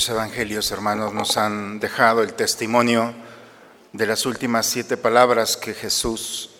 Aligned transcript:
Los 0.00 0.08
evangelios, 0.08 0.70
hermanos, 0.70 1.12
nos 1.12 1.36
han 1.36 1.78
dejado 1.78 2.22
el 2.22 2.32
testimonio 2.32 3.12
de 3.92 4.06
las 4.06 4.24
últimas 4.24 4.64
siete 4.64 4.96
palabras 4.96 5.58
que 5.58 5.74
Jesús 5.74 6.52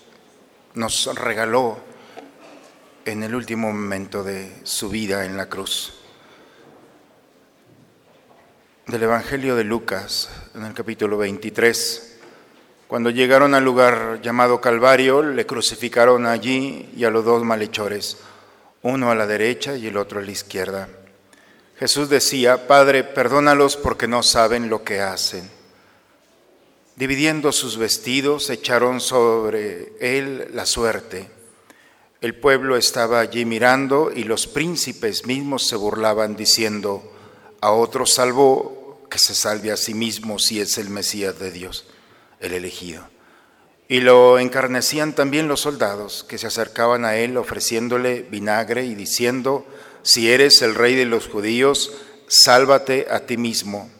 nos 0.75 1.07
regaló 1.15 1.79
en 3.07 3.23
el 3.23 3.35
último 3.35 3.69
momento 3.69 4.23
de 4.23 4.53
su 4.65 4.91
vida 4.91 5.25
en 5.25 5.39
la 5.39 5.49
cruz. 5.49 5.95
Del 8.87 9.05
Evangelio 9.05 9.57
de 9.57 9.65
Lucas, 9.65 10.29
en 10.55 10.67
el 10.67 10.75
capítulo 10.75 11.17
23, 11.17 12.19
cuando 12.89 13.09
llegaron 13.09 13.55
al 13.55 13.65
lugar 13.65 14.21
llamado 14.21 14.61
Calvario, 14.61 15.23
le 15.23 15.47
crucificaron 15.47 16.27
allí 16.27 16.91
y 16.95 17.05
a 17.05 17.11
los 17.11 17.25
dos 17.25 17.43
malhechores, 17.43 18.19
uno 18.83 19.11
a 19.11 19.15
la 19.15 19.27
derecha 19.27 19.77
y 19.77 19.87
el 19.87 19.97
otro 19.97 20.19
a 20.19 20.23
la 20.23 20.31
izquierda. 20.31 21.00
Jesús 21.81 22.11
decía, 22.11 22.67
Padre, 22.69 23.05
perdónalos 23.05 23.79
porque 23.79 24.07
no 24.07 24.23
saben 24.23 24.69
lo 24.69 24.85
que 24.85 25.01
hacen. 25.01 25.51
Dividiendo 26.95 27.53
sus 27.53 27.79
vestidos, 27.79 28.51
echaron 28.51 29.01
sobre 29.01 29.95
él 29.99 30.51
la 30.53 30.67
suerte. 30.67 31.31
El 32.21 32.35
pueblo 32.35 32.77
estaba 32.77 33.21
allí 33.21 33.47
mirando 33.47 34.13
y 34.15 34.25
los 34.25 34.47
príncipes 34.47 35.25
mismos 35.25 35.67
se 35.67 35.77
burlaban 35.77 36.37
diciendo, 36.37 37.03
a 37.63 37.73
otro 37.73 38.05
salvó, 38.05 39.07
que 39.09 39.19
se 39.19 39.35
salve 39.35 39.73
a 39.73 39.79
sí 39.79 39.95
mismo 39.95 40.39
si 40.39 40.61
es 40.61 40.77
el 40.77 40.91
Mesías 40.91 41.39
de 41.39 41.51
Dios, 41.51 41.87
el 42.41 42.53
elegido. 42.53 43.09
Y 43.89 44.01
lo 44.01 44.39
encarnecían 44.39 45.15
también 45.15 45.49
los 45.49 45.61
soldados 45.61 46.27
que 46.29 46.37
se 46.37 46.47
acercaban 46.47 47.07
a 47.07 47.17
él 47.17 47.39
ofreciéndole 47.39 48.21
vinagre 48.21 48.85
y 48.85 48.95
diciendo, 48.95 49.65
si 50.03 50.31
eres 50.31 50.63
el 50.63 50.75
rey 50.75 50.95
de 50.95 51.05
los 51.05 51.29
judíos, 51.29 51.93
sálvate 52.27 53.07
a 53.11 53.21
ti 53.27 53.37
mismo. 53.37 53.91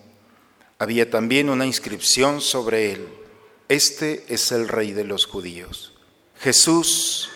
Había 0.79 1.11
también 1.11 1.51
una 1.51 1.67
inscripción 1.67 2.41
sobre 2.41 2.93
él, 2.93 3.09
este 3.69 4.25
es 4.29 4.51
el 4.53 4.69
rey 4.69 4.93
de 4.93 5.05
los 5.05 5.27
judíos. 5.27 5.95
Jesús, 6.41 7.31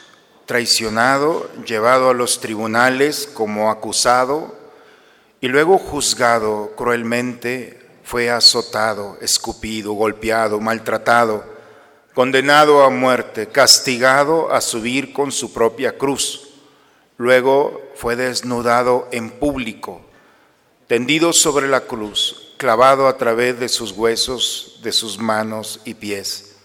traicionado, 0.46 1.50
llevado 1.64 2.10
a 2.10 2.14
los 2.14 2.40
tribunales 2.40 3.28
como 3.32 3.70
acusado 3.70 4.56
y 5.40 5.48
luego 5.48 5.78
juzgado 5.78 6.72
cruelmente, 6.76 7.80
fue 8.02 8.30
azotado, 8.30 9.16
escupido, 9.20 9.92
golpeado, 9.92 10.60
maltratado, 10.60 11.44
condenado 12.14 12.82
a 12.82 12.90
muerte, 12.90 13.48
castigado 13.48 14.52
a 14.52 14.60
subir 14.60 15.12
con 15.12 15.32
su 15.32 15.52
propia 15.52 15.96
cruz 15.96 16.44
Luego 17.16 17.80
fue 17.96 18.16
desnudado 18.16 19.08
en 19.12 19.30
público, 19.30 20.02
tendido 20.86 21.32
sobre 21.32 21.68
la 21.68 21.82
cruz, 21.82 22.54
clavado 22.56 23.08
a 23.08 23.16
través 23.16 23.58
de 23.58 23.68
sus 23.68 23.92
huesos, 23.92 24.80
de 24.82 24.92
sus 24.92 25.18
manos 25.18 25.80
y 25.84 25.94
pies. 25.94 26.56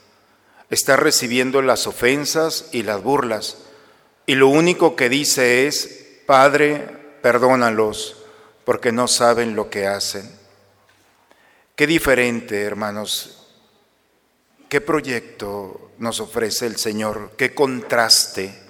Está 0.69 0.95
recibiendo 0.97 1.61
las 1.61 1.87
ofensas 1.87 2.69
y 2.71 2.83
las 2.83 3.01
burlas. 3.01 3.57
Y 4.25 4.35
lo 4.35 4.47
único 4.47 4.95
que 4.95 5.09
dice 5.09 5.67
es, 5.67 6.21
Padre, 6.25 6.87
perdónalos, 7.21 8.17
porque 8.65 8.91
no 8.91 9.07
saben 9.07 9.55
lo 9.55 9.69
que 9.69 9.87
hacen. 9.87 10.29
Qué 11.75 11.87
diferente, 11.87 12.61
hermanos, 12.61 13.47
qué 14.67 14.81
proyecto 14.81 15.91
nos 15.97 16.19
ofrece 16.19 16.67
el 16.67 16.77
Señor, 16.77 17.31
qué 17.37 17.55
contraste 17.55 18.68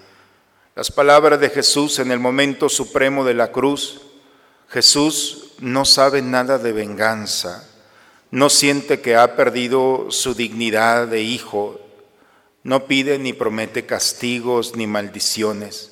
las 0.79 0.91
palabras 0.91 1.41
de 1.41 1.49
Jesús 1.49 1.99
en 1.99 2.09
el 2.09 2.19
momento 2.19 2.69
supremo 2.69 3.25
de 3.25 3.33
la 3.33 3.51
cruz, 3.51 3.99
Jesús 4.69 5.51
no 5.59 5.83
sabe 5.83 6.21
nada 6.21 6.57
de 6.57 6.71
venganza, 6.71 7.69
no 8.31 8.49
siente 8.49 9.01
que 9.01 9.17
ha 9.17 9.35
perdido 9.35 10.09
su 10.09 10.35
dignidad 10.35 11.09
de 11.09 11.21
hijo, 11.21 11.81
no 12.63 12.85
pide 12.85 13.19
ni 13.19 13.33
promete 13.33 13.85
castigos 13.85 14.77
ni 14.77 14.87
maldiciones. 14.87 15.91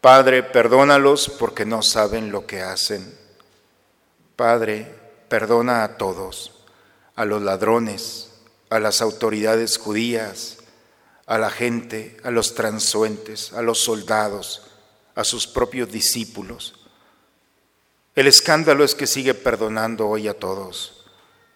Padre, 0.00 0.42
perdónalos 0.42 1.28
porque 1.28 1.66
no 1.66 1.82
saben 1.82 2.32
lo 2.32 2.46
que 2.46 2.62
hacen. 2.62 3.14
Padre, 4.36 4.90
perdona 5.28 5.84
a 5.84 5.98
todos, 5.98 6.64
a 7.14 7.26
los 7.26 7.42
ladrones, 7.42 8.30
a 8.70 8.78
las 8.78 9.02
autoridades 9.02 9.76
judías, 9.76 10.61
a 11.32 11.38
la 11.38 11.48
gente, 11.48 12.18
a 12.24 12.30
los 12.30 12.54
transuentes, 12.54 13.54
a 13.54 13.62
los 13.62 13.78
soldados, 13.78 14.64
a 15.14 15.24
sus 15.24 15.46
propios 15.46 15.90
discípulos. 15.90 16.74
El 18.14 18.26
escándalo 18.26 18.84
es 18.84 18.94
que 18.94 19.06
sigue 19.06 19.32
perdonando 19.32 20.08
hoy 20.08 20.28
a 20.28 20.34
todos, 20.34 21.06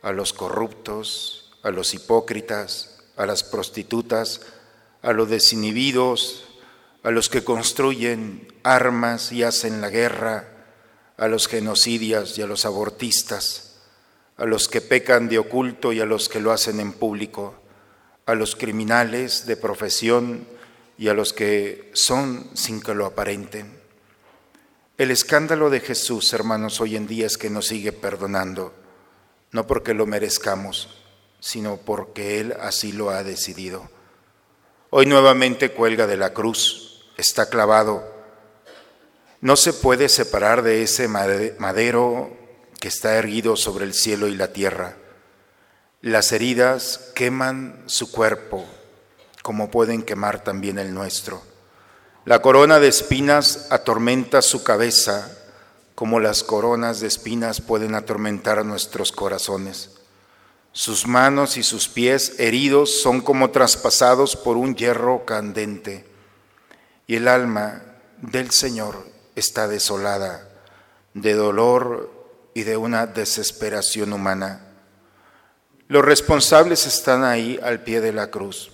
a 0.01 0.13
los 0.13 0.33
corruptos, 0.33 1.53
a 1.63 1.71
los 1.71 1.93
hipócritas, 1.93 3.03
a 3.19 3.27
las 3.27 3.45
prostitutas, 3.45 4.41
a 5.03 5.13
los 5.13 5.29
desinhibidos, 5.29 6.47
a 7.03 7.11
los 7.11 7.29
que 7.29 7.45
construyen 7.45 8.49
armas 8.63 9.31
y 9.31 9.43
hacen 9.43 9.83
la 9.83 9.91
guerra, 9.91 10.49
a 11.19 11.29
los 11.29 11.49
genocidios 11.49 12.39
y 12.39 12.41
a 12.41 12.47
los 12.47 12.65
abortistas, 12.65 13.75
a 14.39 14.47
los 14.47 14.69
que 14.69 14.81
pecan 14.81 15.29
de 15.29 15.39
oculto 15.39 15.93
y 15.93 16.01
a 16.01 16.07
los 16.07 16.31
que 16.31 16.41
lo 16.41 16.51
hacen 16.51 16.81
en 16.81 16.95
público 16.95 17.66
a 18.27 18.35
los 18.35 18.57
criminales 18.57 19.47
de 19.47 19.57
profesión 19.57 20.47
y 20.99 21.09
a 21.09 21.15
los 21.15 21.33
que 21.33 21.91
son 21.95 22.51
sin 22.55 22.81
que 22.81 22.95
lo 22.95 23.07
aparenten. 23.07 23.81
El 24.99 25.11
escándalo 25.11 25.71
de 25.71 25.81
Jesús, 25.81 26.33
hermanos, 26.33 26.81
hoy 26.81 26.97
en 26.97 27.07
día 27.07 27.27
es 27.27 27.39
que 27.39 27.51
nos 27.51 27.69
sigue 27.69 27.93
perdonando, 27.93 28.75
no 29.53 29.67
porque 29.67 29.95
lo 29.95 30.07
merezcamos, 30.07 31.03
sino 31.39 31.77
porque 31.77 32.41
Él 32.41 32.55
así 32.61 32.93
lo 32.93 33.11
ha 33.11 33.23
decidido. 33.23 33.89
Hoy 34.91 35.07
nuevamente 35.07 35.71
cuelga 35.71 36.07
de 36.07 36.17
la 36.17 36.33
cruz, 36.33 37.07
está 37.17 37.49
clavado. 37.49 38.13
No 39.41 39.57
se 39.57 39.73
puede 39.73 40.09
separar 40.09 40.63
de 40.63 40.83
ese 40.83 41.07
madero 41.09 42.37
que 42.81 42.89
está 42.89 43.17
erguido 43.17 43.55
sobre 43.57 43.85
el 43.85 43.95
cielo 43.95 44.27
y 44.27 44.35
la 44.35 44.53
tierra. 44.53 44.97
Las 46.03 46.33
heridas 46.33 47.11
queman 47.15 47.83
su 47.87 48.13
cuerpo, 48.13 48.65
como 49.43 49.71
pueden 49.71 50.03
quemar 50.03 50.45
también 50.45 50.79
el 50.79 50.93
nuestro. 50.93 51.43
La 52.27 52.43
corona 52.43 52.81
de 52.81 52.89
espinas 52.89 53.69
atormenta 53.71 54.43
su 54.43 54.63
cabeza, 54.63 55.31
como 55.95 56.21
las 56.21 56.43
coronas 56.43 57.01
de 57.01 57.07
espinas 57.07 57.61
pueden 57.61 57.95
atormentar 57.95 58.65
nuestros 58.65 59.11
corazones. 59.11 59.93
Sus 60.73 61.07
manos 61.07 61.57
y 61.57 61.63
sus 61.63 61.89
pies 61.89 62.35
heridos 62.39 63.01
son 63.01 63.23
como 63.23 63.51
traspasados 63.51 64.37
por 64.37 64.59
un 64.59 64.77
hierro 64.77 65.25
candente. 65.25 66.05
Y 67.07 67.17
el 67.17 67.29
alma 67.29 67.83
del 68.21 68.51
Señor 68.51 69.07
está 69.35 69.69
desolada 69.69 70.47
de 71.15 71.33
dolor 71.33 72.13
y 72.53 72.65
de 72.65 72.77
una 72.77 73.07
desesperación 73.07 74.13
humana. 74.13 74.66
Los 75.89 76.05
responsables 76.05 76.87
están 76.87 77.23
ahí 77.23 77.61
al 77.63 77.85
pie 77.85 78.01
de 78.01 78.13
la 78.13 78.29
cruz. 78.31 78.73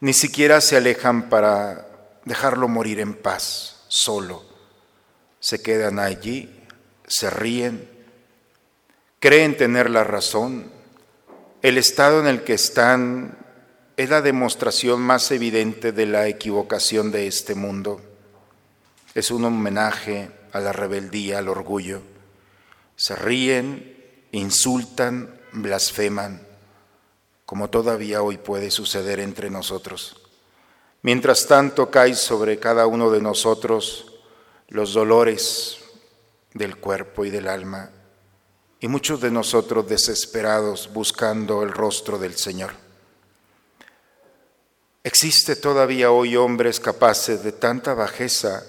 Ni 0.00 0.12
siquiera 0.12 0.60
se 0.60 0.76
alejan 0.76 1.30
para 1.30 1.88
dejarlo 2.26 2.68
morir 2.68 3.00
en 3.00 3.14
paz, 3.14 3.84
solo. 3.88 4.44
Se 5.40 5.62
quedan 5.62 5.98
allí, 5.98 6.50
se 7.06 7.30
ríen, 7.30 7.88
creen 9.18 9.56
tener 9.56 9.88
la 9.88 10.04
razón. 10.04 10.70
El 11.62 11.78
estado 11.78 12.20
en 12.20 12.26
el 12.26 12.44
que 12.44 12.52
están 12.52 13.38
es 13.96 14.10
la 14.10 14.20
demostración 14.20 15.00
más 15.00 15.30
evidente 15.30 15.92
de 15.92 16.04
la 16.04 16.28
equivocación 16.28 17.10
de 17.12 17.26
este 17.26 17.54
mundo. 17.54 18.02
Es 19.14 19.30
un 19.30 19.44
homenaje 19.46 20.30
a 20.52 20.60
la 20.60 20.72
rebeldía, 20.72 21.38
al 21.38 21.48
orgullo. 21.48 22.02
Se 22.96 23.16
ríen, 23.16 23.96
insultan, 24.32 25.39
blasfeman, 25.52 26.46
como 27.46 27.70
todavía 27.70 28.22
hoy 28.22 28.38
puede 28.38 28.70
suceder 28.70 29.20
entre 29.20 29.50
nosotros. 29.50 30.20
Mientras 31.02 31.46
tanto 31.46 31.90
cae 31.90 32.14
sobre 32.14 32.58
cada 32.58 32.86
uno 32.86 33.10
de 33.10 33.20
nosotros 33.20 34.20
los 34.68 34.92
dolores 34.92 35.78
del 36.54 36.76
cuerpo 36.76 37.24
y 37.24 37.30
del 37.30 37.48
alma, 37.48 37.90
y 38.80 38.88
muchos 38.88 39.20
de 39.20 39.30
nosotros 39.30 39.88
desesperados 39.88 40.90
buscando 40.92 41.62
el 41.62 41.72
rostro 41.72 42.18
del 42.18 42.34
Señor. 42.36 42.72
Existe 45.02 45.56
todavía 45.56 46.10
hoy 46.10 46.36
hombres 46.36 46.78
capaces 46.78 47.42
de 47.42 47.52
tanta 47.52 47.94
bajeza 47.94 48.64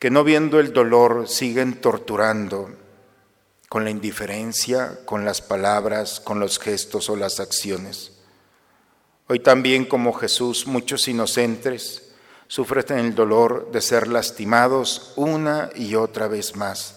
que 0.00 0.10
no 0.10 0.24
viendo 0.24 0.58
el 0.58 0.72
dolor 0.72 1.28
siguen 1.28 1.80
torturando, 1.80 2.70
con 3.70 3.84
la 3.84 3.90
indiferencia, 3.90 4.98
con 5.04 5.24
las 5.24 5.40
palabras, 5.40 6.18
con 6.18 6.40
los 6.40 6.58
gestos 6.58 7.08
o 7.08 7.14
las 7.14 7.38
acciones. 7.38 8.10
Hoy 9.28 9.38
también 9.38 9.84
como 9.84 10.12
Jesús, 10.12 10.66
muchos 10.66 11.06
inocentes 11.06 12.10
sufren 12.48 12.98
el 12.98 13.14
dolor 13.14 13.70
de 13.70 13.80
ser 13.80 14.08
lastimados 14.08 15.12
una 15.14 15.70
y 15.76 15.94
otra 15.94 16.26
vez 16.26 16.56
más. 16.56 16.96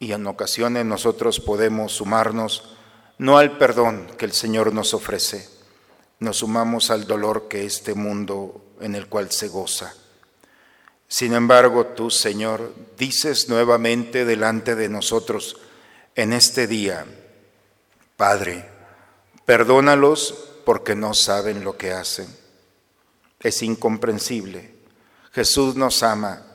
y 0.00 0.10
en 0.10 0.26
ocasiones 0.26 0.84
nosotros 0.84 1.38
podemos 1.38 1.92
sumarnos 1.92 2.74
no 3.18 3.38
al 3.38 3.56
perdón 3.56 4.08
que 4.18 4.24
el 4.24 4.32
Señor 4.32 4.74
nos 4.74 4.94
ofrece, 4.94 5.48
nos 6.18 6.38
sumamos 6.38 6.90
al 6.90 7.06
dolor 7.06 7.46
que 7.46 7.64
este 7.64 7.94
mundo 7.94 8.74
en 8.80 8.96
el 8.96 9.06
cual 9.06 9.30
se 9.30 9.46
goza. 9.46 9.94
Sin 11.12 11.34
embargo, 11.34 11.88
tú, 11.88 12.10
Señor, 12.10 12.72
dices 12.96 13.50
nuevamente 13.50 14.24
delante 14.24 14.74
de 14.74 14.88
nosotros 14.88 15.58
en 16.14 16.32
este 16.32 16.66
día, 16.66 17.04
Padre, 18.16 18.64
perdónalos 19.44 20.32
porque 20.64 20.94
no 20.94 21.12
saben 21.12 21.64
lo 21.64 21.76
que 21.76 21.92
hacen. 21.92 22.34
Es 23.40 23.62
incomprensible. 23.62 24.74
Jesús 25.32 25.76
nos 25.76 26.02
ama, 26.02 26.46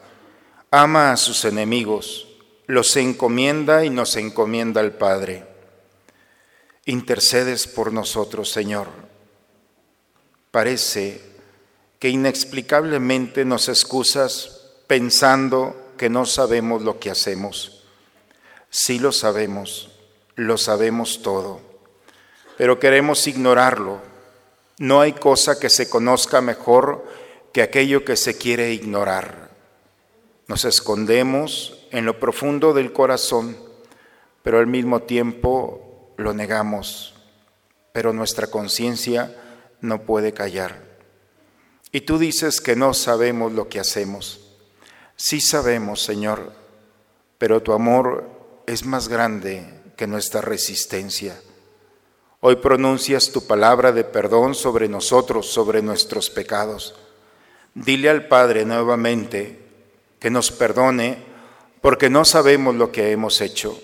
ama 0.71 1.11
a 1.11 1.17
sus 1.17 1.45
enemigos, 1.45 2.27
los 2.65 2.97
encomienda 2.97 3.85
y 3.85 3.91
nos 3.91 4.15
encomienda 4.15 4.81
al 4.81 4.93
Padre. 4.93 5.45
Intercedes 6.85 7.67
por 7.67 7.93
nosotros, 7.93 8.49
Señor. 8.49 8.87
Parece 10.49 11.36
que 11.99 12.09
inexplicablemente 12.09 13.45
nos 13.45 13.69
excusas 13.69 14.71
pensando 14.87 15.75
que 15.97 16.09
no 16.09 16.25
sabemos 16.25 16.83
lo 16.83 16.99
que 16.99 17.09
hacemos. 17.09 17.83
Sí 18.69 18.99
lo 18.99 19.11
sabemos, 19.11 19.89
lo 20.35 20.57
sabemos 20.57 21.21
todo, 21.21 21.59
pero 22.57 22.79
queremos 22.79 23.25
ignorarlo. 23.27 24.01
No 24.77 25.01
hay 25.01 25.13
cosa 25.13 25.59
que 25.59 25.69
se 25.69 25.89
conozca 25.89 26.41
mejor 26.41 27.05
que 27.51 27.63
aquello 27.63 28.05
que 28.05 28.15
se 28.15 28.37
quiere 28.37 28.73
ignorar. 28.73 29.49
Nos 30.47 30.65
escondemos 30.65 31.87
en 31.91 32.05
lo 32.05 32.19
profundo 32.19 32.73
del 32.73 32.93
corazón, 32.93 33.57
pero 34.43 34.59
al 34.59 34.67
mismo 34.67 35.01
tiempo 35.01 36.13
lo 36.17 36.33
negamos, 36.33 37.15
pero 37.91 38.13
nuestra 38.13 38.47
conciencia 38.47 39.35
no 39.81 40.03
puede 40.03 40.33
callar. 40.33 40.86
Y 41.97 42.01
tú 42.01 42.19
dices 42.19 42.61
que 42.61 42.75
no 42.75 42.93
sabemos 42.93 43.53
lo 43.53 43.69
que 43.69 43.79
hacemos. 43.79 44.39
Sí 45.15 45.41
sabemos, 45.41 45.99
Señor, 46.03 46.53
pero 47.39 47.63
tu 47.63 47.73
amor 47.73 48.29
es 48.67 48.85
más 48.85 49.07
grande 49.07 49.67
que 49.95 50.05
nuestra 50.05 50.41
resistencia. 50.41 51.41
Hoy 52.39 52.57
pronuncias 52.57 53.31
tu 53.31 53.47
palabra 53.47 53.93
de 53.93 54.03
perdón 54.03 54.53
sobre 54.53 54.87
nosotros, 54.87 55.47
sobre 55.47 55.81
nuestros 55.81 56.29
pecados. 56.29 56.93
Dile 57.73 58.11
al 58.11 58.27
Padre 58.27 58.63
nuevamente 58.63 59.59
que 60.19 60.29
nos 60.29 60.51
perdone 60.51 61.17
porque 61.81 62.11
no 62.11 62.25
sabemos 62.25 62.75
lo 62.75 62.91
que 62.91 63.11
hemos 63.11 63.41
hecho, 63.41 63.75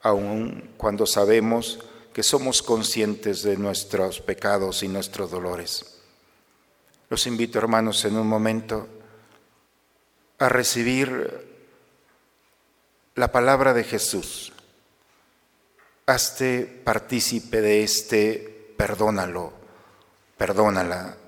aun 0.00 0.70
cuando 0.78 1.04
sabemos 1.04 1.78
que 2.14 2.22
somos 2.22 2.62
conscientes 2.62 3.42
de 3.42 3.58
nuestros 3.58 4.18
pecados 4.22 4.82
y 4.82 4.88
nuestros 4.88 5.30
dolores. 5.30 5.91
Los 7.12 7.26
invito, 7.26 7.58
hermanos, 7.58 8.06
en 8.06 8.16
un 8.16 8.26
momento 8.26 8.88
a 10.38 10.48
recibir 10.48 11.46
la 13.16 13.30
palabra 13.30 13.74
de 13.74 13.84
Jesús. 13.84 14.54
Hazte 16.06 16.64
partícipe 16.64 17.60
de 17.60 17.82
este, 17.82 18.74
perdónalo, 18.78 19.52
perdónala, 20.38 21.18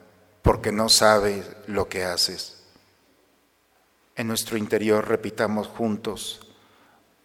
porque 0.40 0.72
no 0.72 0.88
sabes 0.88 1.44
lo 1.66 1.86
que 1.86 2.04
haces. 2.04 2.62
En 4.16 4.26
nuestro 4.26 4.56
interior 4.56 5.06
repitamos 5.06 5.66
juntos, 5.66 6.40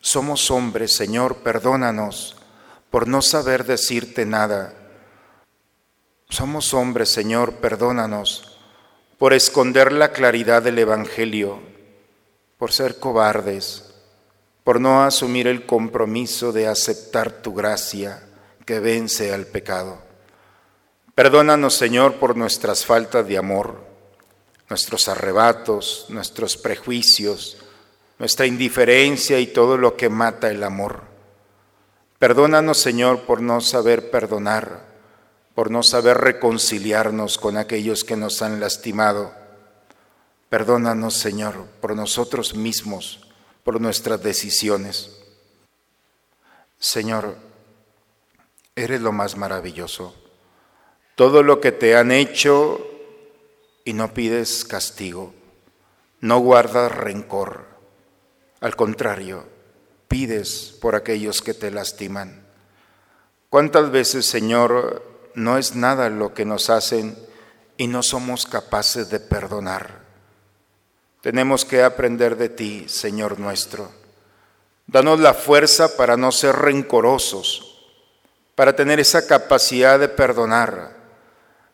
somos 0.01 0.51
hombres, 0.51 0.91
Señor, 0.91 1.37
perdónanos 1.37 2.35
por 2.89 3.07
no 3.07 3.21
saber 3.21 3.63
decirte 3.63 4.25
nada. 4.25 4.73
Somos 6.27 6.73
hombres, 6.73 7.07
Señor, 7.07 7.53
perdónanos 7.61 8.48
por 9.19 9.33
esconder 9.33 9.91
la 9.91 10.11
claridad 10.11 10.63
del 10.63 10.79
Evangelio, 10.79 11.59
por 12.57 12.71
ser 12.71 12.97
cobardes 12.97 13.89
por 14.69 14.79
no 14.79 15.01
asumir 15.01 15.47
el 15.47 15.65
compromiso 15.65 16.51
de 16.51 16.67
aceptar 16.67 17.41
tu 17.41 17.55
gracia 17.55 18.21
que 18.67 18.79
vence 18.79 19.33
al 19.33 19.47
pecado. 19.47 19.97
Perdónanos, 21.15 21.73
Señor, 21.73 22.17
por 22.17 22.37
nuestras 22.37 22.85
faltas 22.85 23.27
de 23.27 23.39
amor, 23.39 23.83
nuestros 24.69 25.07
arrebatos, 25.07 26.05
nuestros 26.09 26.55
prejuicios, 26.55 27.57
nuestra 28.19 28.45
indiferencia 28.45 29.39
y 29.39 29.47
todo 29.47 29.75
lo 29.75 29.97
que 29.97 30.07
mata 30.07 30.51
el 30.51 30.63
amor. 30.63 31.01
Perdónanos, 32.19 32.77
Señor, 32.77 33.21
por 33.21 33.41
no 33.41 33.61
saber 33.61 34.11
perdonar, 34.11 34.85
por 35.59 35.71
no 35.71 35.83
saber 35.83 36.17
reconciliarnos 36.19 37.37
con 37.37 37.57
aquellos 37.57 38.05
que 38.05 38.15
nos 38.15 38.41
han 38.41 38.61
lastimado. 38.61 39.33
Perdónanos, 40.47 41.15
Señor, 41.15 41.65
por 41.81 41.97
nosotros 41.97 42.55
mismos 42.55 43.27
por 43.65 43.81
nuestras 43.81 44.23
decisiones. 44.23 45.19
Señor, 46.79 47.35
eres 48.73 49.01
lo 49.01 49.11
más 49.11 49.35
maravilloso. 49.35 50.15
Todo 51.15 51.43
lo 51.43 51.59
que 51.59 51.73
te 51.73 51.97
han 51.97 52.13
hecho 52.13 52.79
y 53.83 53.91
no 53.91 54.13
pides 54.13 54.63
castigo, 54.63 55.33
no 56.21 56.39
guardas 56.39 56.89
rencor. 56.89 57.65
Al 58.61 58.77
contrario, 58.77 59.43
pides 60.07 60.77
por 60.79 60.95
aquellos 60.95 61.41
que 61.41 61.53
te 61.53 61.69
lastiman. 61.69 62.47
¿Cuántas 63.49 63.91
veces, 63.91 64.25
Señor, 64.25 65.08
no 65.39 65.57
es 65.57 65.75
nada 65.75 66.09
lo 66.09 66.33
que 66.33 66.45
nos 66.45 66.69
hacen 66.69 67.17
y 67.77 67.87
no 67.87 68.03
somos 68.03 68.45
capaces 68.45 69.09
de 69.09 69.19
perdonar? 69.19 69.99
Tenemos 71.21 71.65
que 71.65 71.83
aprender 71.83 72.37
de 72.37 72.49
ti, 72.49 72.85
Señor 72.87 73.39
nuestro. 73.39 73.89
Danos 74.87 75.19
la 75.19 75.33
fuerza 75.33 75.97
para 75.97 76.17
no 76.17 76.31
ser 76.31 76.55
rencorosos, 76.55 77.91
para 78.55 78.75
tener 78.75 78.99
esa 78.99 79.27
capacidad 79.27 79.99
de 79.99 80.09
perdonar. 80.09 80.97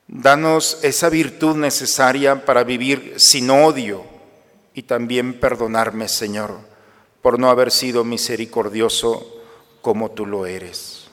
Danos 0.08 0.80
esa 0.84 1.10
virtud 1.10 1.56
necesaria 1.56 2.46
para 2.46 2.64
vivir 2.64 3.16
sin 3.18 3.50
odio 3.50 4.04
y 4.74 4.84
también 4.84 5.40
perdonarme, 5.40 6.10
Señor, 6.10 6.60
por 7.22 7.40
no 7.40 7.50
haber 7.50 7.72
sido 7.72 8.04
misericordioso 8.04 9.42
como 9.82 10.12
tú 10.12 10.26
lo 10.26 10.46
eres. 10.46 11.05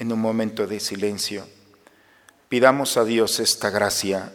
En 0.00 0.12
un 0.12 0.20
momento 0.20 0.66
de 0.66 0.80
silencio, 0.80 1.46
pidamos 2.48 2.96
a 2.96 3.04
Dios 3.04 3.38
esta 3.38 3.70
gracia 3.70 4.32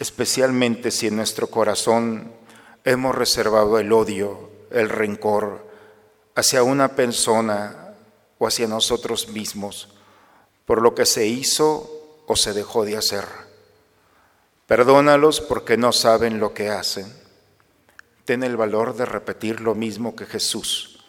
especialmente 0.00 0.90
si 0.90 1.06
en 1.06 1.16
nuestro 1.16 1.48
corazón 1.48 2.32
hemos 2.84 3.14
reservado 3.14 3.78
el 3.78 3.92
odio, 3.92 4.50
el 4.70 4.88
rencor 4.88 5.68
hacia 6.34 6.62
una 6.62 6.96
persona 6.96 7.94
o 8.38 8.46
hacia 8.46 8.66
nosotros 8.66 9.28
mismos 9.28 9.90
por 10.64 10.80
lo 10.80 10.94
que 10.94 11.04
se 11.04 11.26
hizo 11.26 12.22
o 12.26 12.34
se 12.34 12.54
dejó 12.54 12.84
de 12.84 12.96
hacer. 12.96 13.26
Perdónalos 14.66 15.40
porque 15.40 15.76
no 15.76 15.92
saben 15.92 16.40
lo 16.40 16.54
que 16.54 16.70
hacen. 16.70 17.12
Ten 18.24 18.42
el 18.42 18.56
valor 18.56 18.96
de 18.96 19.04
repetir 19.04 19.60
lo 19.60 19.74
mismo 19.74 20.16
que 20.16 20.24
Jesús 20.26 21.04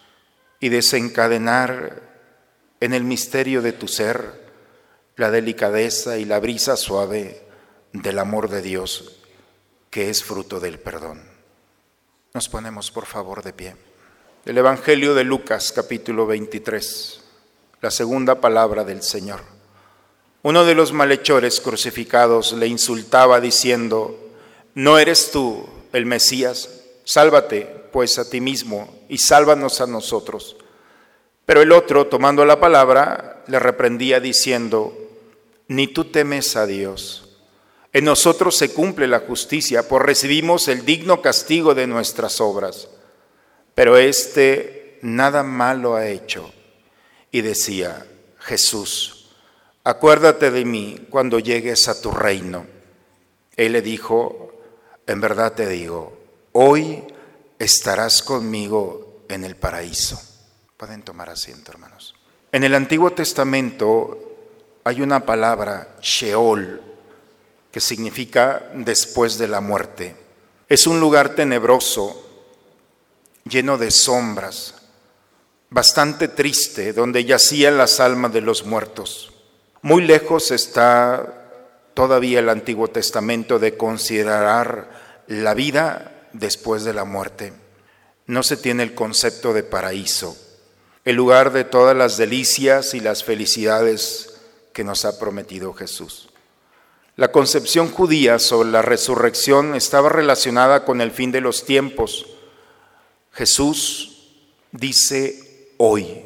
y 0.60 0.70
desencadenar 0.70 2.11
en 2.82 2.94
el 2.94 3.04
misterio 3.06 3.62
de 3.62 3.72
tu 3.72 3.88
ser 3.88 4.42
la 5.16 5.32
delicadeza 5.32 6.18
y 6.18 6.26
la 6.26 6.40
brisa 6.40 6.76
suave 6.76 7.42
del 7.94 8.20
amor 8.20 8.50
de 8.50 8.62
Dios 8.62 9.20
que 9.92 10.10
es 10.10 10.24
fruto 10.24 10.60
del 10.60 10.80
perdón. 10.80 11.22
Nos 12.34 12.50
ponemos 12.50 12.90
por 12.92 13.06
favor 13.06 13.44
de 13.44 13.54
pie. 13.54 13.76
El 14.46 14.58
Evangelio 14.58 15.14
de 15.14 15.24
Lucas 15.24 15.72
capítulo 15.72 16.26
23, 16.26 17.22
la 17.82 17.92
segunda 17.92 18.42
palabra 18.42 18.84
del 18.84 19.04
Señor. 19.04 19.42
Uno 20.42 20.66
de 20.66 20.74
los 20.74 20.92
malhechores 20.92 21.62
crucificados 21.62 22.54
le 22.54 22.66
insultaba 22.66 23.40
diciendo, 23.40 24.18
¿no 24.74 24.98
eres 24.98 25.30
tú 25.30 25.68
el 25.94 26.08
Mesías? 26.08 26.70
Sálvate 27.04 27.90
pues 27.92 28.18
a 28.18 28.28
ti 28.28 28.42
mismo 28.42 28.92
y 29.08 29.20
sálvanos 29.20 29.82
a 29.82 29.88
nosotros. 29.88 30.56
Pero 31.46 31.62
el 31.62 31.72
otro, 31.72 32.08
tomando 32.08 32.46
la 32.46 32.60
palabra, 32.60 33.44
le 33.48 33.60
reprendía 33.60 34.20
diciendo, 34.20 34.98
ni 35.68 35.88
tú 35.88 36.06
temes 36.06 36.56
a 36.56 36.66
Dios 36.66 37.28
en 37.94 38.06
nosotros 38.06 38.56
se 38.56 38.74
cumple 38.74 39.08
la 39.08 39.20
justicia, 39.20 39.88
pues 39.88 40.02
recibimos 40.04 40.68
el 40.70 40.86
digno 40.86 41.22
castigo 41.22 41.76
de 41.76 41.88
nuestras 41.88 42.40
obras. 42.40 42.88
Pero 43.76 43.98
éste 43.98 44.98
nada 45.02 45.44
malo 45.44 45.96
ha 45.96 46.08
hecho. 46.08 46.54
Y 47.32 47.42
decía, 47.42 48.06
Jesús, 48.40 49.30
acuérdate 49.84 50.52
de 50.52 50.64
mí 50.64 51.06
cuando 51.10 51.40
llegues 51.40 51.90
a 51.90 52.02
tu 52.02 52.12
reino. 52.12 52.66
Él 53.58 53.74
le 53.74 53.82
dijo, 53.82 54.54
en 55.06 55.20
verdad 55.20 55.54
te 55.54 55.68
digo, 55.68 56.18
hoy 56.54 57.04
estarás 57.60 58.24
conmigo 58.24 59.26
en 59.28 59.44
el 59.44 59.58
paraíso. 59.58 60.20
Pueden 60.82 61.04
tomar 61.04 61.30
asiento, 61.30 61.72
hermanos. 61.72 62.16
En 62.52 62.64
el 62.64 62.74
Antiguo 62.74 63.12
Testamento 63.12 64.18
hay 64.84 65.04
una 65.04 65.28
palabra, 65.28 65.90
Sheol, 66.02 66.82
que 67.72 67.80
significa 67.80 68.72
después 68.74 69.38
de 69.38 69.48
la 69.48 69.62
muerte. 69.62 70.16
Es 70.68 70.88
un 70.88 71.00
lugar 71.00 71.36
tenebroso, 71.36 72.28
lleno 73.44 73.78
de 73.78 73.92
sombras, 73.92 74.74
bastante 75.70 76.30
triste, 76.30 76.94
donde 76.94 77.26
yacían 77.26 77.78
las 77.78 78.00
almas 78.00 78.34
de 78.34 78.42
los 78.42 78.66
muertos. 78.66 79.32
Muy 79.84 80.02
lejos 80.02 80.50
está 80.50 81.92
todavía 81.94 82.40
el 82.40 82.50
Antiguo 82.50 82.88
Testamento 82.88 83.60
de 83.60 83.78
considerar 83.78 84.90
la 85.28 85.54
vida 85.54 86.26
después 86.34 86.84
de 86.84 86.96
la 86.96 87.04
muerte. 87.04 87.54
No 88.26 88.42
se 88.42 88.58
tiene 88.58 88.82
el 88.82 88.96
concepto 88.96 89.54
de 89.54 89.62
paraíso, 89.62 90.36
el 91.06 91.16
lugar 91.16 91.52
de 91.52 91.64
todas 91.64 91.96
las 91.96 92.18
delicias 92.18 92.94
y 92.94 93.00
las 93.00 93.24
felicidades 93.24 94.40
que 94.74 94.84
nos 94.84 95.06
ha 95.06 95.20
prometido 95.20 95.74
Jesús. 95.74 96.30
La 97.16 97.32
concepción 97.32 97.90
judía 97.92 98.40
sobre 98.40 98.70
la 98.70 98.82
resurrección 98.82 99.76
estaba 99.76 100.10
relacionada 100.10 100.86
con 100.86 101.02
el 101.02 101.12
fin 101.12 101.32
de 101.32 101.42
los 101.42 101.66
tiempos. 101.66 102.26
Jesús 103.32 104.30
dice 104.72 105.74
hoy, 105.78 106.24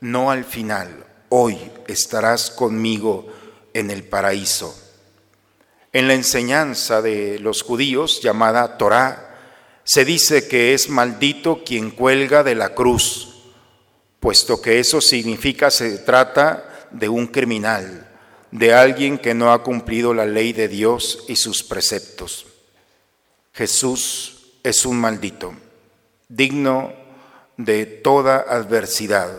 no 0.00 0.30
al 0.30 0.44
final, 0.44 1.06
hoy 1.28 1.58
estarás 1.86 2.50
conmigo 2.50 3.28
en 3.72 3.90
el 3.90 4.04
paraíso. 4.04 4.76
En 5.92 6.06
la 6.06 6.14
enseñanza 6.14 7.02
de 7.02 7.38
los 7.38 7.62
judíos 7.62 8.20
llamada 8.22 8.76
Torá, 8.78 9.26
se 9.84 10.04
dice 10.04 10.46
que 10.46 10.74
es 10.74 10.88
maldito 10.88 11.64
quien 11.64 11.90
cuelga 11.90 12.44
de 12.44 12.54
la 12.54 12.74
cruz, 12.74 13.29
puesto 14.20 14.60
que 14.60 14.78
eso 14.78 15.00
significa 15.00 15.70
se 15.70 15.98
trata 15.98 16.88
de 16.90 17.08
un 17.08 17.26
criminal, 17.26 18.06
de 18.50 18.74
alguien 18.74 19.18
que 19.18 19.34
no 19.34 19.52
ha 19.52 19.62
cumplido 19.62 20.12
la 20.12 20.26
ley 20.26 20.52
de 20.52 20.68
Dios 20.68 21.24
y 21.28 21.36
sus 21.36 21.64
preceptos. 21.64 22.46
Jesús 23.52 24.52
es 24.62 24.84
un 24.84 25.00
maldito, 25.00 25.54
digno 26.28 26.92
de 27.56 27.86
toda 27.86 28.36
adversidad. 28.36 29.30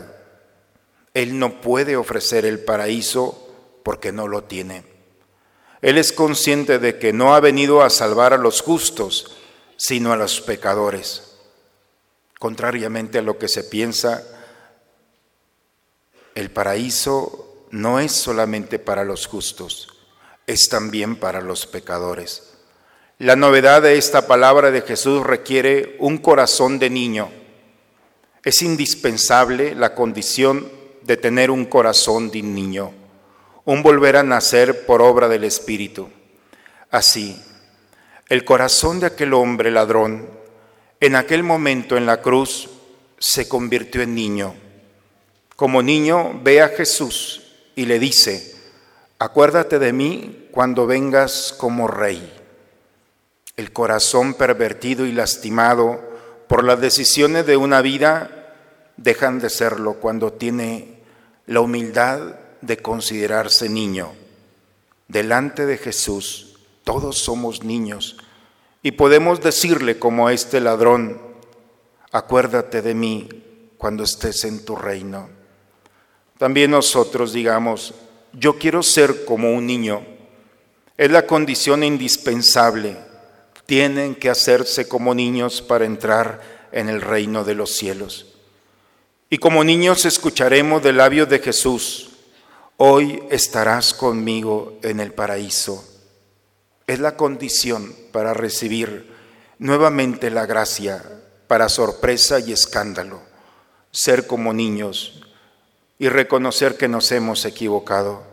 Él 1.14 1.38
no 1.38 1.60
puede 1.60 1.96
ofrecer 1.96 2.44
el 2.44 2.60
paraíso 2.60 3.38
porque 3.82 4.12
no 4.12 4.28
lo 4.28 4.44
tiene. 4.44 4.84
Él 5.80 5.98
es 5.98 6.12
consciente 6.12 6.78
de 6.78 6.98
que 6.98 7.12
no 7.12 7.34
ha 7.34 7.40
venido 7.40 7.82
a 7.82 7.90
salvar 7.90 8.32
a 8.32 8.38
los 8.38 8.62
justos, 8.62 9.36
sino 9.76 10.12
a 10.12 10.16
los 10.16 10.40
pecadores. 10.40 11.34
Contrariamente 12.38 13.18
a 13.18 13.22
lo 13.22 13.38
que 13.38 13.48
se 13.48 13.64
piensa, 13.64 14.22
el 16.34 16.50
paraíso 16.50 17.66
no 17.70 18.00
es 18.00 18.12
solamente 18.12 18.78
para 18.78 19.04
los 19.04 19.26
justos, 19.26 19.88
es 20.46 20.68
también 20.68 21.16
para 21.16 21.40
los 21.40 21.66
pecadores. 21.66 22.52
La 23.18 23.36
novedad 23.36 23.82
de 23.82 23.98
esta 23.98 24.26
palabra 24.26 24.70
de 24.70 24.82
Jesús 24.82 25.24
requiere 25.24 25.96
un 26.00 26.18
corazón 26.18 26.78
de 26.78 26.90
niño. 26.90 27.30
Es 28.44 28.62
indispensable 28.62 29.74
la 29.74 29.94
condición 29.94 30.68
de 31.02 31.16
tener 31.16 31.50
un 31.50 31.66
corazón 31.66 32.30
de 32.30 32.42
niño, 32.42 32.92
un 33.64 33.82
volver 33.82 34.16
a 34.16 34.22
nacer 34.22 34.86
por 34.86 35.02
obra 35.02 35.28
del 35.28 35.44
Espíritu. 35.44 36.10
Así, 36.90 37.40
el 38.28 38.44
corazón 38.44 39.00
de 39.00 39.06
aquel 39.06 39.34
hombre 39.34 39.70
ladrón, 39.70 40.28
en 41.00 41.16
aquel 41.16 41.42
momento 41.42 41.96
en 41.96 42.06
la 42.06 42.20
cruz, 42.22 42.68
se 43.18 43.48
convirtió 43.48 44.02
en 44.02 44.14
niño. 44.14 44.54
Como 45.56 45.82
niño 45.82 46.40
ve 46.42 46.62
a 46.62 46.68
Jesús 46.68 47.42
y 47.74 47.84
le 47.84 47.98
dice, 47.98 48.54
acuérdate 49.18 49.78
de 49.78 49.92
mí 49.92 50.48
cuando 50.50 50.86
vengas 50.86 51.54
como 51.56 51.88
rey. 51.88 52.32
El 53.56 53.72
corazón 53.72 54.34
pervertido 54.34 55.04
y 55.04 55.12
lastimado 55.12 56.00
por 56.48 56.64
las 56.64 56.80
decisiones 56.80 57.46
de 57.46 57.56
una 57.56 57.82
vida 57.82 58.54
dejan 58.96 59.40
de 59.40 59.50
serlo 59.50 59.94
cuando 59.94 60.32
tiene 60.32 61.00
la 61.46 61.60
humildad 61.60 62.36
de 62.62 62.78
considerarse 62.78 63.68
niño. 63.68 64.12
Delante 65.08 65.66
de 65.66 65.76
Jesús 65.76 66.56
todos 66.84 67.18
somos 67.18 67.62
niños 67.62 68.16
y 68.82 68.92
podemos 68.92 69.40
decirle 69.40 69.98
como 69.98 70.30
este 70.30 70.60
ladrón, 70.60 71.20
acuérdate 72.10 72.80
de 72.80 72.94
mí 72.94 73.28
cuando 73.76 74.04
estés 74.04 74.44
en 74.44 74.64
tu 74.64 74.76
reino 74.76 75.41
también 76.42 76.72
nosotros 76.72 77.32
digamos, 77.32 77.94
yo 78.32 78.58
quiero 78.58 78.82
ser 78.82 79.24
como 79.24 79.52
un 79.52 79.64
niño. 79.64 80.04
Es 80.96 81.08
la 81.08 81.24
condición 81.24 81.84
indispensable. 81.84 82.96
Tienen 83.64 84.16
que 84.16 84.28
hacerse 84.28 84.88
como 84.88 85.14
niños 85.14 85.62
para 85.62 85.84
entrar 85.84 86.68
en 86.72 86.88
el 86.88 87.00
reino 87.00 87.44
de 87.44 87.54
los 87.54 87.76
cielos. 87.76 88.26
Y 89.30 89.38
como 89.38 89.62
niños 89.62 90.04
escucharemos 90.04 90.82
del 90.82 90.96
labio 90.96 91.26
de 91.26 91.38
Jesús, 91.38 92.10
hoy 92.76 93.22
estarás 93.30 93.94
conmigo 93.94 94.80
en 94.82 94.98
el 94.98 95.12
paraíso. 95.12 95.84
Es 96.88 96.98
la 96.98 97.16
condición 97.16 97.94
para 98.10 98.34
recibir 98.34 99.14
nuevamente 99.60 100.28
la 100.28 100.46
gracia, 100.46 101.04
para 101.46 101.68
sorpresa 101.68 102.40
y 102.40 102.50
escándalo, 102.50 103.22
ser 103.92 104.26
como 104.26 104.52
niños 104.52 105.22
y 106.02 106.08
reconocer 106.08 106.76
que 106.76 106.88
nos 106.88 107.12
hemos 107.12 107.44
equivocado. 107.44 108.24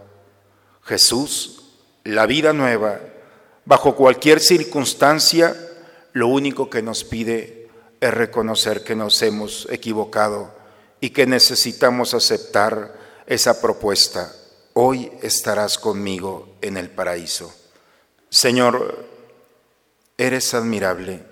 Jesús, 0.81 1.65
la 2.03 2.25
vida 2.25 2.51
nueva, 2.51 2.99
bajo 3.63 3.95
cualquier 3.95 4.39
circunstancia, 4.39 5.55
lo 6.13 6.29
único 6.29 6.71
que 6.71 6.81
nos 6.81 7.03
pide 7.03 7.69
es 8.01 8.11
reconocer 8.11 8.83
que 8.83 8.95
nos 8.95 9.21
hemos 9.21 9.67
equivocado 9.69 10.51
y 10.99 11.11
que 11.11 11.27
necesitamos 11.27 12.15
aceptar 12.15 12.95
esa 13.27 13.61
propuesta. 13.61 14.33
Hoy 14.73 15.11
estarás 15.21 15.77
conmigo 15.77 16.55
en 16.61 16.75
el 16.75 16.89
paraíso. 16.89 17.53
Señor, 18.31 19.05
eres 20.17 20.55
admirable. 20.55 21.23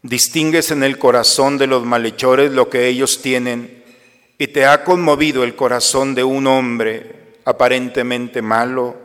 Distingues 0.00 0.70
en 0.70 0.82
el 0.82 0.98
corazón 0.98 1.58
de 1.58 1.66
los 1.66 1.84
malhechores 1.84 2.52
lo 2.52 2.70
que 2.70 2.88
ellos 2.88 3.20
tienen 3.20 3.81
y 4.42 4.48
te 4.48 4.66
ha 4.66 4.82
conmovido 4.82 5.44
el 5.44 5.54
corazón 5.54 6.16
de 6.16 6.24
un 6.24 6.48
hombre 6.48 7.36
aparentemente 7.44 8.42
malo, 8.42 8.96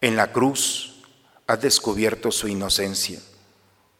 en 0.00 0.16
la 0.16 0.32
cruz 0.32 1.04
has 1.46 1.60
descubierto 1.60 2.32
su 2.32 2.48
inocencia, 2.48 3.20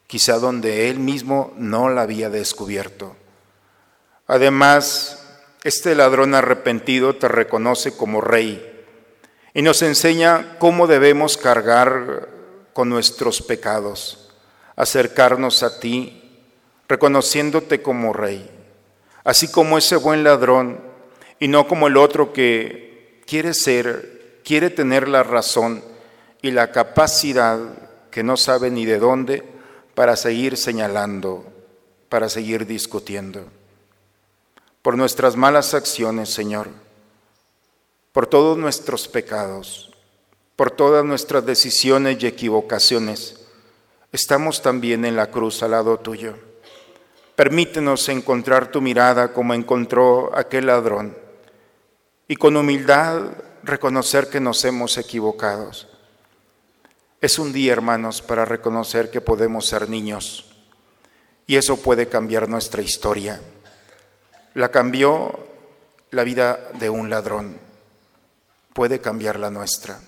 quizá 0.07 0.37
donde 0.37 0.89
él 0.89 0.99
mismo 0.99 1.53
no 1.55 1.87
la 1.89 2.01
había 2.01 2.29
descubierto. 2.29 3.15
Además, 4.27 5.25
este 5.63 5.95
ladrón 5.95 6.35
arrepentido 6.35 7.15
te 7.15 7.29
reconoce 7.29 7.95
como 7.95 8.19
rey 8.19 8.83
y 9.53 9.61
nos 9.61 9.83
enseña 9.83 10.57
cómo 10.59 10.85
debemos 10.85 11.37
cargar 11.37 12.27
con 12.73 12.89
nuestros 12.89 13.41
pecados, 13.41 14.33
acercarnos 14.75 15.63
a 15.63 15.79
ti, 15.79 16.41
reconociéndote 16.89 17.81
como 17.81 18.11
rey 18.11 18.51
así 19.25 19.49
como 19.49 19.77
ese 19.77 19.97
buen 19.97 20.23
ladrón, 20.23 20.79
y 21.39 21.49
no 21.49 21.67
como 21.67 21.87
el 21.87 21.97
otro 21.97 22.31
que 22.31 23.21
quiere 23.27 23.53
ser, 23.53 24.39
quiere 24.45 24.69
tener 24.69 25.09
la 25.09 25.23
razón 25.23 25.83
y 26.41 26.51
la 26.51 26.71
capacidad 26.71 27.59
que 28.11 28.23
no 28.23 28.37
sabe 28.37 28.69
ni 28.71 28.85
de 28.85 28.99
dónde 28.99 29.43
para 29.95 30.15
seguir 30.15 30.55
señalando, 30.55 31.43
para 32.07 32.29
seguir 32.29 32.65
discutiendo. 32.65 33.43
Por 34.81 34.95
nuestras 34.95 35.35
malas 35.35 35.73
acciones, 35.73 36.29
Señor, 36.29 36.69
por 38.13 38.27
todos 38.27 38.57
nuestros 38.57 39.07
pecados, 39.07 39.91
por 40.55 40.71
todas 40.71 41.03
nuestras 41.03 41.45
decisiones 41.45 42.21
y 42.21 42.27
equivocaciones, 42.27 43.47
estamos 44.11 44.61
también 44.61 45.03
en 45.03 45.15
la 45.15 45.31
cruz 45.31 45.63
al 45.63 45.71
lado 45.71 45.97
tuyo. 45.97 46.35
Permítenos 47.35 48.07
encontrar 48.07 48.71
tu 48.71 48.79
mirada 48.81 49.33
como 49.33 49.53
encontró 49.53 50.31
aquel 50.37 50.67
ladrón 50.67 51.17
y 52.29 52.37
con 52.37 52.55
humildad 52.55 53.23
reconocer 53.61 54.29
que 54.29 54.39
nos 54.39 54.63
hemos 54.63 54.97
equivocado. 54.97 55.69
Es 57.19 57.37
un 57.37 57.51
día, 57.51 57.73
hermanos, 57.73 58.21
para 58.21 58.45
reconocer 58.45 59.11
que 59.11 59.19
podemos 59.19 59.65
ser 59.65 59.89
niños 59.89 60.55
y 61.45 61.57
eso 61.57 61.75
puede 61.75 62.07
cambiar 62.07 62.47
nuestra 62.47 62.81
historia. 62.81 63.41
La 64.53 64.69
cambió 64.71 65.37
la 66.11 66.23
vida 66.23 66.69
de 66.79 66.89
un 66.89 67.09
ladrón, 67.09 67.59
puede 68.71 69.01
cambiar 69.01 69.39
la 69.39 69.49
nuestra. 69.49 69.99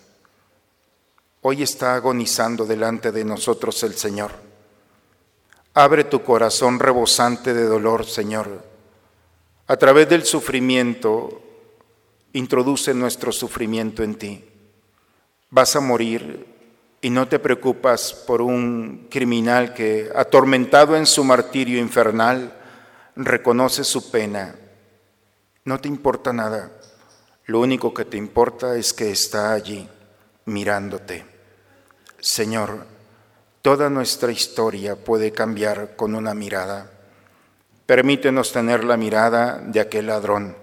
Hoy 1.41 1.61
está 1.61 1.95
agonizando 1.95 2.65
delante 2.65 3.11
de 3.11 3.25
nosotros 3.25 3.83
el 3.83 3.95
Señor 3.95 4.46
Abre 5.79 6.05
tu 6.05 6.23
corazón 6.23 6.79
rebosante 6.79 7.53
de 7.53 7.65
dolor, 7.65 8.07
Señor. 8.07 8.65
A 9.67 9.77
través 9.77 10.09
del 10.09 10.25
sufrimiento, 10.25 11.39
introduce 12.33 12.95
nuestro 12.95 13.31
sufrimiento 13.31 14.01
en 14.01 14.15
ti. 14.15 14.43
Vas 15.51 15.75
a 15.75 15.79
morir 15.79 16.47
y 16.99 17.11
no 17.11 17.27
te 17.27 17.37
preocupas 17.37 18.11
por 18.11 18.41
un 18.41 19.05
criminal 19.11 19.75
que, 19.75 20.09
atormentado 20.15 20.95
en 20.95 21.05
su 21.05 21.23
martirio 21.23 21.77
infernal, 21.77 22.57
reconoce 23.15 23.83
su 23.83 24.09
pena. 24.09 24.55
No 25.63 25.79
te 25.79 25.87
importa 25.87 26.33
nada. 26.33 26.71
Lo 27.45 27.59
único 27.59 27.93
que 27.93 28.05
te 28.05 28.17
importa 28.17 28.75
es 28.75 28.93
que 28.93 29.11
está 29.11 29.53
allí 29.53 29.87
mirándote. 30.45 31.23
Señor, 32.19 32.96
toda 33.67 33.89
nuestra 33.89 34.31
historia 34.31 34.95
puede 34.95 35.33
cambiar 35.33 35.97
con 35.97 36.15
una 36.15 36.33
mirada. 36.33 36.89
Permítenos 37.85 38.53
tener 38.53 38.85
la 38.85 38.95
mirada 38.95 39.57
de 39.57 39.81
aquel 39.81 40.07
ladrón. 40.07 40.55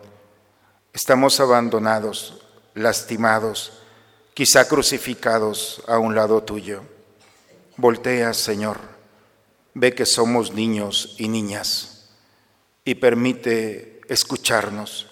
Estamos 0.91 1.39
abandonados, 1.39 2.47
lastimados, 2.73 3.83
quizá 4.33 4.67
crucificados 4.67 5.83
a 5.87 5.99
un 5.99 6.15
lado 6.15 6.45
tuyo. 6.45 6.81
Voltea, 7.77 8.33
Señor, 8.33 8.79
ve 9.75 9.95
que 9.95 10.07
somos 10.07 10.55
niños 10.55 11.15
y 11.19 11.29
niñas 11.29 12.09
y 12.87 12.95
permite 12.95 14.01
escucharnos. 14.09 15.09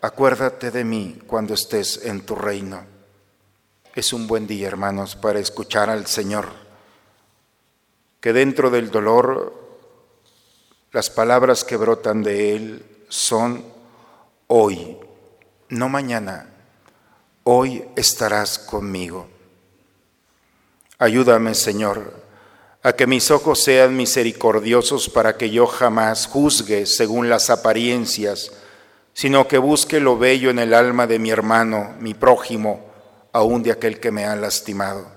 Acuérdate 0.00 0.72
de 0.72 0.82
mí 0.82 1.20
cuando 1.28 1.54
estés 1.54 2.06
en 2.06 2.22
tu 2.22 2.34
reino. 2.34 2.84
Es 3.94 4.12
un 4.12 4.26
buen 4.26 4.48
día, 4.48 4.66
hermanos, 4.66 5.14
para 5.14 5.38
escuchar 5.38 5.88
al 5.88 6.08
Señor, 6.08 6.63
que 8.24 8.32
dentro 8.32 8.70
del 8.70 8.90
dolor 8.90 9.52
las 10.92 11.10
palabras 11.10 11.62
que 11.62 11.76
brotan 11.76 12.22
de 12.22 12.56
Él 12.56 12.86
son 13.10 13.62
hoy, 14.46 14.96
no 15.68 15.90
mañana 15.90 16.48
hoy 17.42 17.84
estarás 17.96 18.58
conmigo. 18.58 19.28
Ayúdame, 20.98 21.54
Señor, 21.54 22.14
a 22.82 22.94
que 22.94 23.06
mis 23.06 23.30
ojos 23.30 23.62
sean 23.62 23.94
misericordiosos 23.94 25.10
para 25.10 25.36
que 25.36 25.50
yo 25.50 25.66
jamás 25.66 26.26
juzgue 26.26 26.86
según 26.86 27.28
las 27.28 27.50
apariencias, 27.50 28.52
sino 29.12 29.46
que 29.46 29.58
busque 29.58 30.00
lo 30.00 30.16
bello 30.16 30.48
en 30.48 30.60
el 30.60 30.72
alma 30.72 31.06
de 31.06 31.18
mi 31.18 31.28
hermano, 31.28 31.94
mi 32.00 32.14
prójimo, 32.14 32.90
aun 33.32 33.62
de 33.62 33.72
aquel 33.72 34.00
que 34.00 34.10
me 34.10 34.24
ha 34.24 34.34
lastimado. 34.34 35.13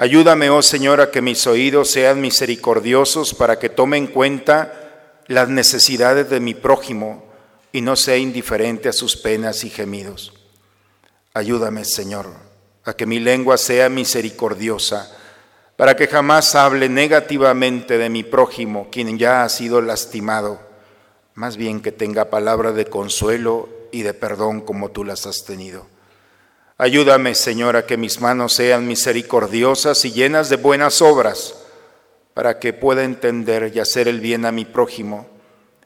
Ayúdame, 0.00 0.48
oh 0.48 0.62
Señor, 0.62 1.02
a 1.02 1.10
que 1.10 1.20
mis 1.20 1.46
oídos 1.46 1.90
sean 1.90 2.22
misericordiosos 2.22 3.34
para 3.34 3.58
que 3.58 3.68
tome 3.68 3.98
en 3.98 4.06
cuenta 4.06 5.20
las 5.26 5.50
necesidades 5.50 6.30
de 6.30 6.40
mi 6.40 6.54
prójimo 6.54 7.22
y 7.70 7.82
no 7.82 7.96
sea 7.96 8.16
indiferente 8.16 8.88
a 8.88 8.94
sus 8.94 9.18
penas 9.18 9.62
y 9.62 9.68
gemidos. 9.68 10.32
Ayúdame, 11.34 11.84
Señor, 11.84 12.28
a 12.82 12.94
que 12.94 13.04
mi 13.04 13.18
lengua 13.18 13.58
sea 13.58 13.90
misericordiosa, 13.90 15.14
para 15.76 15.94
que 15.96 16.06
jamás 16.06 16.54
hable 16.54 16.88
negativamente 16.88 17.98
de 17.98 18.08
mi 18.08 18.24
prójimo, 18.24 18.88
quien 18.90 19.18
ya 19.18 19.44
ha 19.44 19.48
sido 19.50 19.82
lastimado, 19.82 20.62
más 21.34 21.58
bien 21.58 21.82
que 21.82 21.92
tenga 21.92 22.30
palabra 22.30 22.72
de 22.72 22.86
consuelo 22.86 23.68
y 23.92 24.00
de 24.00 24.14
perdón 24.14 24.62
como 24.62 24.92
tú 24.92 25.04
las 25.04 25.26
has 25.26 25.44
tenido. 25.44 25.99
Ayúdame, 26.82 27.34
Señor, 27.34 27.76
a 27.76 27.84
que 27.84 27.98
mis 27.98 28.22
manos 28.22 28.54
sean 28.54 28.86
misericordiosas 28.86 30.02
y 30.06 30.12
llenas 30.12 30.48
de 30.48 30.56
buenas 30.56 31.02
obras, 31.02 31.54
para 32.32 32.58
que 32.58 32.72
pueda 32.72 33.04
entender 33.04 33.70
y 33.74 33.80
hacer 33.80 34.08
el 34.08 34.18
bien 34.18 34.46
a 34.46 34.50
mi 34.50 34.64
prójimo 34.64 35.28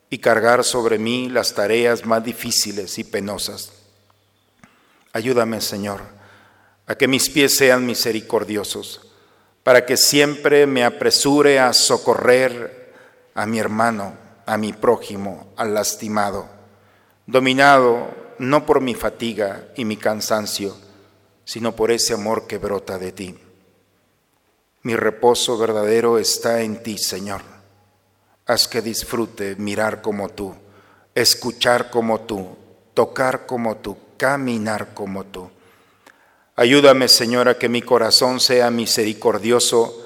y 0.09 0.19
cargar 0.19 0.63
sobre 0.63 1.01
mí 1.01 1.29
las 1.29 1.53
tareas 1.53 2.07
más 2.07 2.23
difíciles 2.23 2.97
y 3.01 3.03
penosas. 3.03 3.73
Ayúdame, 5.13 5.61
Señor, 5.61 6.01
a 6.87 6.95
que 6.95 7.09
mis 7.09 7.29
pies 7.29 7.57
sean 7.57 7.85
misericordiosos, 7.87 9.01
para 9.65 9.87
que 9.87 9.97
siempre 9.97 10.65
me 10.65 10.85
apresure 10.85 11.59
a 11.59 11.73
socorrer 11.73 12.95
a 13.35 13.47
mi 13.47 13.59
hermano, 13.59 14.17
a 14.47 14.57
mi 14.57 14.73
prójimo, 14.73 15.53
al 15.57 15.75
lastimado, 15.75 16.49
dominado 17.27 18.23
no 18.39 18.65
por 18.65 18.81
mi 18.81 18.95
fatiga 18.95 19.69
y 19.77 19.85
mi 19.85 19.97
cansancio, 19.97 20.84
sino 21.45 21.77
por 21.77 21.91
ese 21.91 22.15
amor 22.15 22.47
que 22.47 22.59
brota 22.59 22.99
de 22.99 23.13
ti. 23.13 23.35
Mi 24.83 24.97
reposo 24.97 25.57
verdadero 25.57 26.19
está 26.19 26.63
en 26.63 26.83
ti, 26.83 26.99
Señor. 26.99 27.43
Haz 28.47 28.69
que 28.69 28.83
disfrute 28.83 29.57
mirar 29.57 30.03
como 30.03 30.29
tú, 30.29 30.55
escuchar 31.15 31.91
como 31.91 32.21
tú, 32.21 32.57
tocar 32.93 33.47
como 33.47 33.77
tú, 33.77 33.97
caminar 34.19 34.93
como 34.93 35.25
tú. 35.25 35.51
Ayúdame, 36.57 37.09
Señor, 37.09 37.49
a 37.49 37.59
que 37.59 37.69
mi 37.69 37.83
corazón 37.83 38.41
sea 38.41 38.71
misericordioso 38.71 40.05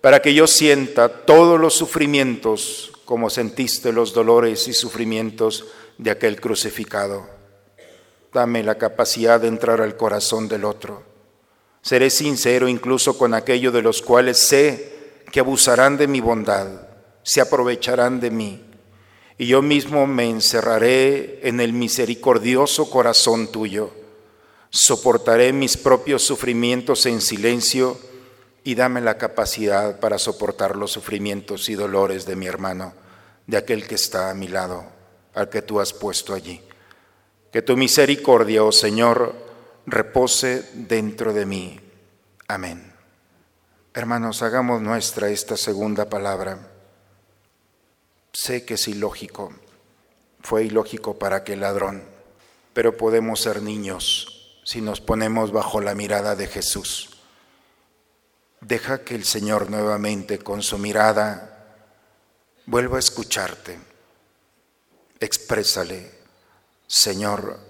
para 0.00 0.22
que 0.22 0.34
yo 0.34 0.46
sienta 0.46 1.08
todos 1.24 1.58
los 1.58 1.74
sufrimientos 1.74 2.92
como 3.04 3.30
sentiste 3.30 3.92
los 3.92 4.12
dolores 4.12 4.68
y 4.68 4.74
sufrimientos 4.74 5.64
de 5.96 6.10
aquel 6.10 6.40
crucificado. 6.40 7.37
Dame 8.32 8.62
la 8.62 8.76
capacidad 8.76 9.40
de 9.40 9.48
entrar 9.48 9.80
al 9.80 9.96
corazón 9.96 10.48
del 10.48 10.64
otro. 10.64 11.02
Seré 11.82 12.10
sincero 12.10 12.68
incluso 12.68 13.16
con 13.16 13.34
aquellos 13.34 13.72
de 13.72 13.82
los 13.82 14.02
cuales 14.02 14.38
sé 14.38 15.22
que 15.32 15.40
abusarán 15.40 15.96
de 15.96 16.06
mi 16.06 16.20
bondad, 16.20 16.66
se 17.22 17.40
aprovecharán 17.40 18.20
de 18.20 18.30
mí 18.30 18.68
y 19.38 19.46
yo 19.46 19.62
mismo 19.62 20.06
me 20.08 20.28
encerraré 20.28 21.38
en 21.48 21.60
el 21.60 21.72
misericordioso 21.72 22.90
corazón 22.90 23.52
tuyo. 23.52 23.92
Soportaré 24.68 25.52
mis 25.52 25.76
propios 25.76 26.24
sufrimientos 26.24 27.06
en 27.06 27.20
silencio 27.20 27.96
y 28.64 28.74
dame 28.74 29.00
la 29.00 29.16
capacidad 29.16 30.00
para 30.00 30.18
soportar 30.18 30.74
los 30.74 30.90
sufrimientos 30.90 31.68
y 31.68 31.74
dolores 31.74 32.26
de 32.26 32.34
mi 32.34 32.46
hermano, 32.46 32.92
de 33.46 33.56
aquel 33.56 33.86
que 33.86 33.94
está 33.94 34.28
a 34.30 34.34
mi 34.34 34.48
lado, 34.48 34.84
al 35.34 35.48
que 35.48 35.62
tú 35.62 35.80
has 35.80 35.92
puesto 35.92 36.34
allí. 36.34 36.60
Que 37.52 37.62
tu 37.62 37.76
misericordia, 37.76 38.62
oh 38.62 38.72
Señor, 38.72 39.34
repose 39.86 40.70
dentro 40.74 41.32
de 41.32 41.46
mí. 41.46 41.80
Amén. 42.46 42.92
Hermanos, 43.94 44.42
hagamos 44.42 44.82
nuestra 44.82 45.30
esta 45.30 45.56
segunda 45.56 46.08
palabra. 46.08 46.70
Sé 48.32 48.64
que 48.64 48.74
es 48.74 48.86
ilógico, 48.86 49.52
fue 50.40 50.64
ilógico 50.64 51.18
para 51.18 51.36
aquel 51.36 51.60
ladrón, 51.60 52.04
pero 52.74 52.96
podemos 52.96 53.40
ser 53.40 53.62
niños 53.62 54.60
si 54.64 54.82
nos 54.82 55.00
ponemos 55.00 55.50
bajo 55.50 55.80
la 55.80 55.94
mirada 55.94 56.36
de 56.36 56.46
Jesús. 56.46 57.18
Deja 58.60 59.02
que 59.02 59.14
el 59.14 59.24
Señor 59.24 59.70
nuevamente 59.70 60.38
con 60.38 60.62
su 60.62 60.78
mirada 60.78 61.76
vuelva 62.66 62.96
a 62.96 63.00
escucharte. 63.00 63.78
Exprésale, 65.20 66.17
Señor, 66.88 67.60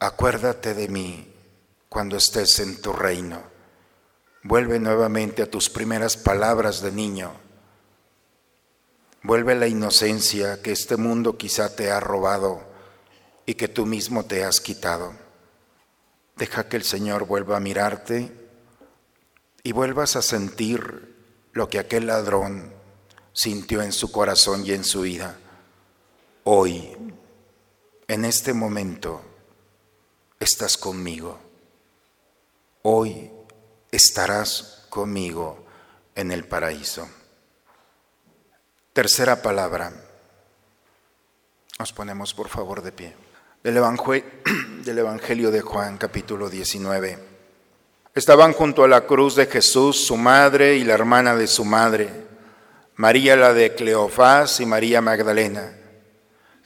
acuérdate 0.00 0.72
de 0.72 0.88
mí 0.88 1.34
cuando 1.90 2.16
estés 2.16 2.58
en 2.60 2.80
tu 2.80 2.94
reino. 2.94 3.42
Vuelve 4.42 4.78
nuevamente 4.78 5.42
a 5.42 5.50
tus 5.50 5.68
primeras 5.68 6.16
palabras 6.16 6.80
de 6.80 6.92
niño 6.92 7.46
Vuelve 9.26 9.56
la 9.56 9.66
inocencia 9.66 10.62
que 10.62 10.70
este 10.70 10.96
mundo 10.96 11.36
quizá 11.36 11.74
te 11.74 11.90
ha 11.90 11.98
robado 11.98 12.62
y 13.44 13.54
que 13.54 13.66
tú 13.66 13.84
mismo 13.84 14.24
te 14.24 14.44
has 14.44 14.60
quitado. 14.60 15.14
Deja 16.36 16.68
que 16.68 16.76
el 16.76 16.84
Señor 16.84 17.26
vuelva 17.26 17.56
a 17.56 17.60
mirarte 17.60 18.30
y 19.64 19.72
vuelvas 19.72 20.14
a 20.14 20.22
sentir 20.22 21.16
lo 21.50 21.68
que 21.68 21.80
aquel 21.80 22.06
ladrón 22.06 22.72
sintió 23.32 23.82
en 23.82 23.90
su 23.90 24.12
corazón 24.12 24.64
y 24.64 24.70
en 24.70 24.84
su 24.84 25.00
vida. 25.00 25.40
Hoy, 26.44 26.96
en 28.08 28.24
este 28.24 28.52
momento, 28.52 29.20
estás 30.38 30.76
conmigo. 30.76 31.38
Hoy 32.82 33.30
estarás 33.90 34.86
conmigo 34.90 35.64
en 36.14 36.30
el 36.30 36.44
paraíso. 36.44 37.08
Tercera 38.92 39.42
palabra. 39.42 39.92
Nos 41.78 41.92
ponemos 41.92 42.32
por 42.32 42.48
favor 42.48 42.82
de 42.82 42.92
pie. 42.92 43.14
Del 43.62 43.76
Evangelio, 44.98 45.50
de 45.50 45.60
Juan 45.60 45.98
capítulo 45.98 46.48
19. 46.48 47.18
Estaban 48.14 48.52
junto 48.52 48.84
a 48.84 48.88
la 48.88 49.04
cruz 49.04 49.34
de 49.34 49.46
Jesús 49.46 50.06
su 50.06 50.16
madre 50.16 50.76
y 50.76 50.84
la 50.84 50.94
hermana 50.94 51.34
de 51.34 51.46
su 51.48 51.64
madre, 51.64 52.08
María 52.94 53.36
la 53.36 53.52
de 53.52 53.74
Cleofás 53.74 54.60
y 54.60 54.64
María 54.64 55.02
Magdalena. 55.02 55.85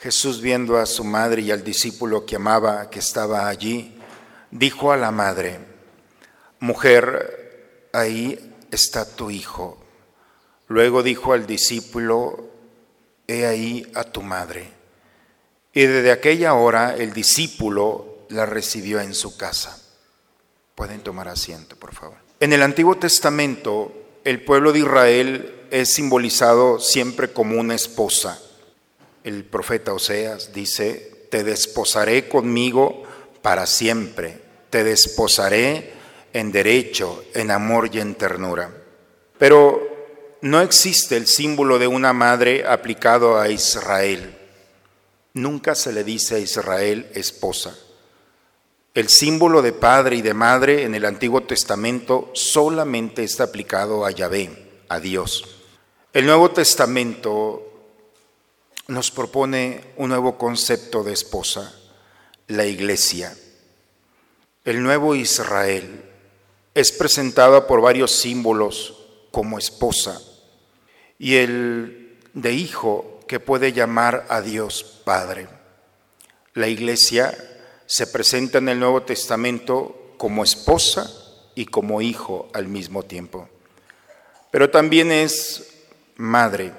Jesús 0.00 0.40
viendo 0.40 0.78
a 0.78 0.86
su 0.86 1.04
madre 1.04 1.42
y 1.42 1.50
al 1.50 1.62
discípulo 1.62 2.24
que 2.24 2.36
amaba 2.36 2.88
que 2.88 3.00
estaba 3.00 3.48
allí, 3.48 3.94
dijo 4.50 4.92
a 4.92 4.96
la 4.96 5.10
madre, 5.10 5.60
Mujer, 6.58 7.88
ahí 7.92 8.54
está 8.70 9.04
tu 9.04 9.30
hijo. 9.30 9.78
Luego 10.68 11.02
dijo 11.02 11.34
al 11.34 11.46
discípulo, 11.46 12.48
He 13.26 13.44
ahí 13.46 13.90
a 13.94 14.04
tu 14.04 14.22
madre. 14.22 14.72
Y 15.74 15.82
desde 15.82 16.12
aquella 16.12 16.54
hora 16.54 16.96
el 16.96 17.12
discípulo 17.12 18.24
la 18.30 18.46
recibió 18.46 19.00
en 19.00 19.14
su 19.14 19.36
casa. 19.36 19.78
Pueden 20.74 21.00
tomar 21.00 21.28
asiento, 21.28 21.76
por 21.76 21.94
favor. 21.94 22.16
En 22.40 22.54
el 22.54 22.62
Antiguo 22.62 22.96
Testamento, 22.96 23.92
el 24.24 24.42
pueblo 24.42 24.72
de 24.72 24.78
Israel 24.78 25.66
es 25.70 25.92
simbolizado 25.92 26.80
siempre 26.80 27.32
como 27.32 27.60
una 27.60 27.74
esposa. 27.74 28.40
El 29.24 29.44
profeta 29.44 29.92
Oseas 29.92 30.52
dice, 30.52 31.26
te 31.30 31.44
desposaré 31.44 32.28
conmigo 32.28 33.02
para 33.42 33.66
siempre, 33.66 34.40
te 34.70 34.84
desposaré 34.84 35.92
en 36.32 36.52
derecho, 36.52 37.24
en 37.34 37.50
amor 37.50 37.90
y 37.92 38.00
en 38.00 38.14
ternura. 38.14 38.72
Pero 39.38 39.90
no 40.42 40.60
existe 40.60 41.16
el 41.16 41.26
símbolo 41.26 41.78
de 41.78 41.86
una 41.86 42.12
madre 42.12 42.66
aplicado 42.66 43.38
a 43.38 43.48
Israel. 43.50 44.36
Nunca 45.34 45.74
se 45.74 45.92
le 45.92 46.02
dice 46.04 46.36
a 46.36 46.38
Israel 46.38 47.10
esposa. 47.14 47.76
El 48.92 49.08
símbolo 49.08 49.62
de 49.62 49.72
padre 49.72 50.16
y 50.16 50.22
de 50.22 50.34
madre 50.34 50.84
en 50.84 50.94
el 50.94 51.04
Antiguo 51.04 51.42
Testamento 51.42 52.30
solamente 52.34 53.22
está 53.22 53.44
aplicado 53.44 54.04
a 54.04 54.10
Yahvé, 54.10 54.50
a 54.88 54.98
Dios. 54.98 55.60
El 56.12 56.26
Nuevo 56.26 56.50
Testamento 56.50 57.69
nos 58.90 59.12
propone 59.12 59.84
un 59.96 60.08
nuevo 60.08 60.36
concepto 60.36 61.04
de 61.04 61.12
esposa, 61.12 61.72
la 62.48 62.66
iglesia. 62.66 63.32
El 64.64 64.82
nuevo 64.82 65.14
Israel 65.14 66.04
es 66.74 66.90
presentado 66.90 67.68
por 67.68 67.80
varios 67.80 68.10
símbolos 68.10 68.98
como 69.30 69.58
esposa 69.58 70.20
y 71.20 71.36
el 71.36 72.18
de 72.34 72.52
hijo 72.52 73.20
que 73.28 73.38
puede 73.38 73.72
llamar 73.72 74.26
a 74.28 74.40
Dios 74.40 74.82
Padre. 75.04 75.46
La 76.54 76.66
iglesia 76.66 77.32
se 77.86 78.08
presenta 78.08 78.58
en 78.58 78.70
el 78.70 78.80
Nuevo 78.80 79.02
Testamento 79.02 80.14
como 80.16 80.42
esposa 80.42 81.08
y 81.54 81.66
como 81.66 82.02
hijo 82.02 82.48
al 82.54 82.66
mismo 82.66 83.04
tiempo. 83.04 83.48
Pero 84.50 84.68
también 84.68 85.12
es 85.12 85.74
madre, 86.16 86.72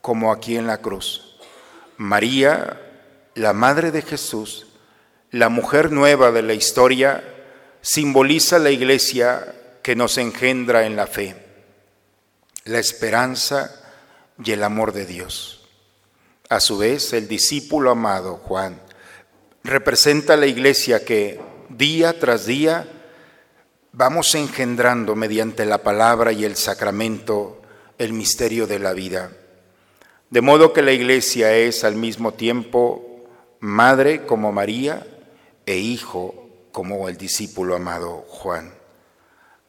como 0.00 0.30
aquí 0.30 0.56
en 0.56 0.68
la 0.68 0.78
cruz. 0.78 1.29
María, 2.00 2.80
la 3.34 3.52
madre 3.52 3.90
de 3.90 4.00
Jesús, 4.00 4.68
la 5.30 5.50
mujer 5.50 5.92
nueva 5.92 6.32
de 6.32 6.40
la 6.40 6.54
historia, 6.54 7.22
simboliza 7.82 8.58
la 8.58 8.70
iglesia 8.70 9.54
que 9.82 9.94
nos 9.94 10.16
engendra 10.16 10.86
en 10.86 10.96
la 10.96 11.06
fe, 11.06 11.36
la 12.64 12.78
esperanza 12.78 13.70
y 14.42 14.52
el 14.52 14.62
amor 14.62 14.94
de 14.94 15.04
Dios. 15.04 15.68
A 16.48 16.60
su 16.60 16.78
vez, 16.78 17.12
el 17.12 17.28
discípulo 17.28 17.90
amado, 17.90 18.36
Juan, 18.36 18.80
representa 19.62 20.38
la 20.38 20.46
iglesia 20.46 21.04
que 21.04 21.38
día 21.68 22.18
tras 22.18 22.46
día 22.46 22.88
vamos 23.92 24.34
engendrando 24.34 25.16
mediante 25.16 25.66
la 25.66 25.82
palabra 25.82 26.32
y 26.32 26.46
el 26.46 26.56
sacramento 26.56 27.60
el 27.98 28.14
misterio 28.14 28.66
de 28.66 28.78
la 28.78 28.94
vida. 28.94 29.32
De 30.30 30.40
modo 30.40 30.72
que 30.72 30.82
la 30.82 30.92
iglesia 30.92 31.56
es 31.56 31.82
al 31.82 31.96
mismo 31.96 32.32
tiempo 32.32 33.26
madre 33.58 34.26
como 34.26 34.52
María 34.52 35.04
e 35.66 35.76
hijo 35.76 36.48
como 36.70 37.08
el 37.08 37.16
discípulo 37.16 37.74
amado 37.74 38.24
Juan. 38.28 38.72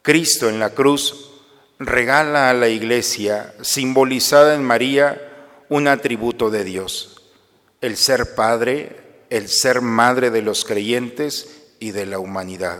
Cristo 0.02 0.48
en 0.48 0.60
la 0.60 0.70
cruz 0.70 1.32
regala 1.80 2.48
a 2.48 2.54
la 2.54 2.68
iglesia, 2.68 3.52
simbolizada 3.62 4.54
en 4.54 4.62
María, 4.62 5.56
un 5.68 5.88
atributo 5.88 6.48
de 6.50 6.62
Dios, 6.62 7.32
el 7.80 7.96
ser 7.96 8.36
padre, 8.36 9.24
el 9.30 9.48
ser 9.48 9.80
madre 9.80 10.30
de 10.30 10.42
los 10.42 10.64
creyentes 10.64 11.72
y 11.80 11.90
de 11.90 12.06
la 12.06 12.20
humanidad. 12.20 12.78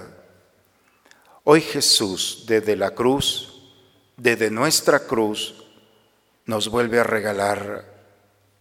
Hoy 1.42 1.61
Jesús, 1.61 2.45
desde 2.47 2.77
la 2.77 2.92
cruz, 2.92 3.73
desde 4.16 4.53
nuestra 4.53 5.01
cruz, 5.01 5.62
nos 6.47 6.69
vuelve 6.69 7.01
a 7.01 7.05
regalar 7.05 7.85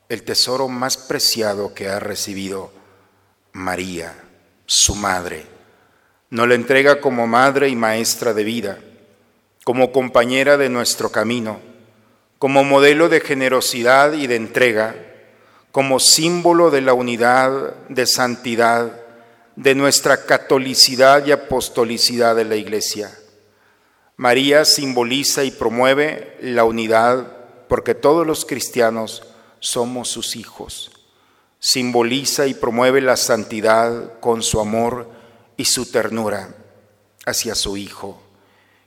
el 0.09 0.23
tesoro 0.23 0.67
más 0.67 0.97
preciado 0.97 1.73
que 1.73 1.89
ha 1.89 1.99
recibido 1.99 2.71
María, 3.53 4.13
su 4.65 4.95
madre. 4.95 5.45
Nos 6.29 6.47
lo 6.47 6.53
entrega 6.53 7.01
como 7.01 7.27
madre 7.27 7.69
y 7.69 7.75
maestra 7.75 8.33
de 8.33 8.43
vida 8.43 8.79
como 9.63 9.91
compañera 9.91 10.57
de 10.57 10.69
nuestro 10.69 11.11
camino, 11.11 11.59
como 12.39 12.63
modelo 12.63 13.09
de 13.09 13.19
generosidad 13.19 14.13
y 14.13 14.27
de 14.27 14.35
entrega, 14.35 14.95
como 15.71 15.99
símbolo 15.99 16.71
de 16.71 16.81
la 16.81 16.93
unidad, 16.93 17.75
de 17.87 18.07
santidad, 18.07 18.91
de 19.55 19.75
nuestra 19.75 20.25
catolicidad 20.25 21.25
y 21.25 21.31
apostolicidad 21.31 22.35
de 22.35 22.45
la 22.45 22.55
Iglesia. 22.55 23.11
María 24.17 24.65
simboliza 24.65 25.43
y 25.43 25.51
promueve 25.51 26.37
la 26.41 26.63
unidad 26.63 27.27
porque 27.71 27.95
todos 27.95 28.27
los 28.27 28.43
cristianos 28.43 29.23
somos 29.61 30.09
sus 30.09 30.35
hijos. 30.35 30.91
Simboliza 31.57 32.45
y 32.47 32.53
promueve 32.53 32.99
la 32.99 33.15
santidad 33.15 34.19
con 34.19 34.43
su 34.43 34.59
amor 34.59 35.09
y 35.55 35.63
su 35.63 35.89
ternura 35.89 36.53
hacia 37.25 37.55
su 37.55 37.77
Hijo 37.77 38.21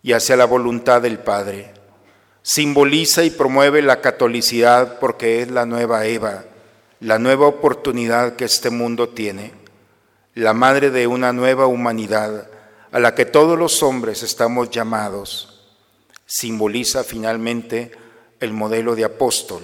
y 0.03 0.13
hacia 0.13 0.37
la 0.37 0.45
voluntad 0.45 1.01
del 1.01 1.19
Padre. 1.19 1.73
Simboliza 2.43 3.25
y 3.25 3.31
promueve 3.31 3.81
la 3.81 4.03
catolicidad 4.03 4.99
porque 4.99 5.41
es 5.41 5.51
la 5.51 5.65
nueva 5.65 6.05
Eva, 6.05 6.45
la 7.01 7.19
nueva 7.19 7.47
oportunidad 7.47 8.37
que 8.37 8.45
este 8.45 8.69
mundo 8.69 9.09
tiene, 9.09 9.55
la 10.35 10.53
madre 10.53 10.91
de 10.91 11.07
una 11.07 11.33
nueva 11.33 11.67
humanidad 11.67 12.51
a 12.93 12.99
la 13.01 13.15
que 13.15 13.25
todos 13.25 13.59
los 13.59 13.83
hombres 13.83 14.23
estamos 14.23 14.69
llamados. 14.69 15.71
Simboliza 16.27 17.03
finalmente 17.03 18.04
el 18.45 18.53
modelo 18.53 18.95
de 18.95 19.05
apóstol, 19.05 19.63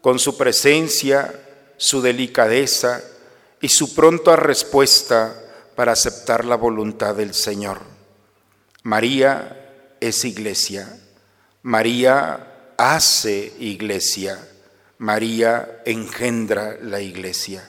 con 0.00 0.18
su 0.18 0.36
presencia, 0.36 1.32
su 1.76 2.02
delicadeza 2.02 3.02
y 3.60 3.68
su 3.68 3.94
pronta 3.94 4.36
respuesta 4.36 5.34
para 5.74 5.92
aceptar 5.92 6.44
la 6.44 6.56
voluntad 6.56 7.14
del 7.14 7.32
Señor. 7.34 7.80
María 8.82 9.96
es 10.00 10.24
iglesia. 10.24 10.98
María 11.62 12.72
hace 12.76 13.52
iglesia. 13.58 14.38
María 14.98 15.80
engendra 15.86 16.76
la 16.82 17.00
iglesia. 17.00 17.68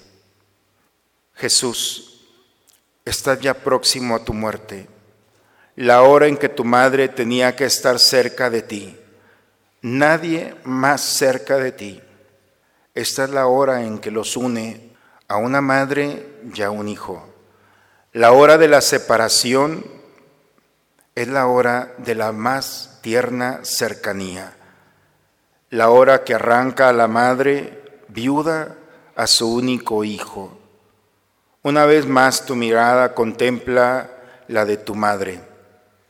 Jesús, 1.35 2.21
estás 3.05 3.39
ya 3.39 3.53
próximo 3.53 4.15
a 4.15 4.23
tu 4.23 4.33
muerte, 4.33 4.87
la 5.75 6.03
hora 6.03 6.27
en 6.27 6.37
que 6.37 6.49
tu 6.49 6.63
madre 6.63 7.07
tenía 7.07 7.55
que 7.55 7.65
estar 7.65 7.97
cerca 7.99 8.49
de 8.49 8.61
ti. 8.61 8.97
Nadie 9.81 10.55
más 10.63 11.01
cerca 11.01 11.57
de 11.57 11.71
ti. 11.71 12.01
Esta 12.93 13.23
es 13.23 13.31
la 13.31 13.47
hora 13.47 13.83
en 13.83 13.97
que 13.97 14.11
los 14.11 14.37
une 14.37 14.91
a 15.27 15.37
una 15.37 15.61
madre 15.61 16.41
y 16.53 16.61
a 16.61 16.69
un 16.69 16.87
hijo. 16.87 17.27
La 18.13 18.31
hora 18.31 18.59
de 18.59 18.67
la 18.67 18.81
separación 18.81 19.83
es 21.15 21.27
la 21.27 21.47
hora 21.47 21.93
de 21.97 22.13
la 22.13 22.31
más 22.31 22.99
tierna 23.01 23.61
cercanía, 23.63 24.53
la 25.69 25.89
hora 25.89 26.23
que 26.23 26.35
arranca 26.35 26.89
a 26.89 26.93
la 26.93 27.07
madre 27.07 27.81
viuda 28.07 28.75
a 29.15 29.25
su 29.25 29.51
único 29.51 30.03
hijo. 30.03 30.59
Una 31.63 31.85
vez 31.85 32.05
más 32.05 32.45
tu 32.45 32.55
mirada 32.55 33.15
contempla 33.15 34.11
la 34.47 34.65
de 34.65 34.77
tu 34.77 34.93
madre. 34.95 35.41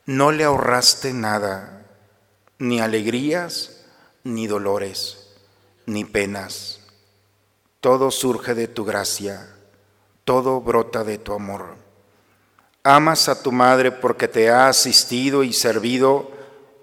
No 0.06 0.32
le 0.32 0.44
ahorraste 0.44 1.14
nada, 1.14 1.81
ni 2.62 2.80
alegrías, 2.80 3.82
ni 4.24 4.46
dolores, 4.46 5.32
ni 5.88 6.06
penas. 6.06 6.80
Todo 7.80 8.12
surge 8.12 8.54
de 8.54 8.68
tu 8.68 8.86
gracia, 8.86 9.50
todo 10.26 10.62
brota 10.62 11.04
de 11.04 11.18
tu 11.18 11.34
amor. 11.34 11.76
Amas 12.84 13.30
a 13.30 13.42
tu 13.42 13.52
madre 13.52 13.92
porque 13.92 14.28
te 14.28 14.52
ha 14.52 14.68
asistido 14.68 15.44
y 15.44 15.54
servido 15.54 16.32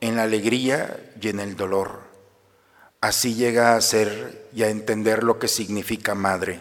en 0.00 0.16
la 0.16 0.24
alegría 0.24 1.12
y 1.20 1.28
en 1.28 1.38
el 1.38 1.54
dolor. 1.54 2.00
Así 3.00 3.36
llega 3.36 3.76
a 3.76 3.80
ser 3.80 4.48
y 4.52 4.64
a 4.64 4.70
entender 4.70 5.22
lo 5.22 5.38
que 5.38 5.46
significa 5.46 6.16
madre, 6.16 6.60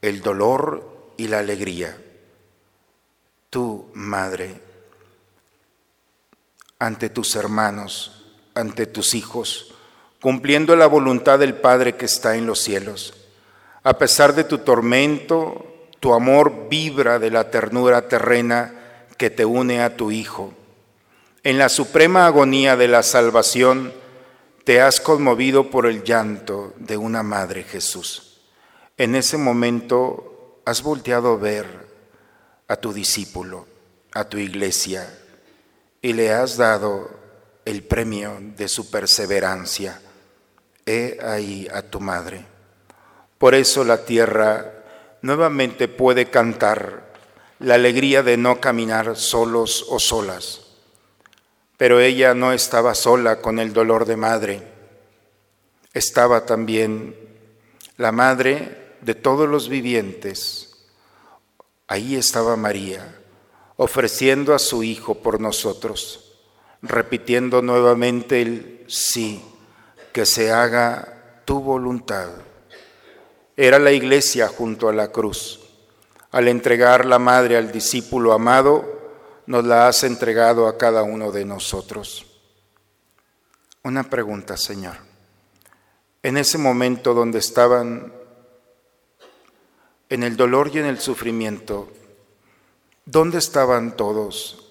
el 0.00 0.20
dolor 0.20 1.12
y 1.16 1.28
la 1.28 1.38
alegría. 1.38 1.96
Tú, 3.50 3.88
madre, 3.94 4.60
ante 6.80 7.08
tus 7.08 7.36
hermanos, 7.36 8.21
ante 8.54 8.86
tus 8.86 9.14
hijos, 9.14 9.74
cumpliendo 10.20 10.76
la 10.76 10.86
voluntad 10.86 11.38
del 11.38 11.54
Padre 11.54 11.96
que 11.96 12.06
está 12.06 12.36
en 12.36 12.46
los 12.46 12.60
cielos, 12.60 13.14
a 13.82 13.98
pesar 13.98 14.34
de 14.34 14.44
tu 14.44 14.58
tormento, 14.58 15.88
tu 15.98 16.14
amor 16.14 16.68
vibra 16.68 17.18
de 17.18 17.30
la 17.30 17.50
ternura 17.50 18.08
terrena 18.08 19.06
que 19.16 19.30
te 19.30 19.44
une 19.44 19.82
a 19.82 19.96
tu 19.96 20.10
Hijo. 20.10 20.52
En 21.44 21.58
la 21.58 21.68
suprema 21.68 22.26
agonía 22.26 22.76
de 22.76 22.88
la 22.88 23.02
salvación, 23.02 23.92
te 24.64 24.80
has 24.80 25.00
conmovido 25.00 25.70
por 25.70 25.86
el 25.86 26.04
llanto 26.04 26.72
de 26.76 26.96
una 26.96 27.24
madre, 27.24 27.64
Jesús. 27.64 28.40
En 28.96 29.16
ese 29.16 29.36
momento 29.36 30.60
has 30.64 30.82
volteado 30.82 31.32
a 31.32 31.36
ver 31.36 31.66
a 32.68 32.76
tu 32.76 32.92
discípulo, 32.92 33.66
a 34.12 34.24
tu 34.24 34.38
iglesia, 34.38 35.18
y 36.00 36.12
le 36.12 36.32
has 36.32 36.56
dado 36.56 37.10
el 37.64 37.82
premio 37.82 38.38
de 38.40 38.68
su 38.68 38.90
perseverancia. 38.90 40.00
He 40.84 41.18
ahí 41.22 41.68
a 41.72 41.82
tu 41.82 42.00
madre. 42.00 42.44
Por 43.38 43.54
eso 43.54 43.84
la 43.84 44.04
tierra 44.04 44.84
nuevamente 45.22 45.88
puede 45.88 46.30
cantar 46.30 47.12
la 47.58 47.74
alegría 47.74 48.22
de 48.22 48.36
no 48.36 48.60
caminar 48.60 49.16
solos 49.16 49.86
o 49.88 49.98
solas. 49.98 50.60
Pero 51.76 52.00
ella 52.00 52.34
no 52.34 52.52
estaba 52.52 52.94
sola 52.94 53.40
con 53.40 53.58
el 53.58 53.72
dolor 53.72 54.04
de 54.04 54.16
madre. 54.16 54.62
Estaba 55.92 56.44
también 56.46 57.16
la 57.96 58.12
madre 58.12 58.96
de 59.00 59.14
todos 59.14 59.48
los 59.48 59.68
vivientes. 59.68 60.86
Ahí 61.86 62.16
estaba 62.16 62.56
María, 62.56 63.20
ofreciendo 63.76 64.54
a 64.54 64.58
su 64.58 64.82
Hijo 64.82 65.16
por 65.16 65.40
nosotros, 65.40 66.21
repitiendo 66.82 67.62
nuevamente 67.62 68.42
el 68.42 68.84
sí, 68.88 69.42
que 70.12 70.26
se 70.26 70.50
haga 70.52 71.40
tu 71.44 71.60
voluntad. 71.60 72.28
Era 73.56 73.78
la 73.78 73.92
iglesia 73.92 74.48
junto 74.48 74.88
a 74.88 74.92
la 74.92 75.12
cruz. 75.12 75.60
Al 76.30 76.48
entregar 76.48 77.06
la 77.06 77.18
madre 77.18 77.56
al 77.56 77.70
discípulo 77.70 78.32
amado, 78.32 79.00
nos 79.46 79.64
la 79.64 79.88
has 79.88 80.02
entregado 80.04 80.66
a 80.66 80.76
cada 80.76 81.02
uno 81.02 81.30
de 81.30 81.44
nosotros. 81.44 82.26
Una 83.82 84.04
pregunta, 84.04 84.56
Señor. 84.56 84.96
En 86.22 86.36
ese 86.36 86.56
momento 86.56 87.14
donde 87.14 87.38
estaban 87.38 88.12
en 90.08 90.22
el 90.22 90.36
dolor 90.36 90.70
y 90.72 90.78
en 90.78 90.86
el 90.86 91.00
sufrimiento, 91.00 91.90
¿dónde 93.04 93.38
estaban 93.38 93.96
todos? 93.96 94.61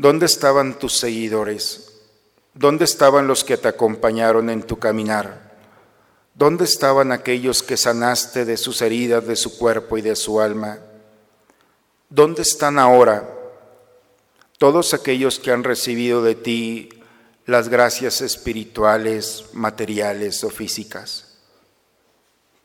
¿Dónde 0.00 0.26
estaban 0.26 0.78
tus 0.78 0.98
seguidores? 0.98 1.92
¿Dónde 2.54 2.84
estaban 2.84 3.26
los 3.26 3.44
que 3.44 3.56
te 3.56 3.68
acompañaron 3.68 4.48
en 4.48 4.62
tu 4.62 4.78
caminar? 4.78 5.50
¿Dónde 6.34 6.64
estaban 6.64 7.12
aquellos 7.12 7.62
que 7.62 7.76
sanaste 7.76 8.44
de 8.44 8.56
sus 8.56 8.80
heridas, 8.80 9.26
de 9.26 9.36
su 9.36 9.58
cuerpo 9.58 9.98
y 9.98 10.02
de 10.02 10.16
su 10.16 10.40
alma? 10.40 10.78
¿Dónde 12.08 12.42
están 12.42 12.78
ahora? 12.78 13.36
todos 14.60 14.92
aquellos 14.92 15.38
que 15.38 15.52
han 15.52 15.64
recibido 15.64 16.22
de 16.22 16.34
ti 16.34 16.90
las 17.46 17.70
gracias 17.70 18.20
espirituales, 18.20 19.46
materiales 19.54 20.44
o 20.44 20.50
físicas? 20.50 21.38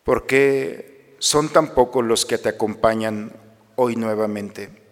¿Por 0.04 0.26
qué 0.26 1.16
son 1.20 1.48
tan 1.48 1.74
pocos 1.74 2.04
los 2.04 2.26
que 2.26 2.38
te 2.38 2.50
acompañan 2.50 3.32
hoy 3.78 3.96
nuevamente? 3.96 4.85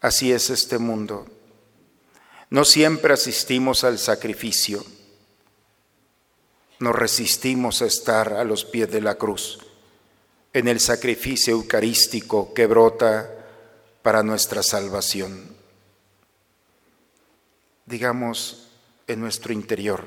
Así 0.00 0.32
es 0.32 0.50
este 0.50 0.78
mundo. 0.78 1.26
No 2.50 2.64
siempre 2.64 3.12
asistimos 3.12 3.84
al 3.84 3.98
sacrificio, 3.98 4.84
nos 6.78 6.94
resistimos 6.94 7.82
a 7.82 7.86
estar 7.86 8.34
a 8.34 8.44
los 8.44 8.64
pies 8.64 8.90
de 8.90 9.00
la 9.00 9.16
cruz, 9.16 9.58
en 10.52 10.68
el 10.68 10.80
sacrificio 10.80 11.54
eucarístico 11.54 12.54
que 12.54 12.66
brota 12.66 13.28
para 14.02 14.22
nuestra 14.22 14.62
salvación 14.62 15.58
digamos, 17.88 18.68
en 19.06 19.20
nuestro 19.20 19.52
interior. 19.52 20.04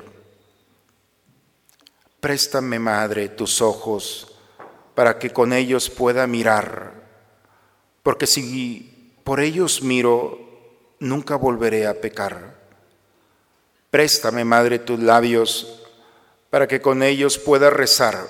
Préstame, 2.19 2.77
Madre, 2.77 3.29
tus 3.29 3.61
ojos 3.61 4.35
para 4.93 5.17
que 5.17 5.31
con 5.31 5.51
ellos 5.51 5.89
pueda 5.89 6.27
mirar, 6.27 6.93
porque 8.03 8.27
si 8.27 8.90
por 9.23 9.39
ellos 9.39 9.81
miro, 9.81 10.39
nunca 10.99 11.35
volveré 11.35 11.87
a 11.87 11.99
pecar. 11.99 12.55
Préstame, 13.89 14.45
Madre, 14.45 14.79
tus 14.79 14.99
labios 14.99 15.81
para 16.49 16.67
que 16.67 16.81
con 16.81 17.01
ellos 17.01 17.37
pueda 17.37 17.69
rezar, 17.69 18.27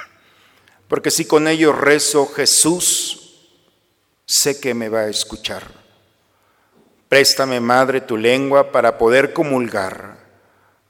porque 0.88 1.10
si 1.10 1.24
con 1.24 1.48
ellos 1.48 1.76
rezo, 1.76 2.26
Jesús 2.26 3.26
sé 4.24 4.60
que 4.60 4.74
me 4.74 4.88
va 4.88 5.00
a 5.00 5.08
escuchar. 5.08 5.64
Préstame, 7.08 7.60
Madre, 7.60 8.00
tu 8.00 8.16
lengua 8.16 8.72
para 8.72 8.96
poder 8.98 9.32
comulgar, 9.32 10.18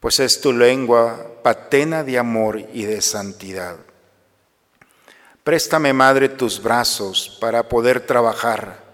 pues 0.00 0.20
es 0.20 0.40
tu 0.40 0.52
lengua 0.52 1.42
patena 1.42 2.04
de 2.04 2.18
amor 2.18 2.58
y 2.72 2.84
de 2.84 3.02
santidad. 3.02 3.76
Préstame, 5.44 5.92
Madre, 5.92 6.28
tus 6.28 6.62
brazos 6.62 7.36
para 7.40 7.68
poder 7.68 8.00
trabajar, 8.00 8.85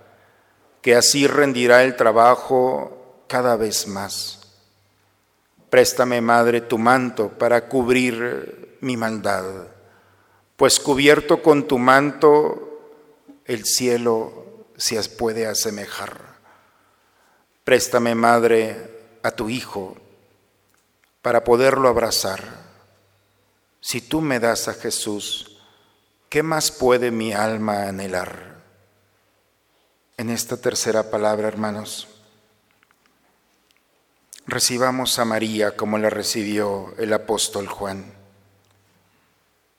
que 0.83 0.97
así 0.97 1.27
rendirá 1.27 1.85
el 1.85 1.97
trabajo 1.97 3.25
cada 3.29 3.57
vez 3.57 3.87
más. 3.87 4.41
Préstame, 5.71 6.21
Madre, 6.21 6.61
tu 6.61 6.77
manto 6.77 7.31
para 7.31 7.69
cubrir 7.69 8.77
mi 8.81 8.97
maldad, 8.97 9.45
pues 10.57 10.79
cubierto 10.79 11.41
con 11.43 11.67
tu 11.67 11.79
manto 11.79 12.69
el 13.47 13.65
cielo 13.65 14.67
se 14.77 15.03
puede 15.09 15.47
asemejar. 15.47 16.19
Préstame, 17.65 18.15
Madre, 18.15 19.19
a 19.23 19.31
tu 19.31 19.49
Hijo 19.49 19.97
para 21.23 21.45
poderlo 21.45 21.89
abrazar. 21.89 22.43
Si 23.81 24.01
tú 24.01 24.21
me 24.21 24.41
das 24.41 24.69
a 24.69 24.75
Jesús, 24.75 25.59
¿qué 26.29 26.43
más 26.43 26.71
puede 26.71 27.11
mi 27.11 27.33
alma 27.33 27.85
anhelar? 27.89 28.52
En 30.23 30.31
esta 30.31 30.57
tercera 30.57 31.11
palabra, 31.11 31.49
hermanos, 31.49 32.07
recibamos 34.47 35.19
a 35.19 35.25
María 35.25 35.77
como 35.77 35.99
la 35.99 36.11
recibió 36.11 36.95
el 36.97 37.13
apóstol 37.13 37.67
Juan. 37.67 38.05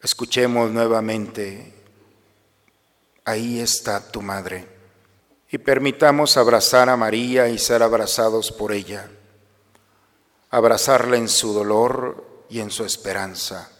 Escuchemos 0.01 0.69
nuevamente, 0.69 1.73
ahí 3.23 3.61
está 3.61 4.11
tu 4.11 4.21
madre 4.21 4.67
y 5.49 5.59
permitamos 5.59 6.35
abrazar 6.35 6.89
a 6.89 6.97
María 6.97 7.47
y 7.47 7.57
ser 7.57 7.81
abrazados 7.81 8.51
por 8.51 8.73
ella, 8.73 9.09
abrazarla 10.49 11.15
en 11.15 11.29
su 11.29 11.53
dolor 11.53 12.45
y 12.49 12.59
en 12.59 12.69
su 12.69 12.83
esperanza, 12.83 13.71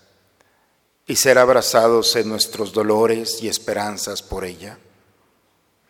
y 1.08 1.18
ser 1.18 1.40
abrazados 1.40 2.16
en 2.16 2.30
nuestros 2.30 2.72
dolores 2.72 3.44
y 3.44 3.50
esperanzas 3.50 4.22
por 4.22 4.46
ella. 4.46 4.78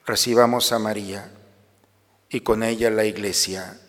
Recibamos 0.05 0.73
a 0.73 0.79
María 0.79 1.31
y 2.27 2.41
con 2.41 2.61
ella 2.61 2.89
la 2.89 3.05
iglesia. 3.05 3.79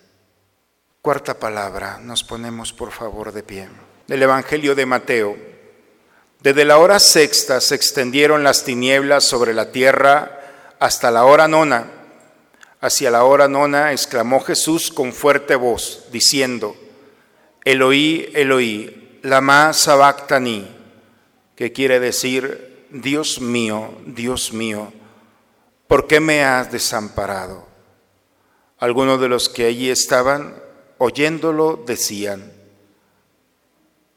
Cuarta 1.03 1.41
palabra, 1.41 1.99
nos 2.01 2.23
ponemos 2.23 2.73
por 2.73 2.93
favor 2.93 3.33
de 3.33 3.43
pie. 3.43 3.69
Del 4.07 4.23
Evangelio 4.23 4.77
de 4.77 4.87
Mateo. 4.87 5.37
Desde 6.41 6.65
la 6.65 6.79
hora 6.79 7.01
sexta 7.01 7.61
se 7.61 7.75
extendieron 7.75 8.45
las 8.45 8.63
tinieblas 8.63 9.25
sobre 9.25 9.55
la 9.55 9.73
tierra 9.73 10.41
hasta 10.79 11.11
la 11.11 11.25
hora 11.25 11.49
nona. 11.49 11.91
Hacia 12.81 13.11
la 13.11 13.25
hora 13.25 13.49
nona 13.49 13.91
exclamó 13.91 14.41
Jesús 14.41 14.93
con 14.93 15.13
fuerte 15.13 15.57
voz, 15.57 16.07
diciendo, 16.13 16.77
Eloí, 17.65 18.31
Eloí, 18.35 19.19
lama 19.23 19.73
sabactani, 19.73 20.69
que 21.57 21.73
quiere 21.73 21.99
decir, 21.99 22.87
Dios 22.91 23.41
mío, 23.41 23.99
Dios 24.07 24.53
mío, 24.53 24.93
¿por 25.89 26.07
qué 26.07 26.21
me 26.21 26.45
has 26.45 26.71
desamparado? 26.71 27.67
Algunos 28.79 29.21
de 29.21 29.29
los 29.29 29.49
que 29.49 29.67
allí 29.67 29.91
estaban, 29.91 30.63
oyéndolo, 30.99 31.83
decían, 31.87 32.53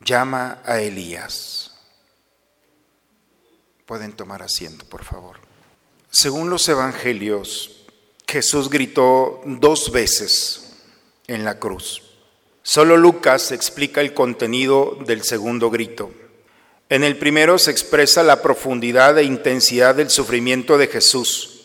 llama 0.01 0.61
a 0.65 0.79
Elías. 0.79 1.71
Pueden 3.85 4.13
tomar 4.13 4.43
asiento, 4.43 4.85
por 4.85 5.03
favor. 5.03 5.37
Según 6.09 6.49
los 6.49 6.67
evangelios, 6.67 7.85
Jesús 8.27 8.69
gritó 8.69 9.41
dos 9.45 9.91
veces 9.91 10.73
en 11.27 11.45
la 11.45 11.59
cruz. 11.59 12.01
Solo 12.63 12.97
Lucas 12.97 13.53
explica 13.53 14.01
el 14.01 14.13
contenido 14.13 14.97
del 15.05 15.23
segundo 15.23 15.69
grito. 15.69 16.11
En 16.89 17.03
el 17.03 17.17
primero 17.17 17.57
se 17.57 17.71
expresa 17.71 18.23
la 18.23 18.41
profundidad 18.41 19.17
e 19.17 19.23
intensidad 19.23 19.95
del 19.95 20.09
sufrimiento 20.09 20.77
de 20.77 20.87
Jesús, 20.87 21.56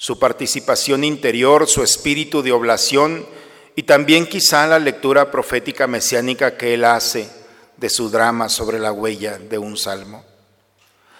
su 0.00 0.18
participación 0.18 1.04
interior, 1.04 1.68
su 1.68 1.82
espíritu 1.82 2.40
de 2.40 2.52
oblación 2.52 3.26
y 3.76 3.82
también 3.82 4.26
quizá 4.26 4.66
la 4.66 4.78
lectura 4.78 5.30
profética 5.30 5.86
mesiánica 5.86 6.56
que 6.56 6.72
él 6.72 6.86
hace 6.86 7.28
de 7.76 7.90
su 7.90 8.08
drama 8.08 8.48
sobre 8.48 8.78
la 8.78 8.92
huella 8.92 9.36
de 9.36 9.58
un 9.58 9.76
salmo. 9.76 10.24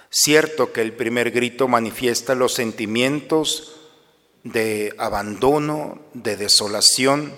Cierto 0.09 0.73
que 0.73 0.81
el 0.81 0.95
primer 0.95 1.31
grito 1.31 1.69
manifiesta 1.69 2.35
los 2.35 2.55
sentimientos 2.55 3.77
de 4.45 4.95
abandono, 4.97 6.01
de 6.14 6.38
desolación, 6.38 7.35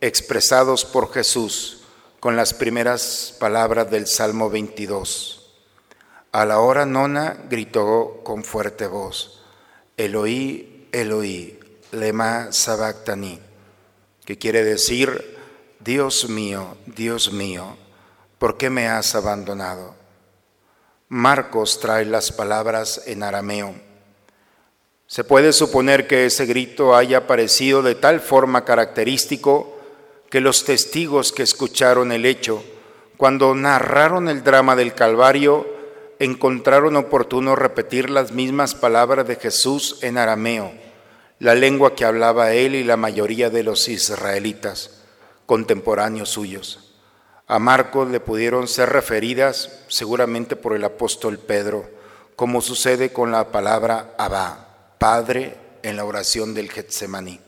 expresados 0.00 0.86
por 0.86 1.12
Jesús 1.12 1.82
con 2.20 2.36
las 2.36 2.54
primeras 2.54 3.36
palabras 3.38 3.90
del 3.90 4.06
Salmo 4.06 4.48
22. 4.48 5.52
A 6.32 6.46
la 6.46 6.60
hora 6.60 6.86
nona 6.86 7.36
gritó 7.50 8.22
con 8.24 8.44
fuerte 8.44 8.86
voz, 8.86 9.40
Eloí, 10.00 10.69
Eloí, 10.92 11.58
lema 11.92 12.52
sabactani, 12.52 13.38
que 14.24 14.38
quiere 14.38 14.64
decir, 14.64 15.38
Dios 15.78 16.28
mío, 16.28 16.76
Dios 16.86 17.32
mío, 17.32 17.76
¿por 18.38 18.56
qué 18.56 18.70
me 18.70 18.88
has 18.88 19.14
abandonado? 19.14 19.94
Marcos 21.08 21.80
trae 21.80 22.04
las 22.04 22.32
palabras 22.32 23.02
en 23.06 23.22
arameo. 23.22 23.74
Se 25.06 25.24
puede 25.24 25.52
suponer 25.52 26.06
que 26.06 26.26
ese 26.26 26.46
grito 26.46 26.94
haya 26.94 27.18
aparecido 27.18 27.82
de 27.82 27.94
tal 27.94 28.20
forma 28.20 28.64
característico 28.64 29.76
que 30.28 30.40
los 30.40 30.64
testigos 30.64 31.32
que 31.32 31.42
escucharon 31.42 32.12
el 32.12 32.26
hecho, 32.26 32.62
cuando 33.16 33.54
narraron 33.54 34.28
el 34.28 34.44
drama 34.44 34.76
del 34.76 34.94
Calvario, 34.94 35.79
encontraron 36.20 36.96
oportuno 36.96 37.56
repetir 37.56 38.10
las 38.10 38.30
mismas 38.30 38.74
palabras 38.74 39.26
de 39.26 39.36
Jesús 39.36 39.98
en 40.02 40.18
arameo, 40.18 40.70
la 41.38 41.54
lengua 41.54 41.96
que 41.96 42.04
hablaba 42.04 42.52
él 42.52 42.74
y 42.74 42.84
la 42.84 42.98
mayoría 42.98 43.48
de 43.48 43.62
los 43.62 43.88
israelitas, 43.88 45.00
contemporáneos 45.46 46.28
suyos. 46.28 46.94
A 47.46 47.58
Marcos 47.58 48.10
le 48.10 48.20
pudieron 48.20 48.68
ser 48.68 48.90
referidas 48.90 49.80
seguramente 49.88 50.56
por 50.56 50.76
el 50.76 50.84
apóstol 50.84 51.38
Pedro, 51.38 51.88
como 52.36 52.60
sucede 52.60 53.14
con 53.14 53.32
la 53.32 53.50
palabra 53.50 54.14
Abba, 54.18 54.96
Padre, 54.98 55.56
en 55.82 55.96
la 55.96 56.04
oración 56.04 56.52
del 56.52 56.70
Getsemaní. 56.70 57.40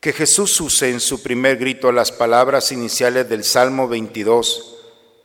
Que 0.00 0.14
Jesús 0.14 0.58
use 0.62 0.88
en 0.88 1.00
su 1.00 1.22
primer 1.22 1.58
grito 1.58 1.92
las 1.92 2.10
palabras 2.10 2.72
iniciales 2.72 3.28
del 3.28 3.44
Salmo 3.44 3.86
22 3.86 4.77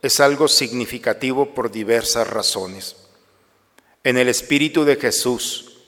es 0.04 0.20
algo 0.20 0.48
significativo 0.48 1.54
por 1.54 1.70
diversas 1.70 2.28
razones. 2.28 2.94
En 4.02 4.18
el 4.18 4.28
Espíritu 4.28 4.84
de 4.84 4.96
Jesús, 4.96 5.78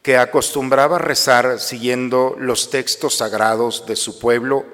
que 0.00 0.16
acostumbraba 0.16 0.98
rezar 0.98 1.60
siguiendo 1.60 2.36
los 2.38 2.70
textos 2.70 3.16
sagrados 3.16 3.84
de 3.86 3.94
su 3.94 4.18
pueblo, 4.18 4.64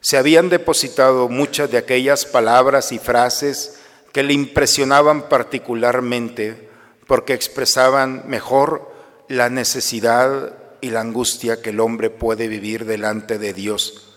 se 0.00 0.16
habían 0.16 0.48
depositado 0.48 1.28
muchas 1.28 1.70
de 1.70 1.78
aquellas 1.78 2.26
palabras 2.26 2.90
y 2.90 2.98
frases 2.98 3.78
que 4.10 4.24
le 4.24 4.32
impresionaban 4.32 5.28
particularmente 5.28 6.68
porque 7.06 7.34
expresaban 7.34 8.24
mejor 8.26 8.90
la 9.28 9.48
necesidad 9.48 10.54
y 10.80 10.90
la 10.90 11.02
angustia 11.02 11.62
que 11.62 11.70
el 11.70 11.78
hombre 11.78 12.10
puede 12.10 12.48
vivir 12.48 12.84
delante 12.84 13.38
de 13.38 13.52
Dios 13.52 14.10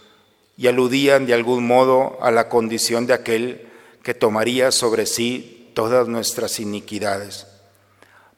y 0.57 0.65
aludían 0.65 1.27
de 1.27 1.35
algún 1.35 1.67
modo 1.67 2.17
a 2.19 2.31
la 2.31 2.49
condición 2.49 3.05
de 3.05 3.13
aquel 3.13 3.66
que 4.07 4.13
tomaría 4.13 4.71
sobre 4.71 5.05
sí 5.05 5.69
todas 5.73 6.07
nuestras 6.07 6.61
iniquidades. 6.61 7.45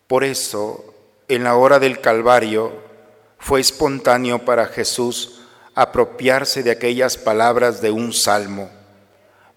Por 0.07 0.23
eso, 0.23 0.95
en 1.27 1.43
la 1.43 1.57
hora 1.57 1.77
del 1.77 2.01
Calvario, 2.01 2.73
fue 3.37 3.59
espontáneo 3.61 4.45
para 4.45 4.65
Jesús 4.65 5.41
apropiarse 5.75 6.63
de 6.63 6.71
aquellas 6.71 7.17
palabras 7.17 7.81
de 7.81 7.91
un 7.91 8.13
salmo. 8.13 8.71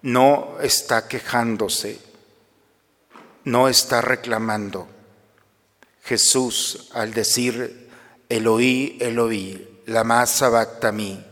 No 0.03 0.57
está 0.61 1.07
quejándose, 1.07 1.99
no 3.43 3.67
está 3.67 3.99
reclamando. 4.01 4.87
Jesús, 6.03 6.91
al 6.93 7.11
decir 7.15 7.89
Eloí, 8.29 8.99
Eloí, 9.01 9.81
la 9.87 10.03
masa 10.03 10.91
mí. 10.91 11.25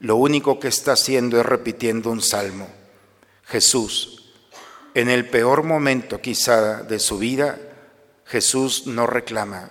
Lo 0.00 0.16
único 0.16 0.58
que 0.58 0.66
está 0.66 0.94
haciendo 0.94 1.38
es 1.38 1.46
repitiendo 1.46 2.10
un 2.10 2.20
salmo. 2.20 2.66
Jesús, 3.44 4.15
en 4.96 5.10
el 5.10 5.28
peor 5.28 5.62
momento 5.62 6.22
quizá 6.22 6.82
de 6.82 6.98
su 6.98 7.18
vida, 7.18 7.58
Jesús 8.24 8.86
no 8.86 9.06
reclama, 9.06 9.70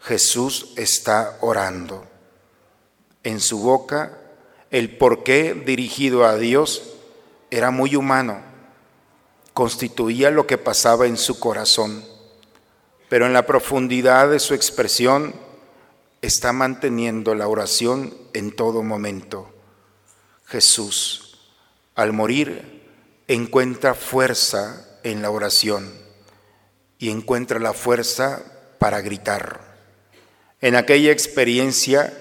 Jesús 0.00 0.72
está 0.74 1.38
orando. 1.42 2.04
En 3.22 3.38
su 3.38 3.60
boca, 3.60 4.18
el 4.72 4.96
porqué 4.96 5.54
dirigido 5.54 6.24
a 6.24 6.36
Dios 6.36 6.96
era 7.52 7.70
muy 7.70 7.94
humano, 7.94 8.42
constituía 9.52 10.32
lo 10.32 10.48
que 10.48 10.58
pasaba 10.58 11.06
en 11.06 11.18
su 11.18 11.38
corazón, 11.38 12.04
pero 13.08 13.26
en 13.26 13.32
la 13.32 13.46
profundidad 13.46 14.28
de 14.28 14.40
su 14.40 14.54
expresión 14.54 15.36
está 16.20 16.52
manteniendo 16.52 17.36
la 17.36 17.46
oración 17.46 18.12
en 18.32 18.50
todo 18.50 18.82
momento. 18.82 19.54
Jesús, 20.46 21.38
al 21.94 22.12
morir, 22.12 22.73
encuentra 23.28 23.94
fuerza 23.94 24.98
en 25.02 25.22
la 25.22 25.30
oración 25.30 25.92
y 26.98 27.10
encuentra 27.10 27.58
la 27.58 27.72
fuerza 27.72 28.42
para 28.78 29.00
gritar. 29.00 29.60
En 30.60 30.76
aquella 30.76 31.10
experiencia, 31.10 32.12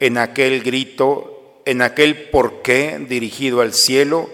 en 0.00 0.18
aquel 0.18 0.62
grito, 0.62 1.62
en 1.66 1.82
aquel 1.82 2.30
porqué 2.30 3.04
dirigido 3.08 3.60
al 3.60 3.74
cielo, 3.74 4.28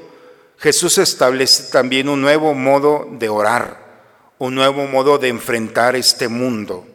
Jesús 0.58 0.98
establece 0.98 1.72
también 1.72 2.08
un 2.08 2.20
nuevo 2.20 2.54
modo 2.54 3.08
de 3.10 3.28
orar, 3.28 4.32
un 4.38 4.54
nuevo 4.54 4.86
modo 4.86 5.18
de 5.18 5.28
enfrentar 5.28 5.96
este 5.96 6.28
mundo 6.28 6.86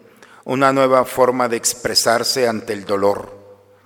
una 0.50 0.74
nueva 0.74 1.06
forma 1.06 1.48
de 1.48 1.58
expresarse 1.58 2.48
ante 2.48 2.74
el 2.74 2.84
dolor 2.84 3.38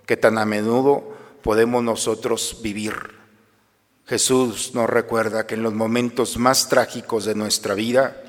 que 0.06 0.16
tan 0.16 0.38
a 0.38 0.46
menudo 0.46 1.14
podemos 1.42 1.84
nosotros 1.84 2.60
vivir. 2.62 3.23
Jesús 4.06 4.72
nos 4.74 4.89
recuerda 4.89 5.48
que 5.48 5.56
en 5.56 5.63
los 5.63 5.74
momentos 5.74 6.38
más 6.38 6.70
trágicos 6.70 7.26
de 7.26 7.36
nuestra 7.36 7.74
vida 7.74 8.22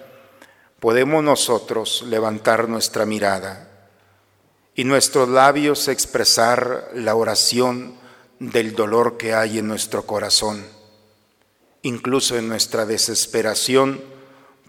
podemos 0.81 1.23
nosotros 1.25 2.03
levantar 2.07 2.69
nuestra 2.69 3.07
mirada 3.07 3.69
y 4.75 4.85
nuestros 4.85 5.29
labios 5.29 5.89
expresar 5.89 6.91
la 6.95 7.15
oración 7.15 7.95
del 8.39 8.75
dolor 8.75 9.17
que 9.17 9.35
hay 9.35 9.59
en 9.59 9.69
nuestro 9.69 10.05
corazón. 10.05 10.65
Incluso 11.83 12.37
en 12.37 12.49
nuestra 12.49 12.87
desesperación 12.87 14.03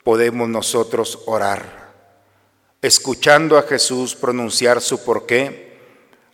podemos 0.04 0.50
nosotros 0.50 1.20
orar 1.26 1.86
escuchando 2.86 3.58
a 3.58 3.63
Jesús 3.63 4.13
pronunciar 4.13 4.80
su 4.80 5.04
porqué, 5.04 5.80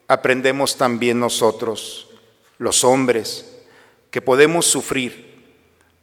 aprendemos 0.10 0.76
también 0.76 1.18
nosotros, 1.18 2.10
los 2.58 2.84
hombres, 2.84 3.51
que 4.12 4.22
podemos 4.22 4.66
sufrir, 4.66 5.32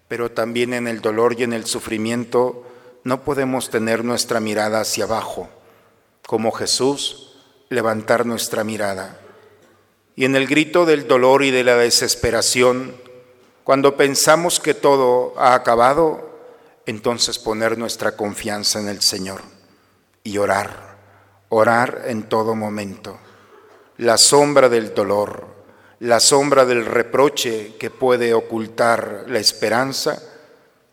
pero 0.09 0.33
también 0.33 0.73
en 0.73 0.89
el 0.89 1.01
dolor 1.01 1.37
y 1.39 1.45
en 1.45 1.53
el 1.53 1.67
sufrimiento 1.67 2.65
no 3.05 3.23
podemos 3.23 3.71
tener 3.71 4.05
nuestra 4.05 4.41
mirada 4.41 4.81
hacia 4.81 5.05
abajo, 5.05 5.49
como 6.27 6.51
Jesús, 6.53 7.37
levantar 7.69 8.27
nuestra 8.27 8.65
mirada. 8.65 9.21
Y 10.17 10.25
en 10.25 10.35
el 10.35 10.47
grito 10.47 10.87
del 10.87 11.07
dolor 11.07 11.45
y 11.45 11.51
de 11.51 11.63
la 11.63 11.77
desesperación, 11.77 12.97
cuando 13.63 13.97
pensamos 13.97 14.59
que 14.59 14.75
todo 14.75 15.35
ha 15.37 15.55
acabado, 15.55 16.29
entonces 16.87 17.39
poner 17.39 17.77
nuestra 17.77 18.17
confianza 18.17 18.81
en 18.81 18.89
el 18.89 19.03
Señor 19.03 19.43
y 20.25 20.39
orar, 20.39 20.97
orar 21.51 22.05
en 22.07 22.23
todo 22.25 22.55
momento. 22.55 23.19
La 23.99 24.17
sombra 24.17 24.71
del 24.71 24.95
dolor, 24.95 25.58
la 26.01 26.21
sombra 26.21 26.65
del 26.65 26.87
reproche 26.87 27.75
que 27.79 27.91
puede 27.91 28.35
ocultar 28.35 29.25
la 29.27 29.39
esperanza, 29.39 30.23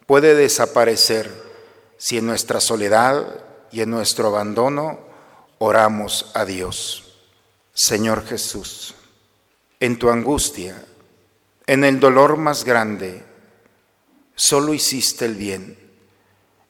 puede 0.06 0.36
desaparecer 0.36 1.32
si 1.98 2.18
en 2.18 2.26
nuestra 2.26 2.60
soledad 2.60 3.44
y 3.72 3.82
en 3.82 3.92
nuestro 3.92 4.28
abandono 4.28 5.00
oramos 5.60 6.32
a 6.34 6.46
Dios. 6.46 7.02
Señor 7.74 8.26
Jesús, 8.26 8.96
en 9.80 10.00
tu 10.00 10.10
angustia, 10.10 10.86
en 11.68 11.84
el 11.84 12.00
dolor 12.00 12.38
más 12.38 12.64
grande, 12.64 13.24
solo 14.36 14.74
hiciste 14.74 15.26
el 15.26 15.36
bien 15.36 15.78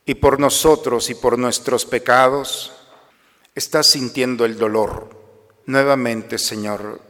y 0.05 0.15
por 0.15 0.39
nosotros 0.39 1.09
y 1.09 1.15
por 1.15 1.37
nuestros 1.39 1.85
pecados, 1.85 2.73
estás 3.55 3.87
sintiendo 3.87 4.45
el 4.45 4.57
dolor. 4.57 5.09
Nuevamente, 5.65 6.37
Señor, 6.37 7.01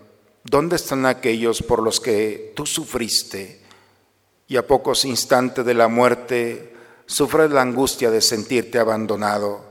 ¿dónde 0.45 0.75
están 0.75 1.05
aquellos 1.05 1.63
por 1.63 1.81
los 1.81 1.99
que 1.99 2.53
tú 2.55 2.65
sufriste 2.65 3.61
y 4.47 4.57
a 4.57 4.67
pocos 4.67 5.03
instantes 5.03 5.65
de 5.65 5.73
la 5.73 5.87
muerte 5.87 6.73
sufres 7.07 7.49
la 7.49 7.63
angustia 7.63 8.11
de 8.11 8.21
sentirte 8.21 8.77
abandonado 8.77 9.65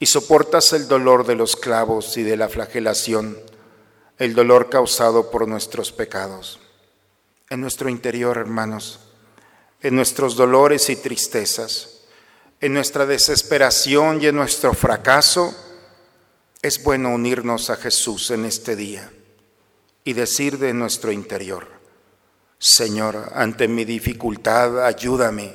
y 0.00 0.06
soportas 0.06 0.72
el 0.72 0.88
dolor 0.88 1.24
de 1.24 1.36
los 1.36 1.54
clavos 1.54 2.16
y 2.16 2.24
de 2.24 2.36
la 2.36 2.48
flagelación, 2.48 3.38
el 4.18 4.34
dolor 4.34 4.68
causado 4.68 5.30
por 5.30 5.46
nuestros 5.46 5.92
pecados? 5.92 6.58
En 7.48 7.60
nuestro 7.60 7.88
interior, 7.88 8.38
hermanos, 8.38 8.98
en 9.80 9.94
nuestros 9.94 10.34
dolores 10.34 10.90
y 10.90 10.96
tristezas, 10.96 12.00
en 12.60 12.74
nuestra 12.74 13.06
desesperación 13.06 14.20
y 14.20 14.26
en 14.26 14.36
nuestro 14.36 14.74
fracaso, 14.74 15.54
es 16.60 16.82
bueno 16.82 17.10
unirnos 17.10 17.70
a 17.70 17.76
Jesús 17.76 18.30
en 18.32 18.44
este 18.44 18.74
día. 18.74 19.12
Y 20.04 20.12
decir 20.14 20.58
de 20.58 20.72
nuestro 20.74 21.12
interior, 21.12 21.66
Señor, 22.58 23.32
ante 23.34 23.68
mi 23.68 23.84
dificultad, 23.84 24.84
ayúdame, 24.84 25.52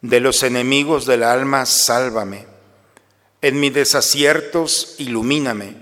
de 0.00 0.20
los 0.20 0.42
enemigos 0.42 1.06
del 1.06 1.22
alma, 1.22 1.66
sálvame, 1.66 2.46
en 3.42 3.60
mis 3.60 3.72
desaciertos, 3.72 4.96
ilumíname, 4.98 5.76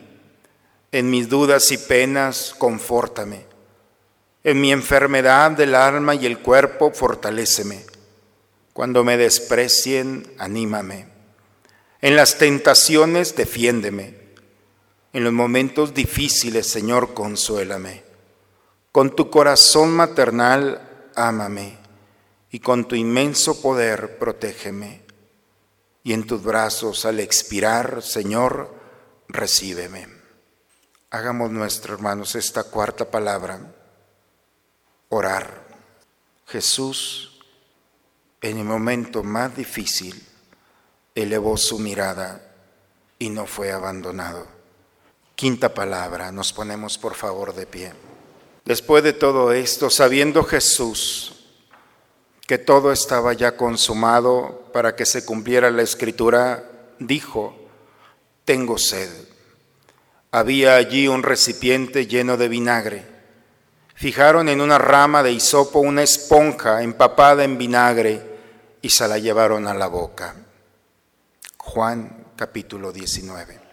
en 0.92 1.10
mis 1.10 1.28
dudas 1.28 1.70
y 1.72 1.78
penas, 1.78 2.54
confórtame, 2.58 3.46
en 4.44 4.60
mi 4.60 4.70
enfermedad 4.72 5.52
del 5.52 5.74
alma 5.74 6.14
y 6.14 6.26
el 6.26 6.38
cuerpo, 6.38 6.92
fortaléceme, 6.92 7.84
cuando 8.72 9.04
me 9.04 9.16
desprecien, 9.16 10.30
anímame, 10.38 11.08
en 12.00 12.16
las 12.16 12.36
tentaciones, 12.36 13.34
defiéndeme, 13.34 14.23
en 15.14 15.22
los 15.22 15.32
momentos 15.32 15.94
difíciles, 15.94 16.66
Señor, 16.66 17.14
consuélame. 17.14 18.02
Con 18.90 19.14
tu 19.14 19.30
corazón 19.30 19.92
maternal, 19.92 21.10
ámame. 21.14 21.78
Y 22.50 22.58
con 22.58 22.88
tu 22.88 22.96
inmenso 22.96 23.62
poder, 23.62 24.18
protégeme. 24.18 25.04
Y 26.02 26.14
en 26.14 26.26
tus 26.26 26.42
brazos, 26.42 27.04
al 27.04 27.20
expirar, 27.20 28.02
Señor, 28.02 28.74
recíbeme. 29.28 30.08
Hagamos 31.10 31.52
nuestros 31.52 31.96
hermanos 31.96 32.34
esta 32.34 32.64
cuarta 32.64 33.08
palabra. 33.08 33.72
Orar. 35.10 35.62
Jesús, 36.48 37.40
en 38.40 38.58
el 38.58 38.64
momento 38.64 39.22
más 39.22 39.56
difícil, 39.56 40.26
elevó 41.14 41.56
su 41.56 41.78
mirada 41.78 42.52
y 43.16 43.30
no 43.30 43.46
fue 43.46 43.70
abandonado. 43.70 44.63
Quinta 45.44 45.74
palabra, 45.74 46.32
nos 46.32 46.54
ponemos 46.54 46.96
por 46.96 47.12
favor 47.12 47.54
de 47.54 47.66
pie. 47.66 47.92
Después 48.64 49.04
de 49.04 49.12
todo 49.12 49.52
esto, 49.52 49.90
sabiendo 49.90 50.42
Jesús 50.42 51.34
que 52.46 52.56
todo 52.56 52.90
estaba 52.92 53.34
ya 53.34 53.54
consumado 53.54 54.70
para 54.72 54.96
que 54.96 55.04
se 55.04 55.26
cumpliera 55.26 55.70
la 55.70 55.82
escritura, 55.82 56.64
dijo, 56.98 57.54
tengo 58.46 58.78
sed. 58.78 59.10
Había 60.30 60.76
allí 60.76 61.08
un 61.08 61.22
recipiente 61.22 62.06
lleno 62.06 62.38
de 62.38 62.48
vinagre. 62.48 63.06
Fijaron 63.94 64.48
en 64.48 64.62
una 64.62 64.78
rama 64.78 65.22
de 65.22 65.32
hisopo 65.32 65.80
una 65.80 66.02
esponja 66.02 66.82
empapada 66.82 67.44
en 67.44 67.58
vinagre 67.58 68.22
y 68.80 68.88
se 68.88 69.06
la 69.06 69.18
llevaron 69.18 69.66
a 69.66 69.74
la 69.74 69.88
boca. 69.88 70.36
Juan 71.58 72.28
capítulo 72.34 72.92
19. 72.92 73.63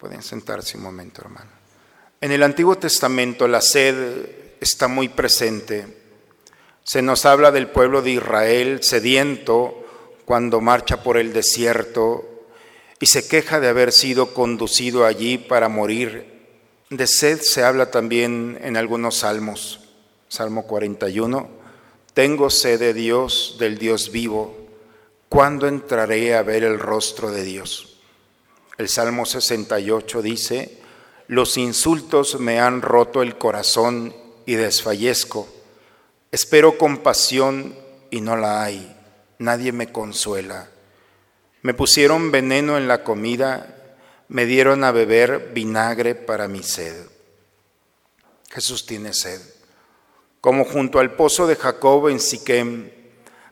Pueden 0.00 0.22
sentarse 0.22 0.78
un 0.78 0.84
momento, 0.84 1.20
hermano. 1.20 1.50
En 2.22 2.32
el 2.32 2.42
Antiguo 2.42 2.78
Testamento 2.78 3.46
la 3.46 3.60
sed 3.60 4.56
está 4.58 4.88
muy 4.88 5.10
presente. 5.10 5.86
Se 6.82 7.02
nos 7.02 7.26
habla 7.26 7.52
del 7.52 7.68
pueblo 7.68 8.00
de 8.00 8.12
Israel 8.12 8.82
sediento 8.82 9.84
cuando 10.24 10.62
marcha 10.62 11.02
por 11.02 11.18
el 11.18 11.34
desierto 11.34 12.46
y 12.98 13.06
se 13.06 13.28
queja 13.28 13.60
de 13.60 13.68
haber 13.68 13.92
sido 13.92 14.32
conducido 14.32 15.04
allí 15.04 15.36
para 15.36 15.68
morir. 15.68 16.46
De 16.88 17.06
sed 17.06 17.42
se 17.42 17.62
habla 17.62 17.90
también 17.90 18.58
en 18.62 18.78
algunos 18.78 19.16
salmos. 19.16 19.90
Salmo 20.28 20.66
41. 20.66 21.46
Tengo 22.14 22.48
sed 22.48 22.80
de 22.80 22.94
Dios, 22.94 23.56
del 23.58 23.76
Dios 23.76 24.10
vivo. 24.10 24.56
¿Cuándo 25.28 25.68
entraré 25.68 26.34
a 26.34 26.42
ver 26.42 26.64
el 26.64 26.78
rostro 26.78 27.30
de 27.30 27.44
Dios? 27.44 27.89
El 28.80 28.88
Salmo 28.88 29.26
68 29.26 30.22
dice, 30.22 30.78
los 31.26 31.58
insultos 31.58 32.40
me 32.40 32.60
han 32.60 32.80
roto 32.80 33.20
el 33.20 33.36
corazón 33.36 34.16
y 34.46 34.54
desfallezco. 34.54 35.46
Espero 36.32 36.78
compasión 36.78 37.76
y 38.10 38.22
no 38.22 38.38
la 38.38 38.62
hay. 38.62 38.96
Nadie 39.38 39.72
me 39.72 39.92
consuela. 39.92 40.70
Me 41.60 41.74
pusieron 41.74 42.30
veneno 42.30 42.78
en 42.78 42.88
la 42.88 43.04
comida, 43.04 43.98
me 44.28 44.46
dieron 44.46 44.82
a 44.82 44.92
beber 44.92 45.50
vinagre 45.52 46.14
para 46.14 46.48
mi 46.48 46.62
sed. 46.62 47.04
Jesús 48.48 48.86
tiene 48.86 49.12
sed, 49.12 49.42
como 50.40 50.64
junto 50.64 51.00
al 51.00 51.16
pozo 51.16 51.46
de 51.46 51.56
Jacob 51.56 52.08
en 52.08 52.18
Siquem, 52.18 52.90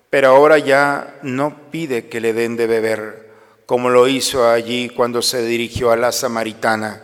pero 0.09 0.29
ahora 0.29 0.57
ya 0.57 1.19
no 1.23 1.71
pide 1.71 2.09
que 2.09 2.23
le 2.23 2.33
den 2.33 2.57
de 2.57 2.67
beber 2.67 3.28
como 3.69 3.91
lo 3.91 4.09
hizo 4.09 4.49
allí 4.49 4.89
cuando 4.89 5.21
se 5.21 5.45
dirigió 5.45 5.91
a 5.91 5.97
la 5.99 6.11
samaritana. 6.11 7.03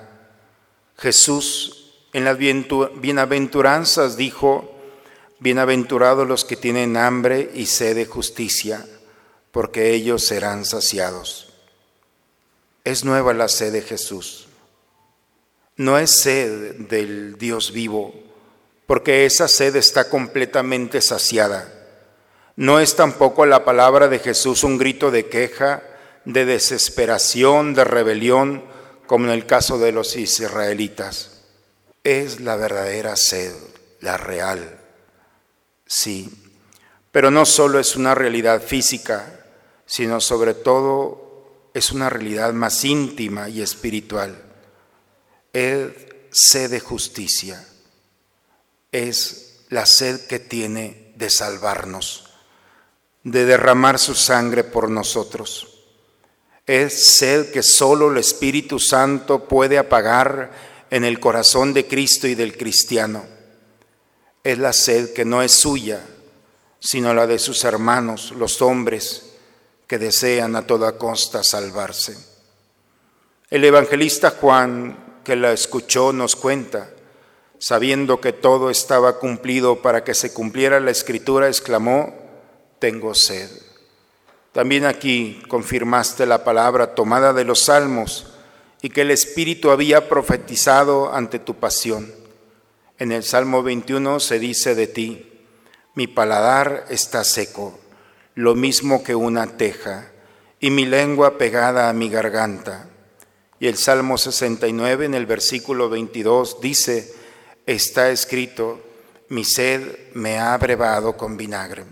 Jesús 0.97 1.93
en 2.15 2.25
las 2.25 2.39
bienaventuranzas 2.39 4.17
dijo, 4.17 4.75
bienaventurados 5.41 6.27
los 6.27 6.47
que 6.47 6.57
tienen 6.57 6.97
hambre 6.97 7.51
y 7.53 7.67
sed 7.67 7.97
de 7.97 8.07
justicia, 8.07 8.83
porque 9.53 9.91
ellos 9.93 10.25
serán 10.25 10.65
saciados. 10.65 11.53
Es 12.83 13.05
nueva 13.05 13.35
la 13.35 13.49
sed 13.49 13.71
de 13.71 13.83
Jesús. 13.83 14.49
No 15.77 15.99
es 15.99 16.19
sed 16.19 16.77
del 16.89 17.37
Dios 17.37 17.73
vivo, 17.73 18.15
porque 18.87 19.27
esa 19.27 19.49
sed 19.49 19.77
está 19.77 20.09
completamente 20.09 21.03
saciada. 21.03 21.71
No 22.57 22.81
es 22.81 22.97
tampoco 22.97 23.45
la 23.45 23.67
palabra 23.67 24.09
de 24.09 24.19
Jesús 24.19 24.65
un 24.65 24.79
grito 24.79 25.11
de 25.11 25.27
queja, 25.27 25.83
de 26.25 26.45
desesperación, 26.45 27.75
de 27.75 27.85
rebelión, 27.85 28.64
como 29.07 29.27
en 29.27 29.33
el 29.33 29.47
caso 29.47 29.79
de 29.79 29.93
los 29.93 30.16
israelitas. 30.16 31.43
Es 32.03 32.41
la 32.41 32.57
verdadera 32.57 33.16
sed, 33.16 33.53
la 34.01 34.16
real. 34.16 34.81
Sí, 35.87 36.31
pero 37.12 37.31
no 37.31 37.47
solo 37.47 37.79
es 37.79 37.97
una 37.97 38.14
realidad 38.14 38.62
física, 38.62 39.47
sino 39.87 40.20
sobre 40.20 40.55
todo 40.55 41.70
es 41.75 41.93
una 41.93 42.09
realidad 42.09 42.53
más 42.53 42.85
íntima 42.85 43.49
y 43.49 43.62
espiritual. 43.62 44.43
Es 45.53 45.91
sed 46.31 46.70
de 46.70 46.81
justicia, 46.81 47.66
es 48.91 49.64
la 49.68 49.87
sed 49.87 50.27
que 50.27 50.39
tiene 50.39 51.12
de 51.16 51.31
salvarnos, 51.31 52.31
de 53.22 53.45
derramar 53.45 53.99
su 53.99 54.14
sangre 54.14 54.64
por 54.64 54.91
nosotros. 54.91 55.74
Es 56.67 57.17
sed 57.19 57.51
que 57.51 57.62
solo 57.62 58.11
el 58.11 58.19
Espíritu 58.19 58.79
Santo 58.79 59.47
puede 59.47 59.77
apagar 59.77 60.51
en 60.91 61.05
el 61.05 61.21
corazón 61.21 61.75
de 61.75 61.87
Cristo 61.87 62.27
y 62.27 62.35
del 62.35 62.57
cristiano. 62.57 63.27
Es 64.43 64.59
la 64.59 64.73
sed 64.73 65.12
que 65.12 65.25
no 65.25 65.43
es 65.43 65.53
suya, 65.53 66.01
sino 66.81 67.12
la 67.12 67.27
de 67.27 67.39
sus 67.39 67.65
hermanos, 67.65 68.33
los 68.33 68.62
hombres, 68.62 69.35
que 69.87 69.99
desean 69.99 70.57
a 70.57 70.67
toda 70.67 70.97
costa 70.97 71.43
salvarse. 71.43 72.17
El 73.51 73.65
evangelista 73.65 74.31
Juan, 74.31 75.21
que 75.23 75.37
la 75.37 75.53
escuchó, 75.53 76.12
nos 76.12 76.35
cuenta, 76.35 76.91
sabiendo 77.59 78.21
que 78.21 78.33
todo 78.33 78.71
estaba 78.71 79.19
cumplido 79.19 79.83
para 79.83 80.03
que 80.03 80.15
se 80.15 80.33
cumpliera 80.33 80.81
la 80.81 80.91
escritura, 80.91 81.49
exclamó, 81.49 82.15
tengo 82.79 83.15
sed. 83.15 83.51
También 84.55 84.85
aquí 84.85 85.43
confirmaste 85.49 86.27
la 86.27 86.45
palabra 86.45 86.95
tomada 86.95 87.33
de 87.33 87.45
los 87.45 87.59
salmos 87.65 88.35
y 88.83 88.89
que 88.89 89.01
el 89.01 89.11
Espíritu 89.11 89.73
había 89.73 90.09
profetizado 90.09 91.13
ante 91.13 91.41
tu 91.41 91.57
pasión. 91.57 92.15
En 92.97 93.11
el 93.11 93.25
Salmo 93.25 93.65
21 93.65 94.21
se 94.21 94.39
dice 94.39 94.77
de 94.77 94.87
ti, 94.87 95.43
mi 95.97 96.07
paladar 96.07 96.85
está 96.89 97.25
seco, 97.25 97.81
lo 98.37 98.55
mismo 98.55 99.03
que 99.03 99.17
una 99.17 99.57
teja, 99.57 100.13
y 100.61 100.71
mi 100.71 100.87
lengua 100.87 101.37
pegada 101.37 101.89
a 101.89 101.93
mi 101.93 102.09
garganta. 102.09 102.87
Y 103.59 103.67
el 103.67 103.77
Salmo 103.77 104.19
69 104.19 105.07
en 105.07 105.15
el 105.15 105.27
versículo 105.27 105.89
22 105.89 106.61
dice, 106.61 107.13
está 107.67 108.09
escrito, 108.11 108.81
mi 109.31 109.45
sed 109.45 110.13
me 110.15 110.39
ha 110.39 110.55
abrevado 110.55 111.17
con 111.17 111.37
vinagre. 111.37 111.87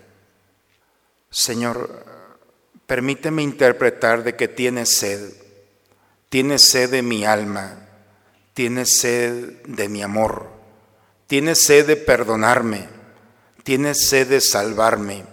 Señor, 1.28 2.11
Permíteme 2.92 3.40
interpretar 3.40 4.22
de 4.22 4.36
que 4.36 4.48
tienes 4.48 4.98
sed, 4.98 5.32
tienes 6.28 6.68
sed 6.68 6.90
de 6.90 7.00
mi 7.00 7.24
alma, 7.24 7.88
tienes 8.52 8.98
sed 8.98 9.62
de 9.64 9.88
mi 9.88 10.02
amor, 10.02 10.50
tienes 11.26 11.62
sed 11.62 11.86
de 11.86 11.96
perdonarme, 11.96 12.86
tienes 13.62 14.06
sed 14.06 14.28
de 14.28 14.42
salvarme. 14.42 15.24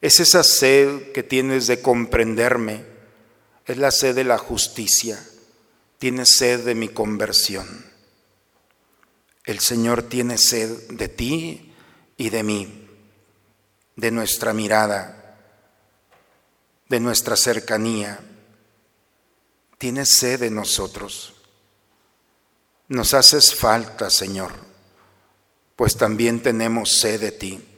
Es 0.00 0.20
esa 0.20 0.44
sed 0.44 1.10
que 1.10 1.24
tienes 1.24 1.66
de 1.66 1.82
comprenderme, 1.82 2.84
es 3.66 3.76
la 3.76 3.90
sed 3.90 4.14
de 4.14 4.22
la 4.22 4.38
justicia, 4.38 5.18
tienes 5.98 6.36
sed 6.36 6.64
de 6.64 6.76
mi 6.76 6.88
conversión. 6.88 7.66
El 9.44 9.58
Señor 9.58 10.04
tiene 10.04 10.38
sed 10.38 10.70
de 10.90 11.08
ti 11.08 11.74
y 12.16 12.30
de 12.30 12.44
mí, 12.44 12.88
de 13.96 14.12
nuestra 14.12 14.54
mirada 14.54 15.22
de 16.88 17.00
nuestra 17.00 17.36
cercanía, 17.36 18.20
tiene 19.78 20.06
sed 20.06 20.40
de 20.40 20.50
nosotros. 20.50 21.34
Nos 22.88 23.14
haces 23.14 23.54
falta, 23.54 24.10
Señor, 24.10 24.52
pues 25.76 25.96
también 25.96 26.42
tenemos 26.42 27.00
sed 27.00 27.20
de 27.20 27.32
ti, 27.32 27.68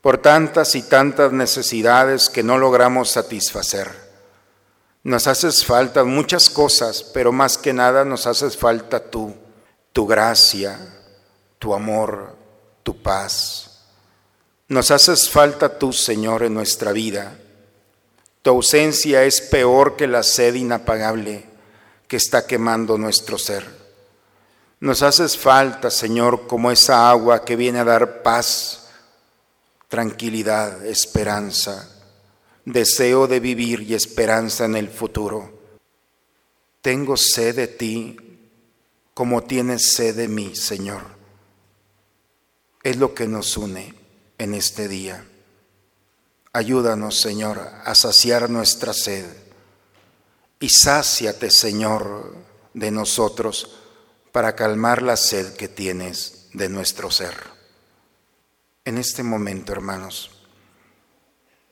por 0.00 0.18
tantas 0.18 0.74
y 0.74 0.82
tantas 0.82 1.32
necesidades 1.32 2.28
que 2.28 2.42
no 2.42 2.58
logramos 2.58 3.10
satisfacer. 3.10 4.04
Nos 5.02 5.26
haces 5.26 5.64
falta 5.64 6.04
muchas 6.04 6.48
cosas, 6.48 7.02
pero 7.02 7.30
más 7.30 7.58
que 7.58 7.74
nada 7.74 8.04
nos 8.04 8.26
haces 8.26 8.56
falta 8.56 9.10
tú, 9.10 9.34
tu 9.92 10.06
gracia, 10.06 10.78
tu 11.58 11.74
amor, 11.74 12.36
tu 12.82 13.00
paz. 13.02 13.82
Nos 14.68 14.90
haces 14.90 15.28
falta 15.28 15.78
tú, 15.78 15.92
Señor, 15.92 16.42
en 16.42 16.54
nuestra 16.54 16.92
vida. 16.92 17.38
Tu 18.44 18.50
ausencia 18.50 19.24
es 19.24 19.40
peor 19.40 19.96
que 19.96 20.06
la 20.06 20.22
sed 20.22 20.56
inapagable 20.56 21.46
que 22.06 22.18
está 22.18 22.46
quemando 22.46 22.98
nuestro 22.98 23.38
ser. 23.38 23.64
Nos 24.80 25.00
haces 25.00 25.38
falta, 25.38 25.90
Señor, 25.90 26.46
como 26.46 26.70
esa 26.70 27.08
agua 27.08 27.42
que 27.42 27.56
viene 27.56 27.78
a 27.78 27.84
dar 27.84 28.22
paz, 28.22 28.90
tranquilidad, 29.88 30.84
esperanza, 30.84 31.90
deseo 32.66 33.26
de 33.26 33.40
vivir 33.40 33.80
y 33.80 33.94
esperanza 33.94 34.66
en 34.66 34.76
el 34.76 34.90
futuro. 34.90 35.58
Tengo 36.82 37.16
sed 37.16 37.56
de 37.56 37.68
ti 37.68 38.14
como 39.14 39.44
tienes 39.44 39.94
sed 39.94 40.16
de 40.16 40.28
mí, 40.28 40.54
Señor. 40.54 41.00
Es 42.82 42.98
lo 42.98 43.14
que 43.14 43.26
nos 43.26 43.56
une 43.56 43.94
en 44.36 44.52
este 44.52 44.86
día. 44.86 45.24
Ayúdanos, 46.56 47.20
Señor, 47.20 47.58
a 47.84 47.96
saciar 47.96 48.48
nuestra 48.48 48.92
sed 48.92 49.26
y 50.60 50.68
sáciate, 50.68 51.50
Señor, 51.50 52.32
de 52.74 52.92
nosotros 52.92 53.76
para 54.30 54.54
calmar 54.54 55.02
la 55.02 55.16
sed 55.16 55.54
que 55.54 55.66
tienes 55.66 56.46
de 56.52 56.68
nuestro 56.68 57.10
ser. 57.10 57.34
En 58.84 58.98
este 58.98 59.24
momento, 59.24 59.72
hermanos, 59.72 60.30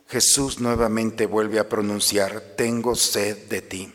Jesús 0.09 0.59
nuevamente 0.59 1.27
vuelve 1.27 1.61
a 1.61 1.69
pronunciar, 1.69 2.41
tengo 2.57 2.97
sed 2.97 3.49
de 3.49 3.63
ti. 3.63 3.95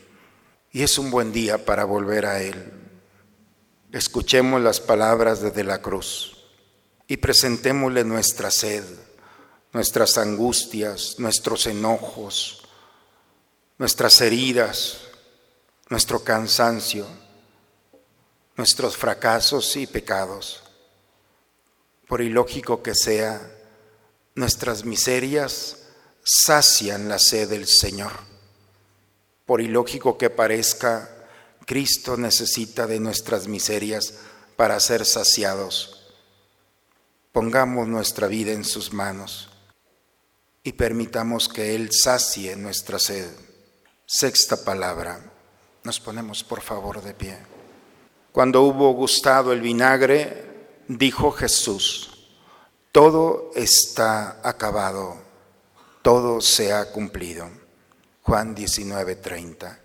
Y 0.72 0.84
es 0.84 0.98
un 0.98 1.12
buen 1.12 1.34
día 1.34 1.66
para 1.66 1.84
volver 1.84 2.26
a 2.26 2.42
Él. 2.42 2.72
Escuchemos 3.92 4.62
las 4.62 4.80
palabras 4.80 5.42
desde 5.42 5.66
la 5.66 5.82
cruz 5.82 6.46
y 7.08 7.18
presentémosle 7.18 8.06
nuestra 8.06 8.52
sed, 8.52 8.86
nuestras 9.78 10.18
angustias, 10.18 11.20
nuestros 11.20 11.68
enojos, 11.68 12.64
nuestras 13.78 14.20
heridas, 14.22 15.02
nuestro 15.88 16.24
cansancio 16.24 17.06
nuestros 18.56 18.98
fracasos 18.98 19.76
y 19.76 19.86
pecados. 19.86 20.64
Por 22.08 22.22
ilógico 22.22 22.82
que 22.82 22.96
sea, 22.96 23.40
nuestras 24.34 24.84
miserias 24.84 25.84
sacian 26.24 27.08
la 27.08 27.20
sed 27.20 27.50
del 27.50 27.68
Señor. 27.68 28.14
Por 29.46 29.62
ilógico 29.62 30.18
que 30.18 30.32
parezca, 30.32 31.08
Cristo 31.68 32.18
necesita 32.18 32.88
de 32.88 33.00
nuestras 33.00 33.48
miserias 33.48 34.16
para 34.56 34.80
ser 34.80 35.06
saciados. 35.06 36.16
Pongamos 37.32 37.88
nuestra 37.88 38.26
vida 38.26 38.54
en 38.54 38.66
sus 38.66 38.92
manos 38.92 39.52
y 40.68 40.74
permitamos 40.74 41.48
que 41.48 41.76
Él 41.76 41.94
sacie 41.94 42.58
nuestra 42.58 43.00
sed. 43.00 43.30
Sexta 44.06 44.66
palabra. 44.66 45.18
Nos 45.86 46.02
ponemos 46.02 46.44
por 46.44 46.60
favor 46.60 47.02
de 47.02 47.14
pie. 47.14 47.38
Cuando 48.34 48.64
hubo 48.64 48.92
gustado 48.92 49.54
el 49.54 49.62
vinagre, 49.62 50.82
dijo 50.90 51.32
Jesús, 51.32 52.36
todo 52.92 53.52
está 53.56 54.42
acabado, 54.44 55.16
todo 56.02 56.42
se 56.42 56.74
ha 56.74 56.92
cumplido. 56.92 57.50
Juan 58.24 58.54
19:30. 58.54 59.80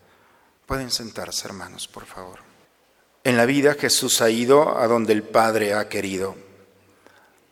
Pueden 0.67 0.91
sentarse, 0.91 1.47
hermanos, 1.47 1.87
por 1.87 2.07
favor. 2.07 2.41
En 3.23 3.37
la 3.37 3.47
vida 3.47 3.75
Jesús 3.75 4.21
ha 4.21 4.31
ido 4.31 4.77
a 4.77 4.89
donde 4.89 5.13
el 5.13 5.23
Padre 5.23 5.75
ha 5.75 5.89
querido. 5.89 6.35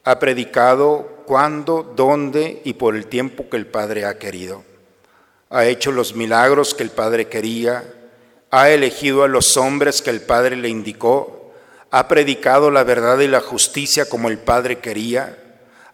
Ha 0.03 0.19
predicado 0.19 1.20
cuando, 1.31 1.85
dónde 1.95 2.61
y 2.65 2.73
por 2.73 2.97
el 2.97 3.07
tiempo 3.07 3.49
que 3.49 3.57
el 3.57 3.69
Padre 3.69 4.05
ha 4.05 4.19
querido. 4.19 4.65
Ha 5.49 5.65
hecho 5.67 5.93
los 5.93 6.17
milagros 6.17 6.75
que 6.75 6.83
el 6.83 6.91
Padre 6.91 7.29
quería 7.29 7.85
ha 8.51 8.71
elegido 8.71 9.23
a 9.23 9.29
los 9.29 9.57
hombres 9.57 10.03
que 10.03 10.11
el 10.11 10.23
Padre 10.23 10.57
le 10.57 10.69
indicó, 10.69 11.53
ha 11.93 12.09
predicado 12.09 12.73
la 12.73 12.83
verdad 12.83 13.21
y 13.21 13.29
la 13.29 13.41
justicia 13.41 14.09
como 14.09 14.29
el 14.29 14.39
Padre 14.39 14.81
quería, 14.81 15.39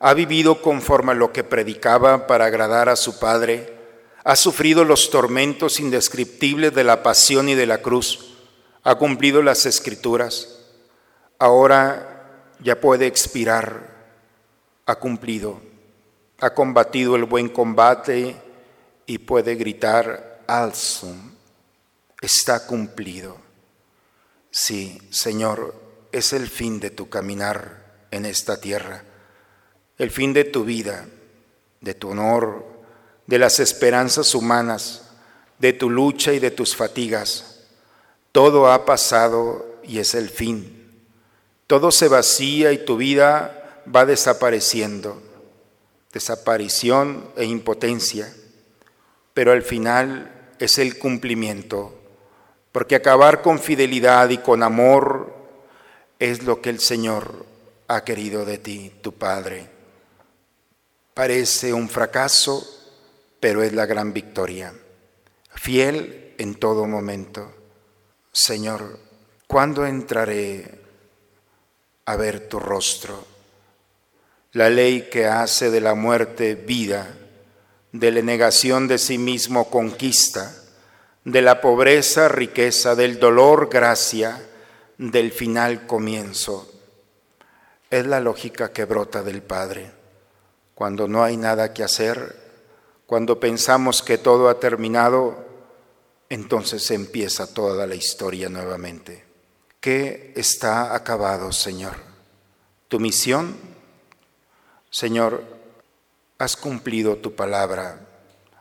ha 0.01 0.15
vivido 0.15 0.63
conforme 0.63 1.13
a 1.13 1.17
lo 1.17 1.35
que 1.35 1.45
predicaba 1.45 2.27
para 2.27 2.47
agradar 2.47 2.89
a 2.89 2.97
su 2.97 3.19
Padre, 3.19 3.75
ha 4.25 4.37
sufrido 4.37 4.87
los 4.87 5.11
tormentos 5.11 5.81
indescriptibles 5.81 6.75
de 6.75 6.85
la 6.85 7.03
pasión 7.03 7.51
y 7.51 7.55
de 7.55 7.67
la 7.67 7.83
cruz, 7.83 8.39
ha 8.85 8.95
cumplido 8.95 9.43
las 9.43 9.67
escrituras, 9.67 10.65
ahora 11.39 12.55
ya 12.61 12.81
puede 12.81 13.07
expirar, 13.07 13.96
ha 14.87 14.95
cumplido, 14.97 15.61
ha 16.41 16.55
combatido 16.55 17.17
el 17.17 17.25
buen 17.25 17.49
combate 17.49 18.37
y 19.05 19.19
puede 19.19 19.57
gritar, 19.57 20.45
Alzum 20.47 21.33
está 22.21 22.67
cumplido. 22.67 23.37
Sí, 24.51 24.99
Señor, 25.11 25.75
es 26.13 26.33
el 26.33 26.49
fin 26.49 26.81
de 26.81 26.91
tu 26.91 27.09
caminar 27.09 28.07
en 28.11 28.25
esta 28.25 28.61
tierra, 28.61 29.05
el 29.99 30.11
fin 30.11 30.33
de 30.33 30.45
tu 30.45 30.65
vida, 30.65 31.07
de 31.81 31.95
tu 31.95 32.11
honor, 32.11 32.65
de 33.27 33.39
las 33.39 33.59
esperanzas 33.61 34.35
humanas, 34.35 35.11
de 35.59 35.73
tu 35.73 35.91
lucha 35.91 36.33
y 36.33 36.39
de 36.39 36.51
tus 36.51 36.77
fatigas. 36.77 37.65
Todo 38.31 38.71
ha 38.71 38.85
pasado 38.85 39.81
y 39.83 39.99
es 39.99 40.15
el 40.15 40.31
fin. 40.31 41.07
Todo 41.67 41.91
se 41.91 42.09
vacía 42.09 42.73
y 42.73 42.85
tu 42.85 42.97
vida 42.97 43.56
va 43.95 44.07
desapareciendo. 44.07 45.23
Desaparición 46.13 47.31
e 47.37 47.45
impotencia. 47.45 48.33
Pero 49.35 49.53
al 49.53 49.63
final 49.63 50.55
es 50.59 50.79
el 50.79 50.99
cumplimiento 50.99 51.97
porque 52.77 52.95
acabar 52.95 53.41
con 53.41 53.59
fidelidad 53.59 54.29
y 54.29 54.37
con 54.37 54.63
amor 54.63 55.35
es 56.19 56.43
lo 56.43 56.61
que 56.61 56.69
el 56.69 56.79
Señor 56.79 57.47
ha 57.89 58.05
querido 58.05 58.45
de 58.45 58.59
ti, 58.59 58.93
tu 59.01 59.13
Padre. 59.13 59.67
Parece 61.15 61.73
un 61.73 61.89
fracaso, 61.89 62.69
pero 63.41 63.63
es 63.63 63.73
la 63.73 63.87
gran 63.87 64.13
victoria. 64.13 64.75
Fiel 65.55 66.35
en 66.37 66.57
todo 66.57 66.87
momento. 66.87 67.51
Señor, 68.31 68.99
¿cuándo 69.47 69.87
entraré 69.87 70.79
a 72.05 72.15
ver 72.17 72.47
tu 72.47 72.59
rostro? 72.61 73.25
La 74.53 74.71
ley 74.71 75.09
que 75.11 75.27
hace 75.27 75.71
de 75.71 75.81
la 75.81 75.95
muerte 75.95 76.55
vida, 76.55 77.15
de 77.93 78.11
la 78.11 78.23
negación 78.23 78.89
de 78.89 78.99
sí 78.99 79.19
mismo 79.19 79.71
conquista, 79.71 80.55
de 81.25 81.43
la 81.43 81.61
pobreza, 81.61 82.29
riqueza, 82.29 82.95
del 82.95 83.19
dolor, 83.19 83.69
gracia, 83.71 84.41
del 84.99 85.33
final, 85.33 85.87
comienzo. 85.87 86.73
Es 87.91 88.07
la 88.07 88.21
lógica 88.21 88.73
que 88.73 88.85
brota 88.85 89.23
del 89.23 89.43
Padre. 89.43 89.91
Cuando 90.75 91.09
no 91.09 91.25
hay 91.25 91.37
nada 91.37 91.73
que 91.73 91.83
hacer, 91.83 92.37
cuando 93.07 93.41
pensamos 93.41 94.03
que 94.03 94.19
todo 94.19 94.49
ha 94.49 94.61
terminado, 94.61 95.45
entonces 96.29 96.91
empieza 96.91 97.53
toda 97.53 97.87
la 97.87 97.95
historia 97.95 98.49
nuevamente. 98.49 99.25
¿Qué 99.81 100.33
está 100.35 100.95
acabado, 100.95 101.53
Señor? 101.53 101.95
¿Tu 102.89 102.99
misión? 102.99 103.57
Señor, 104.97 105.43
has 106.39 106.57
cumplido 106.57 107.17
tu 107.17 107.35
palabra, 107.35 108.01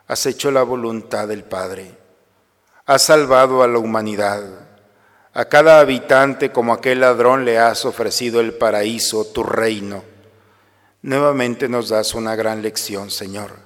has 0.06 0.26
hecho 0.26 0.50
la 0.50 0.62
voluntad 0.64 1.28
del 1.28 1.44
Padre 1.44 2.06
has 2.86 3.02
salvado 3.02 3.64
a 3.64 3.68
la 3.68 3.78
humanidad. 3.78 4.44
A 5.34 5.44
cada 5.46 5.80
habitante 5.80 6.52
como 6.52 6.72
aquel 6.72 7.00
ladrón 7.00 7.44
le 7.44 7.58
has 7.58 7.84
ofrecido 7.84 8.40
el 8.40 8.54
paraíso, 8.54 9.26
tu 9.26 9.42
reino. 9.42 10.04
Nuevamente 11.02 11.68
nos 11.68 11.88
das 11.88 12.14
una 12.14 12.36
gran 12.36 12.62
lección, 12.62 13.10
Señor. 13.10 13.56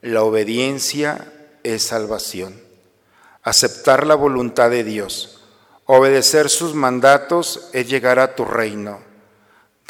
La 0.00 0.22
obediencia 0.22 1.32
es 1.64 1.82
salvación. 1.82 2.60
Aceptar 3.42 4.06
la 4.06 4.14
voluntad 4.14 4.70
de 4.70 4.84
Dios, 4.84 5.42
obedecer 5.84 6.48
sus 6.48 6.74
mandatos 6.74 7.68
es 7.72 7.90
llegar 7.90 8.20
a 8.20 8.36
tu 8.36 8.44
reino. 8.44 9.11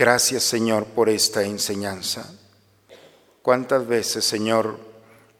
Gracias, 0.03 0.43
Señor, 0.43 0.87
por 0.87 1.09
esta 1.09 1.45
enseñanza. 1.45 2.29
¿Cuántas 3.41 3.87
veces, 3.87 4.25
Señor, 4.25 4.81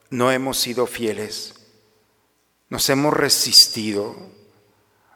no 0.09 0.31
hemos 0.31 0.57
sido 0.57 0.87
fieles? 0.87 1.55
Nos 2.69 2.89
hemos 2.89 3.13
resistido, 3.13 4.15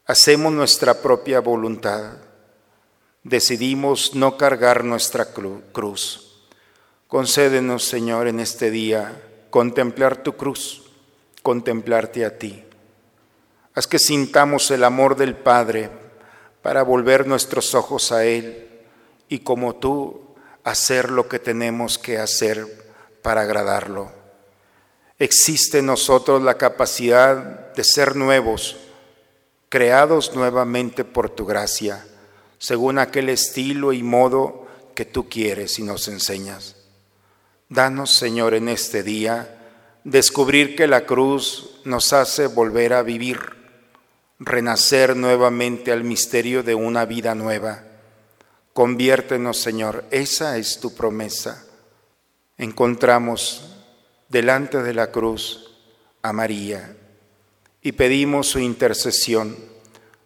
hacemos 0.04 0.52
nuestra 0.52 1.00
propia 1.00 1.38
voluntad, 1.38 2.14
decidimos 3.22 4.16
no 4.16 4.36
cargar 4.36 4.82
nuestra 4.82 5.26
cruz. 5.26 6.48
Concédenos, 7.06 7.84
Señor, 7.84 8.26
en 8.26 8.40
este 8.40 8.72
día 8.72 9.46
contemplar 9.50 10.24
tu 10.24 10.36
cruz, 10.36 10.90
contemplarte 11.44 12.24
a 12.24 12.36
ti. 12.36 12.64
Haz 13.74 13.86
que 13.86 14.00
sintamos 14.00 14.72
el 14.72 14.82
amor 14.82 15.14
del 15.14 15.36
Padre 15.36 15.88
para 16.62 16.82
volver 16.82 17.28
nuestros 17.28 17.76
ojos 17.76 18.10
a 18.10 18.24
Él 18.24 18.65
y 19.28 19.40
como 19.40 19.76
tú 19.76 20.26
hacer 20.66 21.10
lo 21.10 21.28
que 21.28 21.38
tenemos 21.38 21.96
que 21.96 22.18
hacer 22.18 22.66
para 23.22 23.42
agradarlo. 23.42 24.10
Existe 25.18 25.78
en 25.78 25.86
nosotros 25.86 26.42
la 26.42 26.58
capacidad 26.58 27.72
de 27.72 27.84
ser 27.84 28.16
nuevos, 28.16 28.76
creados 29.68 30.34
nuevamente 30.34 31.04
por 31.04 31.30
tu 31.30 31.46
gracia, 31.46 32.04
según 32.58 32.98
aquel 32.98 33.28
estilo 33.28 33.92
y 33.92 34.02
modo 34.02 34.66
que 34.94 35.04
tú 35.04 35.28
quieres 35.28 35.78
y 35.78 35.84
nos 35.84 36.08
enseñas. 36.08 36.74
Danos, 37.68 38.12
Señor, 38.12 38.54
en 38.54 38.68
este 38.68 39.04
día, 39.04 39.58
descubrir 40.02 40.74
que 40.74 40.88
la 40.88 41.06
cruz 41.06 41.80
nos 41.84 42.12
hace 42.12 42.48
volver 42.48 42.92
a 42.92 43.02
vivir, 43.02 43.38
renacer 44.40 45.16
nuevamente 45.16 45.92
al 45.92 46.02
misterio 46.02 46.62
de 46.62 46.74
una 46.74 47.04
vida 47.04 47.34
nueva 47.36 47.85
Conviértenos, 48.76 49.56
Señor, 49.56 50.04
esa 50.10 50.58
es 50.58 50.80
tu 50.80 50.94
promesa. 50.94 51.64
Encontramos 52.58 53.74
delante 54.28 54.82
de 54.82 54.92
la 54.92 55.10
cruz 55.10 55.78
a 56.20 56.34
María 56.34 56.94
y 57.80 57.92
pedimos 57.92 58.48
su 58.48 58.58
intercesión 58.58 59.56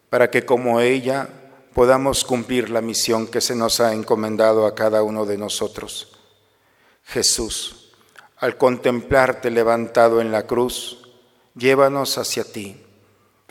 para 0.09 0.29
que 0.29 0.45
como 0.45 0.81
ella 0.81 1.29
podamos 1.73 2.25
cumplir 2.25 2.69
la 2.69 2.81
misión 2.81 3.25
que 3.27 3.39
se 3.39 3.55
nos 3.55 3.79
ha 3.79 3.93
encomendado 3.93 4.65
a 4.65 4.75
cada 4.75 5.01
uno 5.01 5.25
de 5.25 5.37
nosotros. 5.37 6.19
Jesús, 7.05 7.93
al 8.35 8.57
contemplarte 8.57 9.49
levantado 9.49 10.19
en 10.19 10.29
la 10.33 10.45
cruz, 10.45 11.07
llévanos 11.55 12.17
hacia 12.17 12.43
ti. 12.43 12.83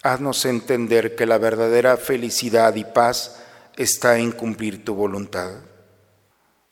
Haznos 0.03 0.45
entender 0.45 1.17
que 1.17 1.25
la 1.25 1.39
verdadera 1.39 1.97
felicidad 1.97 2.75
y 2.75 2.85
paz 2.85 3.40
está 3.83 4.19
en 4.19 4.33
cumplir 4.33 4.85
tu 4.85 4.95
voluntad. 4.95 5.55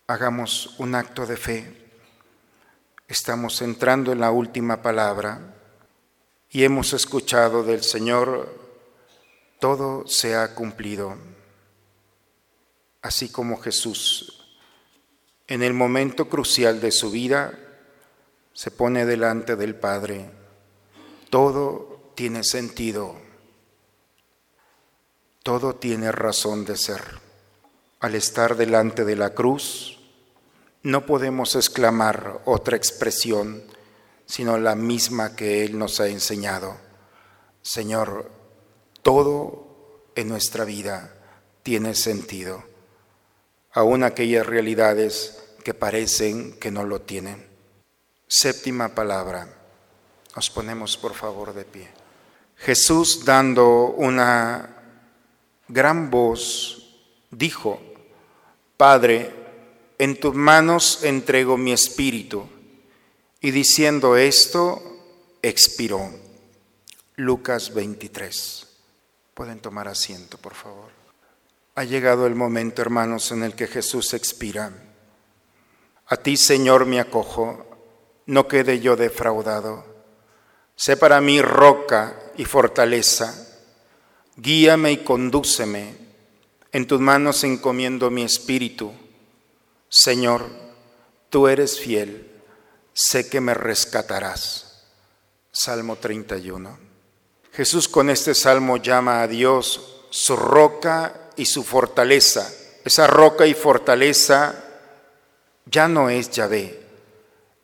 Hagamos 0.06 0.74
un 0.78 0.94
acto 0.94 1.24
de 1.24 1.38
fe. 1.38 1.90
Estamos 3.06 3.62
entrando 3.62 4.12
en 4.12 4.20
la 4.20 4.30
última 4.30 4.82
palabra 4.82 5.54
y 6.50 6.64
hemos 6.64 6.92
escuchado 6.92 7.64
del 7.64 7.82
Señor, 7.82 8.54
todo 9.58 10.06
se 10.06 10.36
ha 10.36 10.54
cumplido. 10.54 11.16
Así 13.00 13.32
como 13.32 13.56
Jesús, 13.56 14.58
en 15.46 15.62
el 15.62 15.72
momento 15.72 16.28
crucial 16.28 16.78
de 16.78 16.92
su 16.92 17.10
vida, 17.10 17.58
se 18.52 18.70
pone 18.70 19.06
delante 19.06 19.56
del 19.56 19.74
Padre. 19.74 20.30
Todo 21.30 22.12
tiene 22.14 22.44
sentido 22.44 23.27
todo 25.48 25.76
tiene 25.76 26.12
razón 26.12 26.66
de 26.66 26.76
ser. 26.76 27.00
Al 28.00 28.14
estar 28.14 28.54
delante 28.54 29.06
de 29.06 29.16
la 29.16 29.30
cruz, 29.30 29.98
no 30.82 31.06
podemos 31.06 31.56
exclamar 31.56 32.42
otra 32.44 32.76
expresión, 32.76 33.62
sino 34.26 34.58
la 34.58 34.74
misma 34.74 35.34
que 35.36 35.64
Él 35.64 35.78
nos 35.78 36.00
ha 36.00 36.08
enseñado. 36.08 36.76
Señor, 37.62 38.30
todo 39.00 40.10
en 40.16 40.28
nuestra 40.28 40.66
vida 40.66 41.14
tiene 41.62 41.94
sentido, 41.94 42.62
aun 43.72 44.04
aquellas 44.04 44.44
realidades 44.44 45.42
que 45.64 45.72
parecen 45.72 46.58
que 46.58 46.70
no 46.70 46.84
lo 46.84 47.00
tienen. 47.00 47.48
Séptima 48.26 48.90
palabra. 48.90 49.48
Nos 50.36 50.50
ponemos 50.50 50.98
por 50.98 51.14
favor 51.14 51.54
de 51.54 51.64
pie. 51.64 51.88
Jesús 52.58 53.24
dando 53.24 53.94
una 53.96 54.74
gran 55.68 56.10
voz 56.10 56.96
dijo, 57.30 57.80
Padre, 58.76 59.30
en 59.98 60.18
tus 60.18 60.34
manos 60.34 61.04
entrego 61.04 61.56
mi 61.56 61.72
espíritu. 61.72 62.48
Y 63.40 63.50
diciendo 63.50 64.16
esto, 64.16 64.82
expiró. 65.42 66.10
Lucas 67.16 67.74
23. 67.74 68.66
Pueden 69.34 69.60
tomar 69.60 69.88
asiento, 69.88 70.38
por 70.38 70.54
favor. 70.54 70.90
Ha 71.74 71.84
llegado 71.84 72.26
el 72.26 72.34
momento, 72.34 72.82
hermanos, 72.82 73.30
en 73.30 73.44
el 73.44 73.54
que 73.54 73.68
Jesús 73.68 74.14
expira. 74.14 74.72
A 76.06 76.16
ti, 76.16 76.36
Señor, 76.36 76.86
me 76.86 76.98
acojo, 76.98 77.66
no 78.26 78.48
quede 78.48 78.80
yo 78.80 78.96
defraudado. 78.96 79.84
Sé 80.74 80.96
para 80.96 81.20
mí 81.20 81.40
roca 81.42 82.18
y 82.36 82.44
fortaleza 82.44 83.47
Guíame 84.40 84.92
y 84.92 84.96
condúceme. 84.98 85.96
En 86.70 86.86
tus 86.86 87.00
manos 87.00 87.42
encomiendo 87.42 88.08
mi 88.08 88.22
espíritu. 88.22 88.92
Señor, 89.88 90.48
tú 91.28 91.48
eres 91.48 91.80
fiel, 91.80 92.30
sé 92.92 93.28
que 93.28 93.40
me 93.40 93.54
rescatarás. 93.54 94.84
Salmo 95.50 95.96
31. 95.96 96.78
Jesús 97.52 97.88
con 97.88 98.10
este 98.10 98.32
salmo 98.32 98.76
llama 98.76 99.22
a 99.22 99.26
Dios 99.26 100.04
su 100.10 100.36
roca 100.36 101.30
y 101.36 101.44
su 101.44 101.64
fortaleza. 101.64 102.48
Esa 102.84 103.08
roca 103.08 103.44
y 103.44 103.54
fortaleza 103.54 104.64
ya 105.66 105.88
no 105.88 106.10
es 106.10 106.30
Yahvé, 106.30 106.80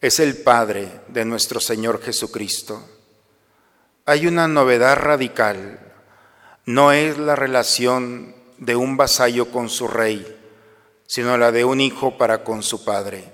es 0.00 0.18
el 0.18 0.38
Padre 0.38 1.02
de 1.06 1.24
nuestro 1.24 1.60
Señor 1.60 2.02
Jesucristo. 2.02 2.82
Hay 4.06 4.26
una 4.26 4.48
novedad 4.48 4.96
radical 4.96 5.93
no 6.66 6.92
es 6.92 7.18
la 7.18 7.36
relación 7.36 8.34
de 8.58 8.76
un 8.76 8.96
vasallo 8.96 9.50
con 9.50 9.68
su 9.68 9.88
rey, 9.88 10.24
sino 11.06 11.36
la 11.36 11.52
de 11.52 11.64
un 11.64 11.80
hijo 11.80 12.16
para 12.16 12.44
con 12.44 12.62
su 12.62 12.84
padre. 12.84 13.24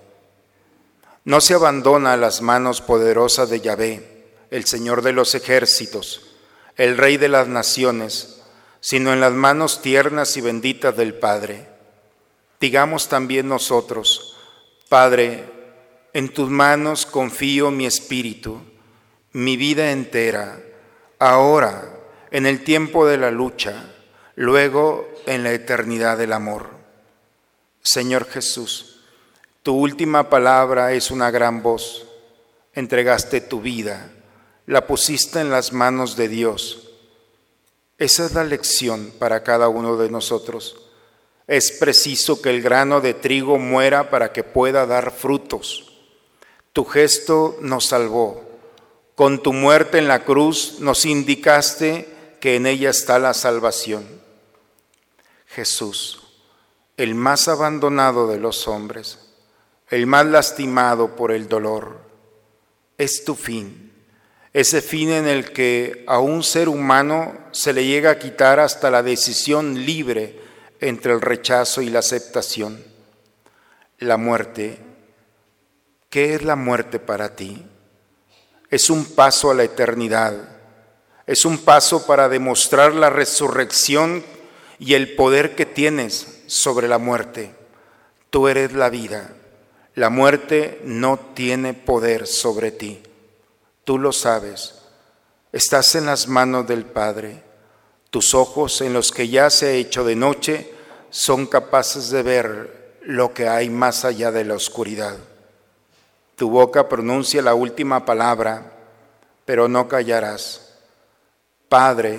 No 1.25 1.41
se 1.41 1.55
abandona 1.55 2.15
a 2.15 2.17
las 2.17 2.43
manos 2.43 2.81
poderosas 2.81 3.51
de 3.51 3.61
Yahvé, 3.61 4.35
el 4.51 4.65
Señor 4.65 5.03
de 5.03 5.13
los 5.13 5.35
ejércitos, 5.35 6.35
el 6.77 6.97
Rey 6.97 7.19
de 7.19 7.29
las 7.29 7.47
naciones, 7.47 8.43
sino 8.81 9.13
en 9.13 9.21
las 9.21 9.33
manos 9.33 9.83
tiernas 9.83 10.37
y 10.37 10.41
benditas 10.41 10.97
del 10.97 11.15
Padre. 11.15 11.69
Digamos 12.59 13.09
también 13.09 13.49
nosotros, 13.49 14.37
Padre, 14.89 15.45
en 16.15 16.31
tus 16.31 16.51
manos 16.51 17.07
confío 17.07 17.71
mi 17.71 17.87
espíritu, 17.87 18.61
mi 19.33 19.57
vida 19.57 19.93
entera, 19.93 20.61
ahora 21.19 21.90
en 22.31 22.47
el 22.47 22.63
tiempo 22.63 23.07
de 23.07 23.19
la 23.19 23.31
lucha, 23.31 23.85
luego 24.37 25.09
en 25.27 25.43
la 25.43 25.53
eternidad 25.53 26.19
del 26.19 26.33
amor. 26.33 26.71
Señor 27.83 28.27
Jesús, 28.29 29.01
tu 29.63 29.75
última 29.75 30.31
palabra 30.31 30.93
es 30.93 31.11
una 31.11 31.31
gran 31.31 31.63
voz. 31.63 32.07
Entregaste 32.73 33.41
tu 33.41 33.61
vida, 33.61 34.11
la 34.67 34.87
pusiste 34.87 35.41
en 35.41 35.51
las 35.51 35.73
manos 35.73 36.17
de 36.17 36.29
Dios. 36.29 36.91
Esa 37.99 38.25
es 38.25 38.33
la 38.33 38.45
lección 38.45 39.13
para 39.19 39.43
cada 39.43 39.69
uno 39.69 39.97
de 39.97 40.09
nosotros. 40.09 40.77
Es 41.47 41.73
preciso 41.73 42.41
que 42.41 42.51
el 42.51 42.63
grano 42.63 43.01
de 43.01 43.13
trigo 43.13 43.59
muera 43.59 44.09
para 44.09 44.33
que 44.33 44.45
pueda 44.45 44.87
dar 44.87 45.11
frutos. 45.11 46.01
Tu 46.73 46.85
gesto 46.85 47.59
nos 47.61 47.87
salvó. 47.87 48.49
Con 49.17 49.43
tu 49.43 49.53
muerte 49.53 49.99
en 49.99 50.09
la 50.09 50.25
cruz 50.25 50.77
nos 50.79 51.05
indicaste 51.05 52.09
que 52.41 52.57
en 52.57 52.67
ella 52.67 52.91
está 52.91 53.19
la 53.19 53.35
salvación. 53.35 54.07
Jesús, 55.47 56.23
el 56.97 57.15
más 57.15 57.49
abandonado 57.49 58.27
de 58.29 58.39
los 58.39 58.67
hombres, 58.67 59.19
el 59.89 60.07
más 60.07 60.27
lastimado 60.27 61.17
por 61.17 61.33
el 61.33 61.49
dolor, 61.49 62.01
es 62.97 63.25
tu 63.25 63.35
fin, 63.35 63.93
ese 64.53 64.81
fin 64.81 65.11
en 65.11 65.27
el 65.27 65.53
que 65.53 66.05
a 66.07 66.19
un 66.19 66.43
ser 66.43 66.69
humano 66.69 67.37
se 67.53 67.73
le 67.73 67.85
llega 67.85 68.11
a 68.11 68.19
quitar 68.19 68.59
hasta 68.59 68.91
la 68.91 69.03
decisión 69.03 69.85
libre 69.85 70.41
entre 70.81 71.13
el 71.13 71.21
rechazo 71.21 71.83
y 71.83 71.91
la 71.91 72.01
aceptación. 72.01 72.83
La 73.99 74.17
muerte, 74.17 74.79
¿qué 76.09 76.35
es 76.35 76.43
la 76.43 76.57
muerte 76.57 76.99
para 76.99 77.37
ti? 77.37 77.65
Es 78.71 78.89
un 78.89 79.05
paso 79.05 79.51
a 79.51 79.55
la 79.55 79.65
eternidad 79.65 80.60
es 81.31 81.45
un 81.45 81.59
paso 81.59 82.07
para 82.07 82.29
demostrar 82.29 82.93
la 82.93 83.09
resurrección 83.09 84.25
y 84.81 84.95
el 84.95 85.15
poder 85.15 85.55
que 85.55 85.65
tienes 85.65 86.41
sobre 86.49 86.89
la 86.89 86.99
muerte. 86.99 87.55
Tú 88.31 88.49
eres 88.49 88.73
la 88.73 88.91
vida. 88.91 89.33
La 89.95 90.11
muerte 90.11 90.81
no 90.83 91.21
tiene 91.21 91.73
poder 91.73 92.27
sobre 92.27 92.73
ti. 92.73 93.01
Tú 93.85 93.97
lo 93.97 94.11
sabes. 94.11 94.81
Estás 95.53 95.95
en 95.95 96.07
las 96.07 96.27
manos 96.27 96.67
del 96.67 96.85
Padre. 96.85 97.45
Tus 98.11 98.35
ojos 98.35 98.81
en 98.81 98.93
los 98.93 99.13
que 99.13 99.29
ya 99.29 99.51
se 99.51 99.67
ha 99.67 99.73
hecho 99.75 100.03
de 100.03 100.17
noche 100.17 100.75
son 101.11 101.47
capaces 101.47 102.11
de 102.11 102.25
ver 102.25 102.99
lo 103.03 103.33
que 103.33 103.47
hay 103.47 103.71
más 103.71 104.05
allá 104.05 104.33
de 104.33 104.45
la 104.45 104.55
oscuridad. 104.55 105.17
Tu 106.35 106.51
boca 106.51 106.89
pronuncia 106.89 107.41
la 107.41 107.55
última 107.55 108.05
palabra, 108.05 108.73
pero 109.45 109.69
no 109.69 109.87
callarás. 109.87 110.70
Padre, 111.71 112.19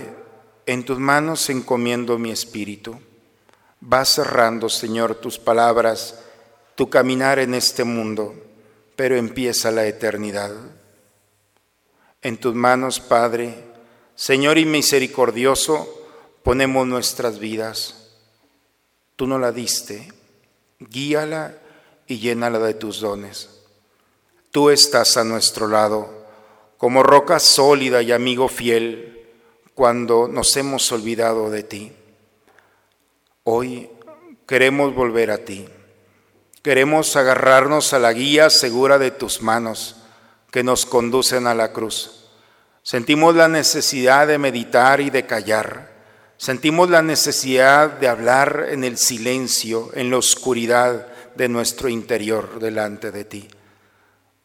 en 0.66 0.86
tus 0.86 0.98
manos 0.98 1.50
encomiendo 1.50 2.18
mi 2.18 2.32
espíritu. 2.32 2.98
Va 3.84 4.06
cerrando, 4.06 4.70
Señor, 4.70 5.16
tus 5.16 5.38
palabras, 5.40 6.24
tu 6.76 6.90
caminar 6.90 7.38
en 7.38 7.54
este 7.54 7.84
mundo, 7.84 8.34
pero 8.96 9.18
empieza 9.18 9.70
la 9.70 9.86
eternidad. 9.86 10.54
En 12.22 12.38
tus 12.38 12.56
manos, 12.56 13.02
Padre, 13.02 13.66
Señor 14.16 14.58
y 14.58 14.64
misericordioso, 14.64 16.02
ponemos 16.44 16.88
nuestras 16.88 17.38
vidas. 17.38 18.14
Tú 19.18 19.28
no 19.28 19.38
la 19.38 19.52
diste, 19.52 20.14
guíala 20.80 21.58
y 22.08 22.20
llénala 22.20 22.60
de 22.60 22.76
tus 22.76 23.02
dones. 23.02 23.50
Tú 24.50 24.70
estás 24.70 25.18
a 25.18 25.26
nuestro 25.26 25.68
lado, 25.68 26.26
como 26.78 27.04
roca 27.04 27.38
sólida 27.38 28.02
y 28.02 28.14
amigo 28.14 28.48
fiel, 28.48 29.11
cuando 29.74 30.28
nos 30.28 30.56
hemos 30.58 30.92
olvidado 30.92 31.50
de 31.50 31.64
ti. 31.64 31.92
Hoy 33.44 33.90
queremos 34.46 34.94
volver 34.94 35.32
a 35.32 35.40
ti. 35.40 35.68
Queremos 36.62 37.16
agarrarnos 37.16 37.94
a 37.94 38.00
la 38.00 38.14
guía 38.14 38.50
segura 38.50 39.00
de 39.00 39.12
tus 39.12 39.42
manos 39.42 39.96
que 40.52 40.64
nos 40.64 40.86
conducen 40.86 41.48
a 41.48 41.56
la 41.56 41.72
cruz. 41.72 42.28
Sentimos 42.84 43.36
la 43.36 43.48
necesidad 43.48 44.28
de 44.28 44.38
meditar 44.38 45.02
y 45.02 45.10
de 45.10 45.26
callar. 45.26 45.92
Sentimos 46.38 46.90
la 46.90 47.02
necesidad 47.02 47.92
de 47.92 48.08
hablar 48.08 48.68
en 48.70 48.84
el 48.84 48.98
silencio, 48.98 49.90
en 49.94 50.10
la 50.10 50.18
oscuridad 50.18 51.08
de 51.36 51.48
nuestro 51.48 51.90
interior 51.90 52.60
delante 52.60 53.12
de 53.12 53.26
ti. 53.26 53.48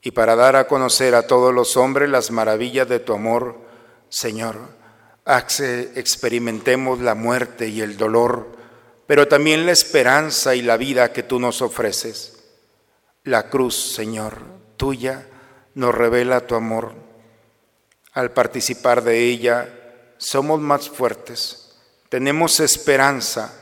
Y 0.02 0.12
para 0.12 0.36
dar 0.36 0.56
a 0.56 0.68
conocer 0.68 1.14
a 1.14 1.26
todos 1.26 1.52
los 1.52 1.76
hombres 1.76 2.08
las 2.08 2.30
maravillas 2.30 2.88
de 2.88 3.00
tu 3.00 3.12
amor, 3.12 3.58
Señor, 4.08 4.75
experimentemos 5.26 7.00
la 7.00 7.14
muerte 7.14 7.68
y 7.68 7.80
el 7.80 7.96
dolor 7.96 8.56
pero 9.06 9.28
también 9.28 9.66
la 9.66 9.72
esperanza 9.72 10.54
y 10.54 10.62
la 10.62 10.76
vida 10.76 11.12
que 11.12 11.22
tú 11.22 11.38
nos 11.38 11.62
ofreces. 11.62 12.44
La 13.22 13.48
cruz, 13.48 13.94
Señor, 13.94 14.38
tuya, 14.76 15.26
nos 15.74 15.94
revela 15.94 16.46
tu 16.46 16.54
amor. 16.54 16.94
Al 18.12 18.32
participar 18.32 19.02
de 19.02 19.24
ella, 19.24 19.68
somos 20.18 20.60
más 20.60 20.88
fuertes, 20.88 21.76
tenemos 22.08 22.60
esperanza, 22.60 23.52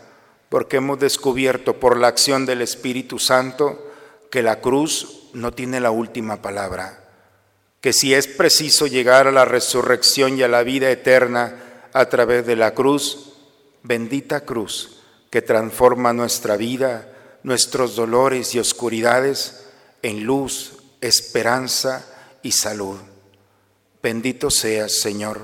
porque 0.48 0.76
hemos 0.76 1.00
descubierto 1.00 1.80
por 1.80 1.98
la 1.98 2.08
acción 2.08 2.46
del 2.46 2.62
Espíritu 2.62 3.18
Santo 3.18 3.90
que 4.30 4.42
la 4.42 4.60
cruz 4.60 5.30
no 5.32 5.52
tiene 5.52 5.80
la 5.80 5.90
última 5.90 6.40
palabra, 6.40 7.03
que 7.84 7.92
si 7.92 8.14
es 8.14 8.26
preciso 8.26 8.86
llegar 8.86 9.26
a 9.26 9.30
la 9.30 9.44
resurrección 9.44 10.38
y 10.38 10.42
a 10.42 10.48
la 10.48 10.62
vida 10.62 10.90
eterna 10.90 11.90
a 11.92 12.06
través 12.06 12.46
de 12.46 12.56
la 12.56 12.72
cruz, 12.72 13.34
bendita 13.82 14.40
cruz, 14.40 15.02
que 15.28 15.42
transforma 15.42 16.14
nuestra 16.14 16.56
vida, 16.56 17.12
nuestros 17.42 17.94
dolores 17.94 18.54
y 18.54 18.58
oscuridades 18.58 19.66
en 20.00 20.24
luz, 20.24 20.78
esperanza 21.02 22.06
y 22.42 22.52
salud. 22.52 22.96
Bendito 24.02 24.50
seas, 24.50 25.02
Señor, 25.02 25.42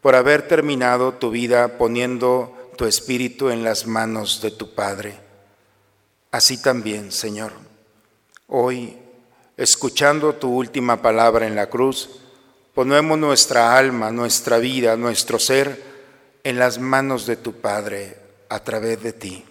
por 0.00 0.14
haber 0.14 0.48
terminado 0.48 1.12
tu 1.12 1.30
vida 1.30 1.76
poniendo 1.76 2.72
tu 2.78 2.86
espíritu 2.86 3.50
en 3.50 3.62
las 3.62 3.86
manos 3.86 4.40
de 4.40 4.52
tu 4.52 4.74
Padre. 4.74 5.18
Así 6.30 6.62
también, 6.62 7.12
Señor, 7.12 7.52
hoy, 8.46 9.03
escuchando 9.56 10.34
tu 10.34 10.54
última 10.54 11.00
palabra 11.00 11.46
en 11.46 11.54
la 11.54 11.68
cruz, 11.68 12.10
ponemos 12.74 13.18
nuestra 13.18 13.76
alma, 13.76 14.10
nuestra 14.10 14.58
vida, 14.58 14.96
nuestro 14.96 15.38
ser 15.38 15.82
en 16.42 16.58
las 16.58 16.78
manos 16.78 17.26
de 17.26 17.36
tu 17.36 17.54
Padre 17.54 18.18
a 18.48 18.60
través 18.60 19.02
de 19.02 19.12
ti. 19.12 19.44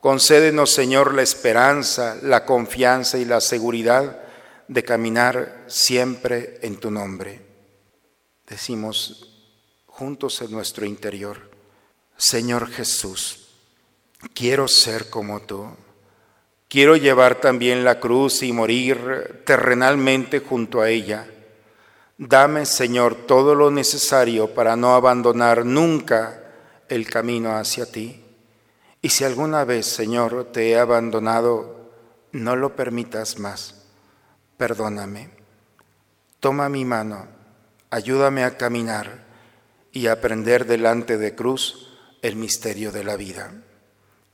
Concédenos, 0.00 0.70
Señor, 0.70 1.14
la 1.14 1.22
esperanza, 1.22 2.16
la 2.22 2.44
confianza 2.44 3.18
y 3.18 3.24
la 3.24 3.40
seguridad 3.40 4.22
de 4.68 4.84
caminar 4.84 5.64
siempre 5.66 6.58
en 6.62 6.76
tu 6.76 6.90
nombre. 6.90 7.42
Decimos 8.46 9.28
juntos 9.86 10.40
en 10.40 10.52
nuestro 10.52 10.86
interior, 10.86 11.50
Señor 12.16 12.70
Jesús, 12.70 13.48
quiero 14.34 14.68
ser 14.68 15.10
como 15.10 15.40
tú. 15.40 15.68
Quiero 16.68 16.96
llevar 16.96 17.40
también 17.40 17.82
la 17.82 17.98
cruz 17.98 18.42
y 18.42 18.52
morir 18.52 19.42
terrenalmente 19.46 20.40
junto 20.40 20.82
a 20.82 20.90
ella. 20.90 21.26
Dame, 22.18 22.66
Señor, 22.66 23.14
todo 23.14 23.54
lo 23.54 23.70
necesario 23.70 24.52
para 24.52 24.76
no 24.76 24.94
abandonar 24.94 25.64
nunca 25.64 26.42
el 26.88 27.08
camino 27.08 27.56
hacia 27.56 27.86
ti. 27.86 28.22
Y 29.00 29.08
si 29.08 29.24
alguna 29.24 29.64
vez, 29.64 29.86
Señor, 29.86 30.48
te 30.52 30.70
he 30.70 30.78
abandonado, 30.78 31.90
no 32.32 32.54
lo 32.54 32.76
permitas 32.76 33.38
más. 33.38 33.86
Perdóname. 34.58 35.30
Toma 36.40 36.68
mi 36.68 36.84
mano, 36.84 37.28
ayúdame 37.90 38.44
a 38.44 38.56
caminar 38.56 39.24
y 39.92 40.08
aprender 40.08 40.66
delante 40.66 41.16
de 41.16 41.34
cruz 41.34 41.96
el 42.20 42.36
misterio 42.36 42.92
de 42.92 43.04
la 43.04 43.16
vida. 43.16 43.52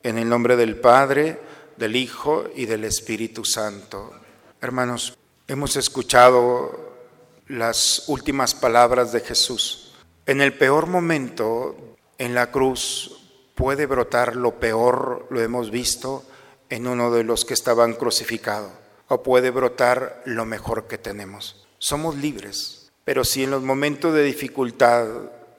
En 0.03 0.19
el 0.19 0.29
nombre 0.29 0.57
del 0.57 0.77
Padre, 0.77 1.39
del 1.77 1.97
Hijo 1.97 2.45
y 2.55 2.67
del 2.67 2.85
Espíritu 2.85 3.45
Santo. 3.45 4.13
Hermanos, 4.61 5.17
hemos 5.49 5.77
escuchado 5.77 6.95
las 7.49 8.05
últimas 8.09 8.55
palabras 8.55 9.13
de 9.13 9.21
Jesús. 9.21 9.95
En 10.27 10.41
el 10.41 10.55
peor 10.55 10.87
momento 10.87 11.97
en 12.19 12.35
la 12.35 12.51
cruz 12.51 13.21
puede 13.55 13.87
brotar 13.87 14.37
lo 14.37 14.59
peor, 14.59 15.27
lo 15.31 15.41
hemos 15.41 15.71
visto 15.71 16.25
en 16.71 16.87
uno 16.87 17.11
de 17.11 17.25
los 17.25 17.45
que 17.45 17.55
estaban 17.55 17.95
crucificados, 17.95 18.73
o 19.09 19.23
puede 19.23 19.51
brotar 19.51 20.23
lo 20.25 20.45
mejor 20.45 20.87
que 20.87 20.99
tenemos. 20.99 21.67
Somos 21.79 22.17
libres, 22.17 22.91
pero 23.05 23.25
si 23.25 23.45
en 23.45 23.51
los 23.51 23.63
momentos 23.63 24.15
de 24.15 24.23
dificultad 24.23 25.07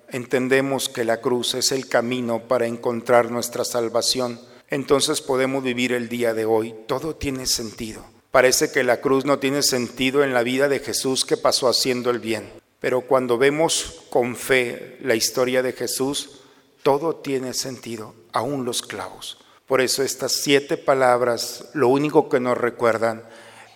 entendemos 0.10 0.90
que 0.90 1.04
la 1.04 1.22
cruz 1.22 1.54
es 1.54 1.72
el 1.72 1.88
camino 1.88 2.48
para 2.48 2.66
encontrar 2.66 3.30
nuestra 3.30 3.64
salvación, 3.64 4.40
entonces 4.70 5.22
podemos 5.22 5.64
vivir 5.64 5.92
el 5.94 6.10
día 6.10 6.34
de 6.34 6.46
hoy. 6.46 6.76
Todo 6.88 7.16
tiene 7.16 7.46
sentido. 7.46 8.04
Parece 8.32 8.72
que 8.72 8.84
la 8.84 9.00
cruz 9.00 9.26
no 9.26 9.40
tiene 9.40 9.62
sentido 9.62 10.24
en 10.24 10.34
la 10.34 10.44
vida 10.44 10.68
de 10.68 10.80
Jesús 10.80 11.24
que 11.26 11.38
pasó 11.38 11.70
haciendo 11.70 12.10
el 12.10 12.20
bien. 12.20 12.52
Pero 12.80 13.02
cuando 13.02 13.38
vemos 13.38 14.02
con 14.10 14.36
fe 14.36 14.98
la 15.02 15.16
historia 15.16 15.64
de 15.64 15.74
Jesús, 15.74 16.42
todo 16.84 17.16
tiene 17.16 17.54
sentido, 17.54 18.14
aún 18.32 18.66
los 18.66 18.82
clavos. 18.82 19.38
Por 19.66 19.82
eso 19.82 20.04
estas 20.04 20.34
siete 20.34 20.78
palabras 20.78 21.66
lo 21.74 21.88
único 21.88 22.30
que 22.30 22.40
nos 22.40 22.58
recuerdan 22.58 23.24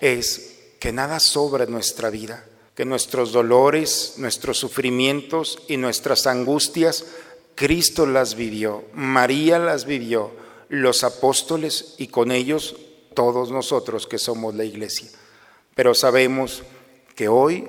es 0.01 0.57
que 0.79 0.91
nada 0.91 1.19
sobra 1.19 1.63
en 1.63 1.71
nuestra 1.71 2.09
vida, 2.09 2.45
que 2.75 2.85
nuestros 2.85 3.31
dolores, 3.31 4.13
nuestros 4.17 4.57
sufrimientos 4.57 5.59
y 5.67 5.77
nuestras 5.77 6.27
angustias, 6.27 7.05
Cristo 7.55 8.05
las 8.05 8.35
vivió, 8.35 8.85
María 8.93 9.57
las 9.57 9.85
vivió, 9.85 10.31
los 10.69 11.03
apóstoles 11.03 11.95
y 11.97 12.07
con 12.07 12.31
ellos 12.31 12.77
todos 13.13 13.51
nosotros 13.51 14.07
que 14.07 14.17
somos 14.17 14.55
la 14.55 14.63
iglesia. 14.63 15.09
Pero 15.75 15.93
sabemos 15.93 16.63
que 17.15 17.27
hoy 17.27 17.67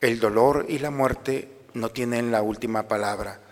el 0.00 0.20
dolor 0.20 0.66
y 0.68 0.78
la 0.78 0.90
muerte 0.90 1.48
no 1.74 1.88
tienen 1.88 2.30
la 2.30 2.42
última 2.42 2.86
palabra 2.86 3.42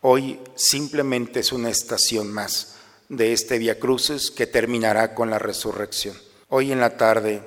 Hoy 0.00 0.38
simplemente 0.54 1.40
es 1.40 1.50
una 1.50 1.70
estación 1.70 2.32
más 2.32 2.76
de 3.08 3.32
este 3.32 3.58
Via 3.58 3.80
Crucis 3.80 4.30
que 4.30 4.46
terminará 4.46 5.12
con 5.12 5.28
la 5.28 5.40
resurrección. 5.40 6.16
Hoy 6.48 6.70
en 6.70 6.78
la 6.78 6.96
tarde, 6.96 7.42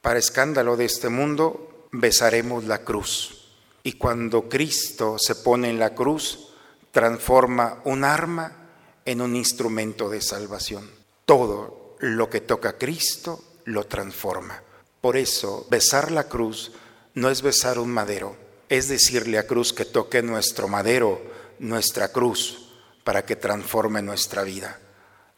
para 0.00 0.20
escándalo 0.20 0.76
de 0.76 0.84
este 0.84 1.08
mundo, 1.08 1.88
besaremos 1.90 2.64
la 2.64 2.84
cruz. 2.84 3.48
Y 3.82 3.94
cuando 3.94 4.48
Cristo 4.48 5.18
se 5.18 5.34
pone 5.34 5.70
en 5.70 5.80
la 5.80 5.96
cruz, 5.96 6.50
transforma 6.92 7.80
un 7.84 8.04
arma 8.04 8.67
en 9.08 9.22
un 9.22 9.36
instrumento 9.36 10.10
de 10.10 10.20
salvación. 10.20 10.90
Todo 11.24 11.96
lo 11.98 12.28
que 12.28 12.42
toca 12.42 12.68
a 12.68 12.78
Cristo 12.78 13.42
lo 13.64 13.84
transforma. 13.84 14.62
Por 15.00 15.16
eso, 15.16 15.66
besar 15.70 16.12
la 16.12 16.28
cruz 16.28 16.72
no 17.14 17.30
es 17.30 17.40
besar 17.40 17.78
un 17.78 17.88
madero, 17.88 18.36
es 18.68 18.86
decirle 18.86 19.38
a 19.38 19.46
cruz 19.46 19.72
que 19.72 19.86
toque 19.86 20.22
nuestro 20.22 20.68
madero 20.68 21.22
nuestra 21.58 22.12
cruz 22.12 22.68
para 23.02 23.24
que 23.24 23.34
transforme 23.34 24.02
nuestra 24.02 24.42
vida. 24.42 24.78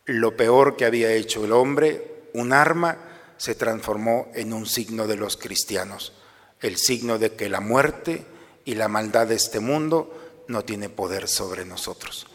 Lo 0.04 0.36
peor 0.36 0.76
que 0.76 0.84
había 0.84 1.12
hecho 1.12 1.44
el 1.44 1.52
hombre, 1.52 2.24
un 2.34 2.52
arma, 2.52 2.98
se 3.36 3.54
transformó 3.54 4.32
en 4.34 4.52
un 4.52 4.66
signo 4.66 5.06
de 5.06 5.14
los 5.14 5.36
cristianos, 5.36 6.12
el 6.60 6.76
signo 6.76 7.20
de 7.20 7.36
que 7.36 7.48
la 7.48 7.60
muerte 7.60 8.26
y 8.64 8.74
la 8.74 8.88
maldad 8.88 9.28
de 9.28 9.36
este 9.36 9.60
mundo 9.60 10.44
no 10.48 10.64
tiene 10.64 10.88
poder 10.88 11.28
sobre 11.28 11.64
nosotros. 11.64 12.26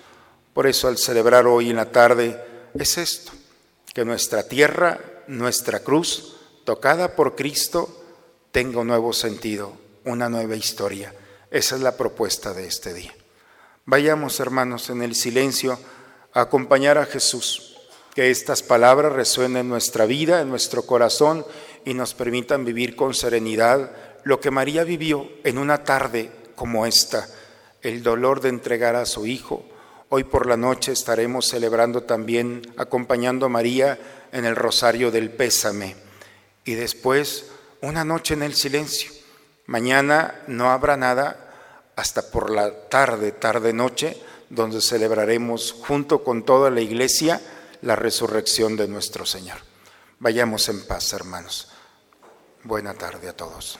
Por 0.55 0.67
eso 0.67 0.87
al 0.87 0.97
celebrar 0.97 1.47
hoy 1.47 1.69
en 1.69 1.75
la 1.75 1.91
tarde 1.91 2.41
es 2.73 2.97
esto, 2.97 3.33
que 3.93 4.05
nuestra 4.05 4.47
tierra, 4.47 5.01
nuestra 5.27 5.81
cruz, 5.81 6.37
tocada 6.63 7.13
por 7.13 7.35
Cristo, 7.35 7.89
tenga 8.53 8.79
un 8.79 8.87
nuevo 8.87 9.11
sentido, 9.11 9.73
una 10.05 10.29
nueva 10.29 10.55
historia. 10.55 11.13
Esa 11.51 11.75
es 11.75 11.81
la 11.81 11.97
propuesta 11.97 12.53
de 12.53 12.67
este 12.67 12.93
día. 12.93 13.13
Vayamos, 13.83 14.39
hermanos, 14.39 14.89
en 14.89 15.01
el 15.01 15.13
silencio 15.13 15.77
a 16.31 16.39
acompañar 16.39 16.97
a 16.97 17.05
Jesús, 17.05 17.75
que 18.13 18.31
estas 18.31 18.63
palabras 18.63 19.11
resuenen 19.11 19.57
en 19.57 19.69
nuestra 19.69 20.05
vida, 20.05 20.39
en 20.39 20.47
nuestro 20.47 20.83
corazón 20.83 21.45
y 21.83 21.93
nos 21.95 22.13
permitan 22.13 22.63
vivir 22.63 22.95
con 22.95 23.13
serenidad 23.13 23.91
lo 24.23 24.39
que 24.39 24.51
María 24.51 24.85
vivió 24.85 25.29
en 25.43 25.57
una 25.57 25.83
tarde 25.83 26.31
como 26.55 26.85
esta, 26.85 27.27
el 27.81 28.03
dolor 28.03 28.39
de 28.39 28.47
entregar 28.47 28.95
a 28.95 29.05
su 29.05 29.25
Hijo. 29.25 29.65
Hoy 30.09 30.23
por 30.23 30.45
la 30.45 30.55
noche 30.55 30.91
estaremos 30.91 31.47
celebrando 31.47 32.03
también, 32.03 32.61
acompañando 32.77 33.47
a 33.47 33.49
María 33.49 33.97
en 34.31 34.45
el 34.45 34.55
rosario 34.55 35.11
del 35.11 35.31
pésame. 35.31 35.95
Y 36.63 36.75
después, 36.75 37.47
una 37.81 38.05
noche 38.05 38.33
en 38.33 38.43
el 38.43 38.55
silencio. 38.55 39.11
Mañana 39.65 40.43
no 40.47 40.69
habrá 40.71 40.95
nada 40.95 41.91
hasta 41.95 42.29
por 42.29 42.49
la 42.49 42.87
tarde, 42.89 43.31
tarde-noche, 43.31 44.21
donde 44.49 44.81
celebraremos 44.81 45.75
junto 45.87 46.23
con 46.23 46.43
toda 46.43 46.69
la 46.69 46.81
iglesia 46.81 47.41
la 47.81 47.95
resurrección 47.95 48.77
de 48.77 48.87
nuestro 48.87 49.25
Señor. 49.25 49.57
Vayamos 50.19 50.69
en 50.69 50.85
paz, 50.85 51.13
hermanos. 51.13 51.71
Buena 52.63 52.93
tarde 52.93 53.29
a 53.29 53.33
todos. 53.35 53.79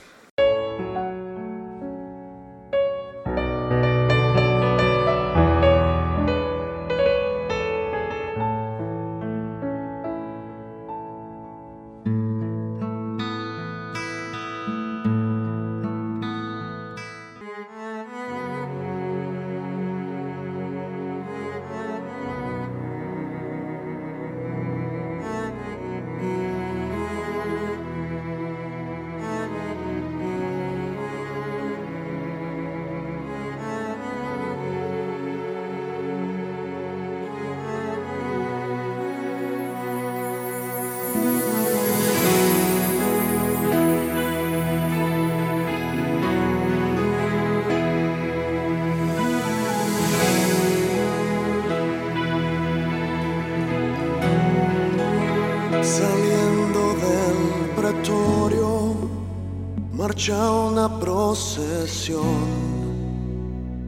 Marcha 60.16 60.50
una 60.50 60.88
procesión 60.98 62.24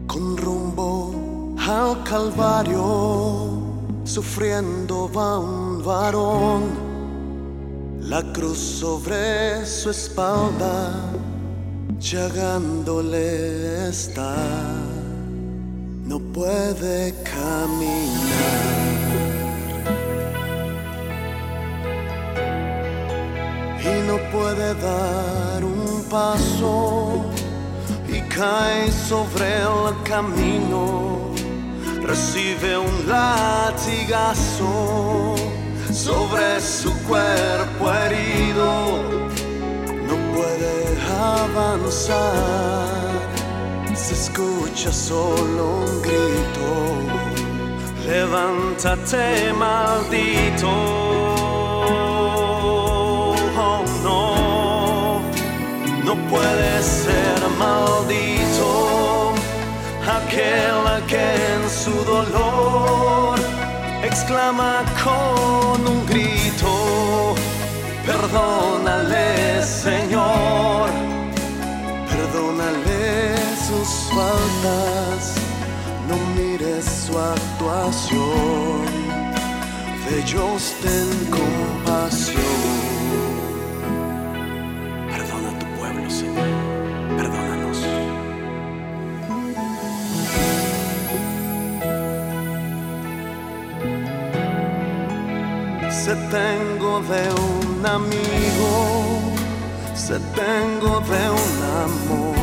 con 0.07 0.37
rumbo 0.37 1.55
al 1.59 2.05
Calvario, 2.05 3.63
sufriendo 4.05 5.11
va 5.11 5.39
un 5.39 5.83
varón, 5.83 6.65
la 8.03 8.23
cruz 8.35 8.59
sobre 8.59 9.65
su 9.65 9.89
espalda, 9.89 10.93
llagándole 11.99 13.89
está, 13.89 14.37
no 16.05 16.19
puede 16.19 17.15
caminar. 17.23 18.69
y 23.81 24.07
no 24.07 24.17
puede 24.31 24.75
dar 24.75 25.65
un 25.65 25.78
paso 26.11 27.25
y 28.09 28.21
cae 28.23 28.91
sobre 28.91 29.63
el 29.63 30.03
camino, 30.05 31.33
recibe 32.03 32.79
un 32.79 33.09
latigazo 33.09 34.69
sobre 35.93 36.61
su 36.61 36.93
cuerpo 37.07 37.93
herido, 37.93 39.03
no 40.07 40.17
puede 40.35 40.97
avanzar, 41.21 42.89
se 43.95 44.15
escucha 44.15 44.93
solo 44.93 45.81
un 45.85 46.03
grito, 46.03 46.69
levántate 48.07 49.53
maldito. 49.53 51.08
Puede 56.39 56.83
ser 56.83 57.39
maldito 57.59 59.35
aquel 60.19 60.83
que 61.11 61.27
en 61.55 61.63
su 61.83 61.95
dolor 62.05 63.39
exclama 64.03 64.85
con 65.05 65.87
un 65.95 66.07
grito, 66.07 67.35
perdónale 68.07 69.63
Señor, 69.65 70.89
perdónale 72.13 73.37
sus 73.67 73.91
faltas, 74.15 75.21
no 76.09 76.17
mires 76.37 76.85
su 77.07 77.19
actuación, 77.19 78.85
de 80.05 80.21
ellos 80.21 80.75
ten 80.83 81.09
Se 96.09 96.17
tengo 96.17 97.01
de 97.01 97.29
un 97.35 97.85
amigo, 97.85 99.35
se 99.95 100.19
tengo 100.41 101.01
de 101.01 101.31
un 101.45 101.57
amor, 101.85 102.35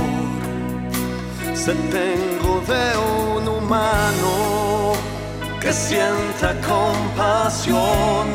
se 1.55 1.73
tengo 1.73 2.61
de 2.67 2.85
un 3.33 3.47
humano 3.47 4.93
que 5.59 5.73
sienta 5.73 6.53
compasión, 6.61 8.27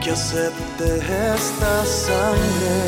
que 0.00 0.12
acepte 0.12 1.00
esta 1.34 1.84
sangre 1.84 2.80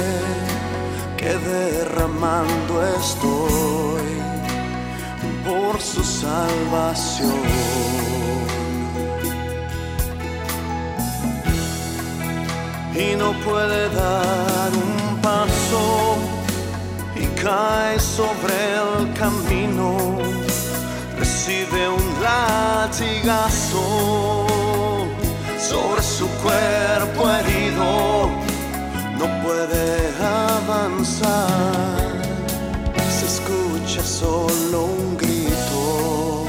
que 1.19 1.37
derramando 1.37 2.83
estoy 2.99 4.23
por 5.45 5.79
su 5.83 6.03
salvación. 6.03 8.00
Y 13.01 13.17
no 13.17 13.33
puede 13.45 13.89
dar 13.91 14.71
un 14.75 15.21
paso 15.23 16.19
y 17.17 17.25
cae 17.43 17.99
sobre 17.99 18.55
el 18.83 19.13
camino, 19.15 20.19
recibe 21.19 21.89
un 21.89 22.23
latigazo 22.23 23.85
sobre 25.59 26.03
su 26.03 26.29
cuerpo 26.45 27.31
herido, 27.31 28.29
no 29.19 29.27
puede 29.45 30.13
avanzar, 30.59 32.13
se 33.19 33.27
escucha 33.27 34.03
solo 34.03 34.85
un 34.85 35.17
grito, 35.17 36.45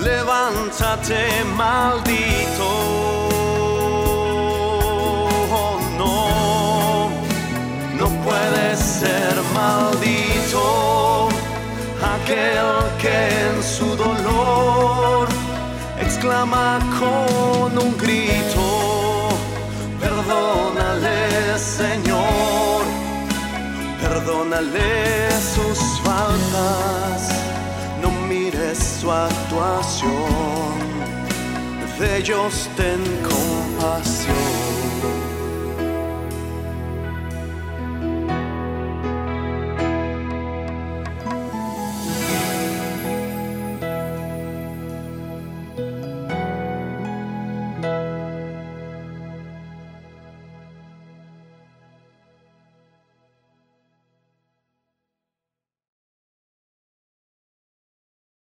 levántate 0.00 1.44
maldito. 1.56 3.01
Ser 9.02 9.36
maldito 9.58 11.28
aquel 12.14 12.68
que 13.02 13.18
en 13.46 13.56
su 13.74 13.88
dolor 13.96 15.26
exclama 16.00 16.78
con 16.98 17.70
un 17.84 17.92
grito, 18.04 18.66
perdónale 20.00 21.58
Señor, 21.58 22.82
perdónale 24.00 24.92
sus 25.54 25.80
faltas, 26.04 27.20
no 28.02 28.10
mires 28.28 28.78
su 29.00 29.10
actuación, 29.10 30.74
de 31.98 32.18
ellos 32.18 32.68
ten 32.76 33.02
compasión. 33.32 34.61